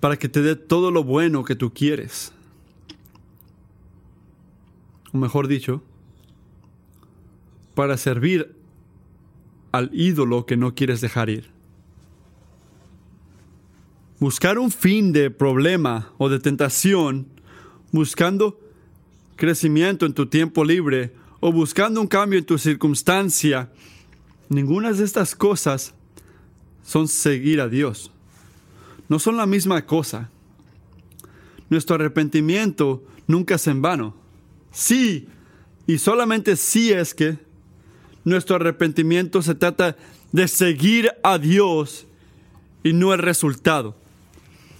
Para 0.05 0.17
que 0.17 0.29
te 0.29 0.43
dé 0.43 0.55
todo 0.55 0.91
lo 0.91 1.03
bueno 1.03 1.43
que 1.43 1.55
tú 1.55 1.73
quieres. 1.73 2.31
O 5.11 5.17
mejor 5.17 5.47
dicho, 5.47 5.81
para 7.73 7.97
servir 7.97 8.55
al 9.71 9.89
ídolo 9.91 10.45
que 10.45 10.57
no 10.57 10.75
quieres 10.75 11.01
dejar 11.01 11.31
ir. 11.31 11.49
Buscar 14.19 14.59
un 14.59 14.69
fin 14.69 15.11
de 15.11 15.31
problema 15.31 16.13
o 16.19 16.29
de 16.29 16.37
tentación, 16.37 17.25
buscando 17.91 18.59
crecimiento 19.37 20.05
en 20.05 20.13
tu 20.13 20.27
tiempo 20.27 20.63
libre 20.63 21.15
o 21.39 21.51
buscando 21.51 21.99
un 21.99 22.05
cambio 22.05 22.37
en 22.37 22.45
tu 22.45 22.59
circunstancia, 22.59 23.71
ninguna 24.49 24.93
de 24.93 25.03
estas 25.03 25.33
cosas 25.33 25.95
son 26.83 27.07
seguir 27.07 27.59
a 27.59 27.67
Dios 27.67 28.11
no 29.07 29.19
son 29.19 29.37
la 29.37 29.45
misma 29.45 29.85
cosa. 29.85 30.29
Nuestro 31.69 31.95
arrepentimiento 31.95 33.03
nunca 33.27 33.55
es 33.55 33.67
en 33.67 33.81
vano. 33.81 34.15
Sí, 34.71 35.27
y 35.87 35.97
solamente 35.97 36.55
sí 36.55 36.91
es 36.91 37.13
que 37.13 37.37
nuestro 38.23 38.55
arrepentimiento 38.55 39.41
se 39.41 39.55
trata 39.55 39.95
de 40.31 40.47
seguir 40.47 41.11
a 41.23 41.37
Dios 41.37 42.07
y 42.83 42.93
no 42.93 43.13
el 43.13 43.19
resultado. 43.19 43.95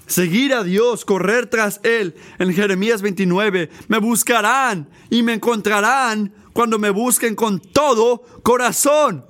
Seguir 0.08 0.54
a 0.54 0.64
Dios, 0.64 1.06
correr 1.06 1.48
tras 1.48 1.80
Él. 1.84 2.16
En 2.38 2.54
Jeremías 2.54 3.02
29, 3.02 3.70
me 3.88 3.98
buscarán 3.98 4.88
y 5.10 5.24
me 5.24 5.34
encontrarán 5.34 6.32
cuando 6.54 6.78
me 6.78 6.90
busquen 6.92 7.36
con 7.36 7.60
todo 7.60 8.24
corazón. 8.44 9.26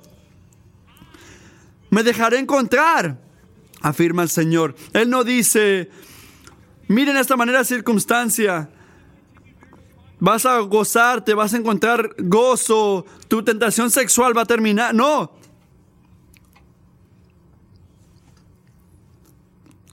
Me 1.90 2.02
dejaré 2.02 2.38
encontrar 2.38 3.25
afirma 3.88 4.22
el 4.22 4.28
Señor. 4.28 4.74
Él 4.92 5.08
no 5.10 5.22
dice, 5.22 5.90
miren 6.88 7.16
esta 7.16 7.36
manera 7.36 7.62
circunstancia, 7.64 8.68
vas 10.18 10.44
a 10.44 10.58
gozarte, 10.60 11.34
vas 11.34 11.54
a 11.54 11.58
encontrar 11.58 12.14
gozo, 12.18 13.06
tu 13.28 13.44
tentación 13.44 13.90
sexual 13.90 14.36
va 14.36 14.42
a 14.42 14.46
terminar. 14.46 14.94
No. 14.94 15.32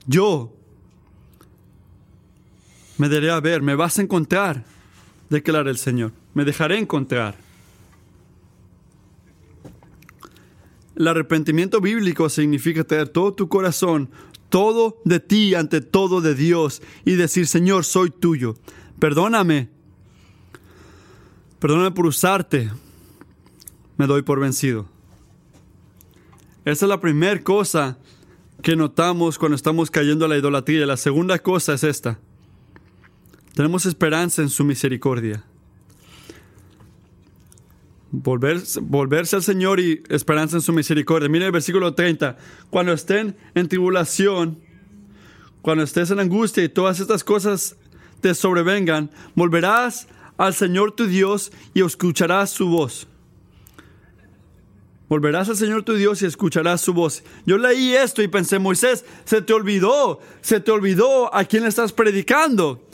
Yo 0.06 0.52
me 2.98 3.08
daré 3.08 3.30
a 3.30 3.40
ver, 3.40 3.62
me 3.62 3.74
vas 3.76 3.98
a 3.98 4.02
encontrar, 4.02 4.64
declara 5.30 5.70
el 5.70 5.78
Señor. 5.78 6.12
Me 6.34 6.44
dejaré 6.44 6.78
encontrar. 6.78 7.43
El 10.96 11.08
arrepentimiento 11.08 11.80
bíblico 11.80 12.28
significa 12.28 12.84
tener 12.84 13.08
todo 13.08 13.34
tu 13.34 13.48
corazón, 13.48 14.10
todo 14.48 15.00
de 15.04 15.18
ti 15.20 15.54
ante 15.54 15.80
todo 15.80 16.20
de 16.20 16.34
Dios 16.34 16.82
y 17.04 17.16
decir, 17.16 17.46
Señor, 17.46 17.84
soy 17.84 18.10
tuyo. 18.10 18.54
Perdóname. 18.98 19.70
Perdóname 21.58 21.90
por 21.90 22.06
usarte. 22.06 22.70
Me 23.96 24.06
doy 24.06 24.22
por 24.22 24.38
vencido. 24.38 24.86
Esa 26.64 26.86
es 26.86 26.88
la 26.88 27.00
primera 27.00 27.42
cosa 27.42 27.98
que 28.62 28.76
notamos 28.76 29.38
cuando 29.38 29.56
estamos 29.56 29.90
cayendo 29.90 30.24
a 30.24 30.28
la 30.28 30.38
idolatría. 30.38 30.86
La 30.86 30.96
segunda 30.96 31.38
cosa 31.38 31.74
es 31.74 31.84
esta. 31.84 32.18
Tenemos 33.54 33.86
esperanza 33.86 34.42
en 34.42 34.48
su 34.48 34.64
misericordia. 34.64 35.44
Volverse, 38.22 38.78
volverse 38.80 39.34
al 39.34 39.42
Señor 39.42 39.80
y 39.80 40.00
esperanza 40.08 40.56
en 40.56 40.62
su 40.62 40.72
misericordia. 40.72 41.28
Mira 41.28 41.46
el 41.46 41.52
versículo 41.52 41.94
30. 41.94 42.36
Cuando 42.70 42.92
estén 42.92 43.36
en 43.56 43.68
tribulación, 43.68 44.60
cuando 45.62 45.82
estés 45.82 46.12
en 46.12 46.20
angustia 46.20 46.62
y 46.62 46.68
todas 46.68 47.00
estas 47.00 47.24
cosas 47.24 47.76
te 48.20 48.32
sobrevengan, 48.34 49.10
volverás 49.34 50.06
al 50.36 50.54
Señor 50.54 50.92
tu 50.92 51.06
Dios 51.06 51.50
y 51.74 51.82
escucharás 51.82 52.50
su 52.50 52.68
voz. 52.68 53.08
Volverás 55.08 55.48
al 55.48 55.56
Señor 55.56 55.82
tu 55.82 55.94
Dios 55.94 56.22
y 56.22 56.26
escucharás 56.26 56.82
su 56.82 56.94
voz. 56.94 57.24
Yo 57.46 57.58
leí 57.58 57.94
esto 57.94 58.22
y 58.22 58.28
pensé, 58.28 58.60
Moisés, 58.60 59.04
se 59.24 59.42
te 59.42 59.52
olvidó, 59.52 60.20
se 60.40 60.60
te 60.60 60.70
olvidó 60.70 61.34
a 61.34 61.44
quién 61.44 61.64
le 61.64 61.68
estás 61.68 61.92
predicando. 61.92 62.86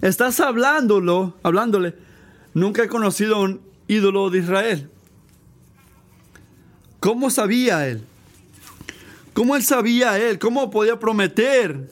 Estás 0.00 0.38
hablándolo, 0.38 1.36
hablándole 1.42 2.03
Nunca 2.54 2.84
he 2.84 2.88
conocido 2.88 3.40
un 3.40 3.60
ídolo 3.88 4.30
de 4.30 4.38
Israel. 4.38 4.90
¿Cómo 7.00 7.28
sabía 7.28 7.86
él? 7.86 8.04
¿Cómo 9.34 9.56
él 9.56 9.64
sabía 9.64 10.18
él? 10.18 10.38
¿Cómo 10.38 10.70
podía 10.70 10.98
prometer 10.98 11.90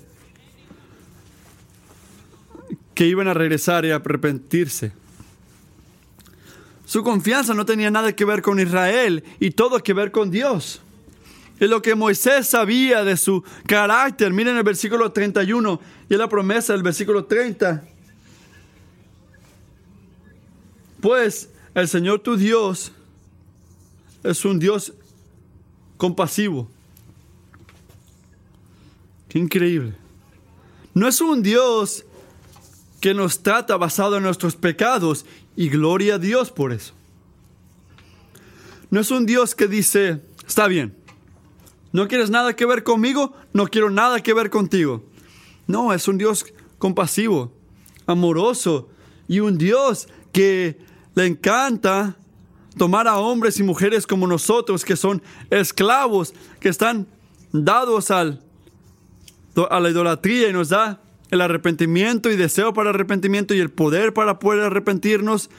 que 2.94 3.06
iban 3.06 3.26
a 3.26 3.34
regresar 3.34 3.84
y 3.84 3.90
a 3.90 3.96
arrepentirse? 3.96 4.92
Su 6.86 7.02
confianza 7.02 7.52
no 7.54 7.66
tenía 7.66 7.90
nada 7.90 8.14
que 8.14 8.24
ver 8.24 8.42
con 8.42 8.60
Israel 8.60 9.24
y 9.40 9.50
todo 9.50 9.82
que 9.82 9.92
ver 9.92 10.12
con 10.12 10.30
Dios. 10.30 10.80
Y 11.58 11.66
lo 11.66 11.82
que 11.82 11.94
Moisés 11.94 12.48
sabía 12.48 13.04
de 13.04 13.16
su 13.16 13.42
carácter, 13.66 14.32
miren 14.32 14.56
el 14.56 14.62
versículo 14.62 15.10
31 15.10 15.80
y 16.08 16.16
la 16.16 16.28
promesa 16.28 16.72
del 16.72 16.82
versículo 16.82 17.24
30. 17.24 17.82
Pues 21.02 21.50
el 21.74 21.88
Señor 21.88 22.20
tu 22.20 22.36
Dios 22.36 22.92
es 24.22 24.44
un 24.44 24.60
Dios 24.60 24.92
compasivo. 25.96 26.70
Qué 29.28 29.40
increíble. 29.40 29.94
No 30.94 31.08
es 31.08 31.20
un 31.20 31.42
Dios 31.42 32.04
que 33.00 33.14
nos 33.14 33.42
trata 33.42 33.76
basado 33.76 34.16
en 34.16 34.22
nuestros 34.22 34.54
pecados 34.54 35.26
y 35.56 35.68
gloria 35.68 36.14
a 36.14 36.18
Dios 36.18 36.52
por 36.52 36.72
eso. 36.72 36.92
No 38.88 39.00
es 39.00 39.10
un 39.10 39.26
Dios 39.26 39.56
que 39.56 39.66
dice, 39.66 40.20
está 40.46 40.68
bien, 40.68 40.94
no 41.90 42.06
quieres 42.06 42.30
nada 42.30 42.54
que 42.54 42.64
ver 42.64 42.84
conmigo, 42.84 43.34
no 43.52 43.66
quiero 43.66 43.90
nada 43.90 44.22
que 44.22 44.34
ver 44.34 44.50
contigo. 44.50 45.02
No, 45.66 45.92
es 45.92 46.06
un 46.06 46.16
Dios 46.16 46.46
compasivo, 46.78 47.52
amoroso 48.06 48.88
y 49.26 49.40
un 49.40 49.58
Dios 49.58 50.06
que 50.30 50.91
le 51.14 51.26
encanta 51.26 52.16
tomar 52.76 53.06
a 53.06 53.18
hombres 53.18 53.58
y 53.58 53.62
mujeres 53.62 54.06
como 54.06 54.26
nosotros, 54.26 54.84
que 54.84 54.96
son 54.96 55.22
esclavos, 55.50 56.34
que 56.60 56.68
están 56.68 57.06
dados 57.52 58.10
al, 58.10 58.42
a 59.70 59.80
la 59.80 59.90
idolatría 59.90 60.48
y 60.48 60.52
nos 60.52 60.70
da 60.70 61.00
el 61.30 61.40
arrepentimiento 61.40 62.30
y 62.30 62.36
deseo 62.36 62.72
para 62.72 62.90
arrepentimiento 62.90 63.54
y 63.54 63.60
el 63.60 63.70
poder 63.70 64.12
para 64.12 64.38
poder 64.38 64.64
arrepentirnos, 64.64 65.50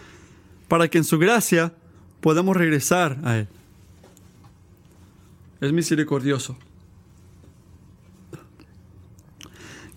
para 0.68 0.88
que 0.88 0.99
en 0.99 1.04
su 1.04 1.20
gracia 1.20 1.74
podamos 2.22 2.58
regresar 2.58 3.20
a 3.24 3.38
Él. 3.38 3.47
Es 5.62 5.72
misericordioso. 5.72 6.58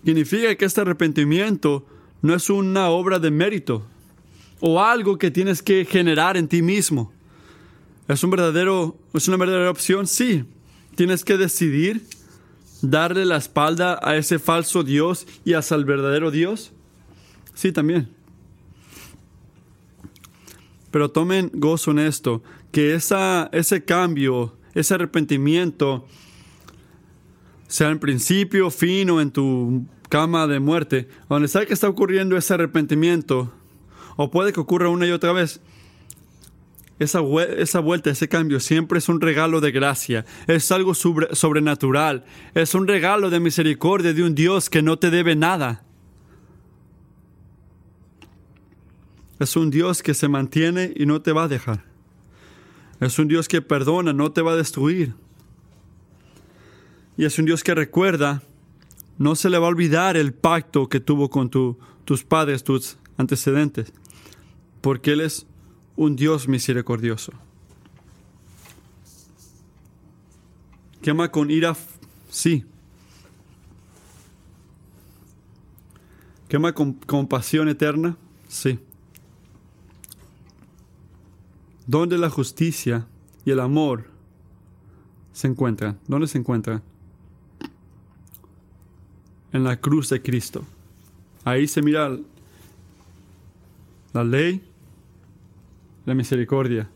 Significa 0.03 0.55
que 0.55 0.65
este 0.65 0.81
arrepentimiento 0.81 1.85
no 2.21 2.33
es 2.33 2.49
una 2.49 2.87
obra 2.89 3.19
de 3.19 3.29
mérito 3.29 3.85
o 4.59 4.81
algo 4.81 5.17
que 5.17 5.31
tienes 5.31 5.61
que 5.61 5.85
generar 5.85 6.37
en 6.37 6.47
ti 6.47 6.61
mismo. 6.61 7.11
¿Es, 8.07 8.23
un 8.23 8.31
verdadero, 8.31 8.97
¿Es 9.13 9.27
una 9.27 9.37
verdadera 9.37 9.69
opción? 9.69 10.07
Sí. 10.07 10.45
Tienes 10.95 11.23
que 11.23 11.37
decidir 11.37 12.07
darle 12.81 13.25
la 13.25 13.37
espalda 13.37 13.99
a 14.01 14.15
ese 14.15 14.39
falso 14.39 14.83
Dios 14.83 15.27
y 15.43 15.53
hasta 15.53 15.75
el 15.75 15.85
verdadero 15.85 16.31
Dios? 16.31 16.71
Sí, 17.53 17.71
también. 17.71 18.09
Pero 20.91 21.11
tomen 21.11 21.51
gozo 21.53 21.91
en 21.91 21.99
esto, 21.99 22.41
que 22.71 22.95
esa, 22.95 23.49
ese 23.51 23.83
cambio, 23.83 24.55
ese 24.73 24.93
arrepentimiento, 24.93 26.07
sea 27.67 27.89
en 27.89 27.99
principio, 27.99 28.71
fin 28.71 29.09
o 29.09 29.19
en 29.19 29.31
tu 29.31 29.85
cama 30.09 30.47
de 30.47 30.59
muerte, 30.59 31.09
donde 31.29 31.47
sea 31.47 31.65
que 31.65 31.73
está 31.73 31.89
ocurriendo 31.89 32.37
ese 32.37 32.53
arrepentimiento, 32.53 33.51
o 34.17 34.29
puede 34.29 34.51
que 34.51 34.59
ocurra 34.59 34.89
una 34.89 35.07
y 35.07 35.11
otra 35.11 35.31
vez, 35.31 35.61
esa, 36.99 37.21
esa, 37.57 37.79
vuelta, 37.79 38.09
ese 38.09 38.27
cambio 38.27 38.59
siempre 38.59 38.97
es 38.97 39.07
un 39.07 39.21
regalo 39.21 39.61
de 39.61 39.71
gracia, 39.71 40.25
es 40.47 40.71
algo 40.71 40.93
sobrenatural, 40.95 42.25
es 42.55 42.73
un 42.73 42.87
regalo 42.87 43.29
de 43.29 43.39
misericordia 43.39 44.13
de 44.13 44.23
un 44.23 44.35
Dios 44.35 44.69
que 44.69 44.81
no 44.81 44.97
te 44.97 45.11
debe 45.11 45.35
nada. 45.35 45.83
Es 49.39 49.55
un 49.55 49.69
Dios 49.69 50.01
que 50.01 50.15
se 50.15 50.27
mantiene 50.27 50.91
y 50.95 51.05
no 51.05 51.21
te 51.21 51.31
va 51.31 51.43
a 51.43 51.47
dejar. 51.47 51.83
Es 52.99 53.19
un 53.19 53.27
Dios 53.27 53.47
que 53.47 53.61
perdona, 53.61 54.11
no 54.11 54.31
te 54.31 54.41
va 54.41 54.53
a 54.53 54.55
destruir. 54.55 55.13
Y 57.15 57.25
es 57.25 57.37
un 57.37 57.45
Dios 57.45 57.63
que 57.63 57.75
recuerda, 57.75 58.41
no 59.19 59.35
se 59.35 59.51
le 59.51 59.59
va 59.59 59.67
a 59.67 59.69
olvidar 59.69 60.17
el 60.17 60.33
pacto 60.33 60.89
que 60.89 60.99
tuvo 60.99 61.29
con 61.29 61.49
tus 61.49 62.23
padres, 62.23 62.63
tus 62.63 62.97
antecedentes, 63.17 63.93
porque 64.87 65.11
Él 65.11 65.19
es 65.19 65.45
un 65.97 66.15
Dios 66.15 66.47
misericordioso. 66.47 67.33
Quema 71.01 71.29
con 71.29 71.51
ira, 71.51 71.75
sí. 72.29 72.63
Quema 76.47 76.71
con 76.71 76.93
compasión 76.93 77.67
eterna, 77.67 78.15
sí. 78.47 78.79
¿Dónde 81.85 82.17
la 82.17 82.29
justicia 82.29 83.07
y 83.43 83.51
el 83.51 83.59
amor 83.59 84.05
se 85.33 85.47
encuentran? 85.47 85.99
¿Dónde 86.07 86.27
se 86.27 86.37
encuentran? 86.37 86.81
En 89.51 89.65
la 89.65 89.81
cruz 89.81 90.07
de 90.07 90.21
Cristo. 90.21 90.63
Ahí 91.43 91.67
se 91.67 91.81
mira 91.81 92.17
la 94.13 94.23
ley 94.23 94.66
la 96.07 96.15
misericordia. 96.15 96.89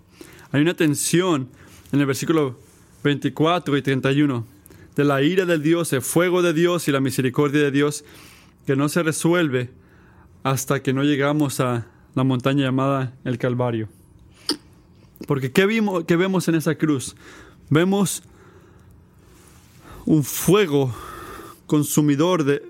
Hay 0.51 0.62
una 0.62 0.74
tensión 0.74 1.49
en 1.91 1.99
el 1.99 2.05
versículo 2.05 2.57
24 3.03 3.78
y 3.78 3.82
31 3.82 4.47
de 4.95 5.03
la 5.03 5.22
ira 5.22 5.45
del 5.45 5.62
Dios, 5.62 5.91
el 5.91 6.01
fuego 6.01 6.41
de 6.41 6.53
Dios 6.53 6.88
y 6.88 6.91
la 6.93 7.01
misericordia 7.01 7.62
de 7.62 7.72
Dios 7.72 8.05
que 8.66 8.78
no 8.78 8.88
se 8.88 9.03
resuelve 9.03 9.70
hasta 10.43 10.82
que 10.82 10.93
no 10.93 11.03
llegamos 11.03 11.59
a 11.59 11.88
la 12.16 12.24
montaña 12.24 12.64
llamada 12.64 13.14
el 13.26 13.38
Calvario. 13.38 13.89
Porque 15.28 15.51
¿qué, 15.51 15.66
vimos, 15.66 16.05
qué 16.05 16.16
vemos 16.16 16.47
en 16.47 16.55
esa 16.55 16.76
cruz? 16.76 17.16
Vemos 17.70 18.24
un 20.05 20.24
fuego 20.24 20.95
consumidor 21.68 22.45
de, 22.45 22.64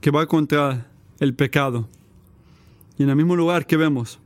que 0.00 0.10
va 0.10 0.26
contra 0.26 0.86
el 1.20 1.34
pecado. 1.34 1.86
Y 2.98 3.02
en 3.02 3.10
el 3.10 3.16
mismo 3.16 3.36
lugar 3.36 3.66
que 3.66 3.76
vemos 3.76 4.18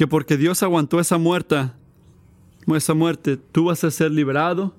que 0.00 0.06
porque 0.06 0.38
Dios 0.38 0.62
aguantó 0.62 0.98
esa 0.98 1.18
muerte, 1.18 1.72
esa 2.74 2.94
muerte, 2.94 3.36
tú 3.36 3.64
vas 3.64 3.84
a 3.84 3.90
ser 3.90 4.10
liberado 4.10 4.74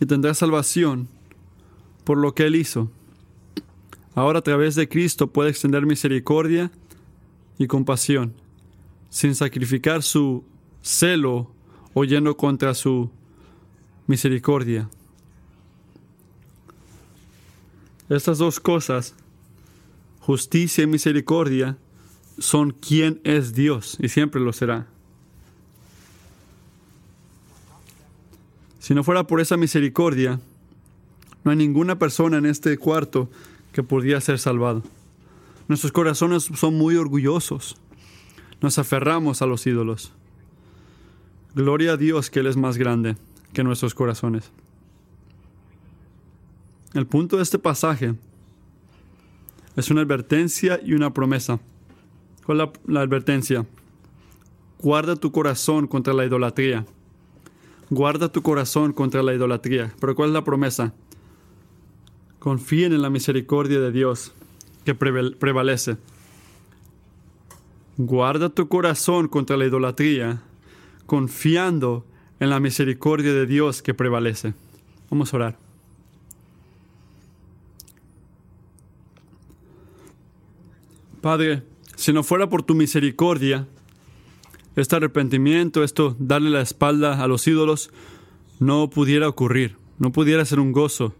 y 0.00 0.06
tendrás 0.06 0.38
salvación 0.38 1.06
por 2.04 2.16
lo 2.16 2.34
que 2.34 2.46
Él 2.46 2.56
hizo. 2.56 2.90
Ahora 4.14 4.38
a 4.38 4.42
través 4.42 4.74
de 4.74 4.88
Cristo 4.88 5.26
puede 5.26 5.50
extender 5.50 5.84
misericordia 5.84 6.70
y 7.58 7.66
compasión, 7.66 8.32
sin 9.10 9.34
sacrificar 9.34 10.02
su 10.02 10.42
celo 10.80 11.50
o 11.92 12.04
yendo 12.04 12.38
contra 12.38 12.72
su 12.72 13.10
misericordia. 14.06 14.88
Estas 18.08 18.38
dos 18.38 18.60
cosas, 18.60 19.14
justicia 20.20 20.84
y 20.84 20.86
misericordia, 20.86 21.76
son 22.38 22.72
quien 22.72 23.20
es 23.24 23.54
Dios 23.54 23.96
y 24.00 24.08
siempre 24.08 24.40
lo 24.40 24.52
será. 24.52 24.86
Si 28.78 28.94
no 28.94 29.02
fuera 29.02 29.26
por 29.26 29.40
esa 29.40 29.56
misericordia, 29.56 30.38
no 31.42 31.50
hay 31.50 31.56
ninguna 31.56 31.98
persona 31.98 32.38
en 32.38 32.46
este 32.46 32.76
cuarto 32.78 33.28
que 33.72 33.82
pudiera 33.82 34.20
ser 34.20 34.38
salvado. 34.38 34.82
Nuestros 35.68 35.92
corazones 35.92 36.44
son 36.44 36.74
muy 36.74 36.96
orgullosos. 36.96 37.76
Nos 38.60 38.78
aferramos 38.78 39.42
a 39.42 39.46
los 39.46 39.66
ídolos. 39.66 40.12
Gloria 41.54 41.92
a 41.92 41.96
Dios 41.96 42.30
que 42.30 42.40
Él 42.40 42.46
es 42.46 42.56
más 42.56 42.76
grande 42.76 43.16
que 43.52 43.64
nuestros 43.64 43.94
corazones. 43.94 44.50
El 46.94 47.06
punto 47.06 47.36
de 47.36 47.42
este 47.42 47.58
pasaje 47.58 48.14
es 49.74 49.90
una 49.90 50.02
advertencia 50.02 50.80
y 50.82 50.94
una 50.94 51.12
promesa. 51.12 51.58
¿Cuál 52.46 52.60
es 52.60 52.68
la, 52.86 53.00
advertencia? 53.00 53.66
Guarda 54.78 55.16
tu 55.16 55.32
corazón 55.32 55.88
contra 55.88 56.14
la 56.14 56.24
idolatría. 56.24 56.86
Guarda 57.90 58.30
tu 58.30 58.42
corazón 58.42 58.92
contra 58.92 59.24
la 59.24 59.34
idolatría. 59.34 59.92
Pero 59.98 60.14
¿cuál 60.14 60.28
es 60.28 60.34
la 60.34 60.44
promesa? 60.44 60.94
Confíen 62.38 62.92
en 62.92 63.02
la 63.02 63.10
misericordia 63.10 63.80
de 63.80 63.90
Dios 63.90 64.32
que 64.84 64.94
prevalece. 64.94 65.96
Guarda 67.96 68.48
tu 68.48 68.68
corazón 68.68 69.26
contra 69.26 69.56
la 69.56 69.64
idolatría, 69.64 70.40
confiando 71.06 72.04
en 72.38 72.50
la 72.50 72.60
misericordia 72.60 73.34
de 73.34 73.46
Dios 73.46 73.82
que 73.82 73.92
prevalece. 73.92 74.54
Vamos 75.10 75.32
a 75.32 75.36
orar. 75.36 75.58
Padre, 81.20 81.64
si 81.96 82.12
no 82.12 82.22
fuera 82.22 82.48
por 82.48 82.62
tu 82.62 82.74
misericordia, 82.74 83.66
este 84.76 84.96
arrepentimiento, 84.96 85.82
esto, 85.82 86.14
darle 86.18 86.50
la 86.50 86.60
espalda 86.60 87.22
a 87.22 87.26
los 87.26 87.46
ídolos, 87.46 87.90
no 88.60 88.90
pudiera 88.90 89.28
ocurrir, 89.28 89.76
no 89.98 90.12
pudiera 90.12 90.44
ser 90.44 90.60
un 90.60 90.72
gozo. 90.72 91.14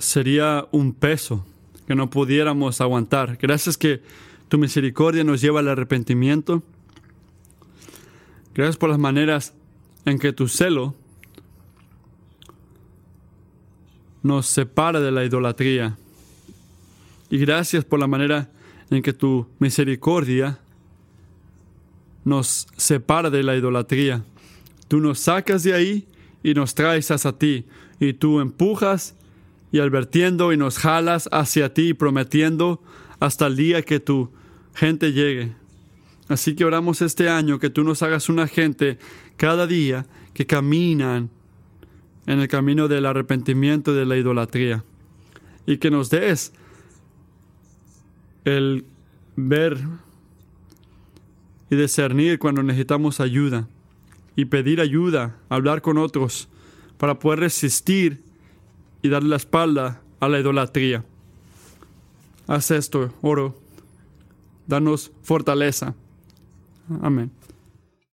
Sería 0.00 0.66
un 0.72 0.92
peso 0.92 1.46
que 1.86 1.94
no 1.94 2.10
pudiéramos 2.10 2.80
aguantar. 2.80 3.38
Gracias 3.40 3.78
que 3.78 4.02
tu 4.48 4.58
misericordia 4.58 5.22
nos 5.22 5.40
lleva 5.40 5.60
al 5.60 5.68
arrepentimiento. 5.68 6.62
Gracias 8.54 8.76
por 8.76 8.90
las 8.90 8.98
maneras 8.98 9.54
en 10.04 10.18
que 10.18 10.32
tu 10.32 10.48
celo 10.48 10.96
nos 14.24 14.46
separa 14.46 15.00
de 15.00 15.12
la 15.12 15.24
idolatría. 15.24 15.96
Y 17.30 17.38
gracias 17.38 17.84
por 17.84 18.00
la 18.00 18.08
manera 18.08 18.50
en 18.90 19.02
que 19.02 19.12
tu 19.12 19.46
misericordia 19.58 20.58
nos 22.24 22.66
separa 22.76 23.30
de 23.30 23.42
la 23.42 23.56
idolatría. 23.56 24.24
Tú 24.88 25.00
nos 25.00 25.20
sacas 25.20 25.62
de 25.62 25.74
ahí 25.74 26.06
y 26.42 26.54
nos 26.54 26.74
traes 26.74 27.10
hacia 27.10 27.32
ti. 27.32 27.64
Y 27.98 28.12
tú 28.14 28.40
empujas 28.40 29.14
y 29.72 29.78
advirtiendo 29.78 30.52
y 30.52 30.56
nos 30.56 30.78
jalas 30.78 31.28
hacia 31.32 31.72
ti, 31.72 31.94
prometiendo 31.94 32.82
hasta 33.20 33.46
el 33.46 33.56
día 33.56 33.82
que 33.82 34.00
tu 34.00 34.30
gente 34.74 35.12
llegue. 35.12 35.52
Así 36.28 36.54
que 36.54 36.64
oramos 36.64 37.02
este 37.02 37.28
año 37.28 37.58
que 37.58 37.70
tú 37.70 37.84
nos 37.84 38.02
hagas 38.02 38.28
una 38.28 38.46
gente 38.46 38.98
cada 39.36 39.66
día 39.66 40.06
que 40.34 40.46
caminan 40.46 41.30
en 42.26 42.40
el 42.40 42.48
camino 42.48 42.88
del 42.88 43.06
arrepentimiento 43.06 43.94
de 43.94 44.06
la 44.06 44.16
idolatría. 44.16 44.84
Y 45.66 45.78
que 45.78 45.90
nos 45.90 46.10
des 46.10 46.52
el 48.44 48.84
ver 49.36 49.78
y 51.70 51.76
discernir 51.76 52.38
cuando 52.38 52.62
necesitamos 52.62 53.20
ayuda 53.20 53.68
y 54.36 54.46
pedir 54.46 54.80
ayuda, 54.80 55.36
hablar 55.48 55.82
con 55.82 55.98
otros 55.98 56.48
para 56.98 57.18
poder 57.18 57.40
resistir 57.40 58.22
y 59.02 59.08
darle 59.08 59.30
la 59.30 59.36
espalda 59.36 60.02
a 60.18 60.28
la 60.28 60.40
idolatría. 60.40 61.04
Haz 62.46 62.70
esto, 62.70 63.12
oro. 63.22 63.58
Danos 64.66 65.10
fortaleza. 65.22 65.94
Amén. 67.02 67.30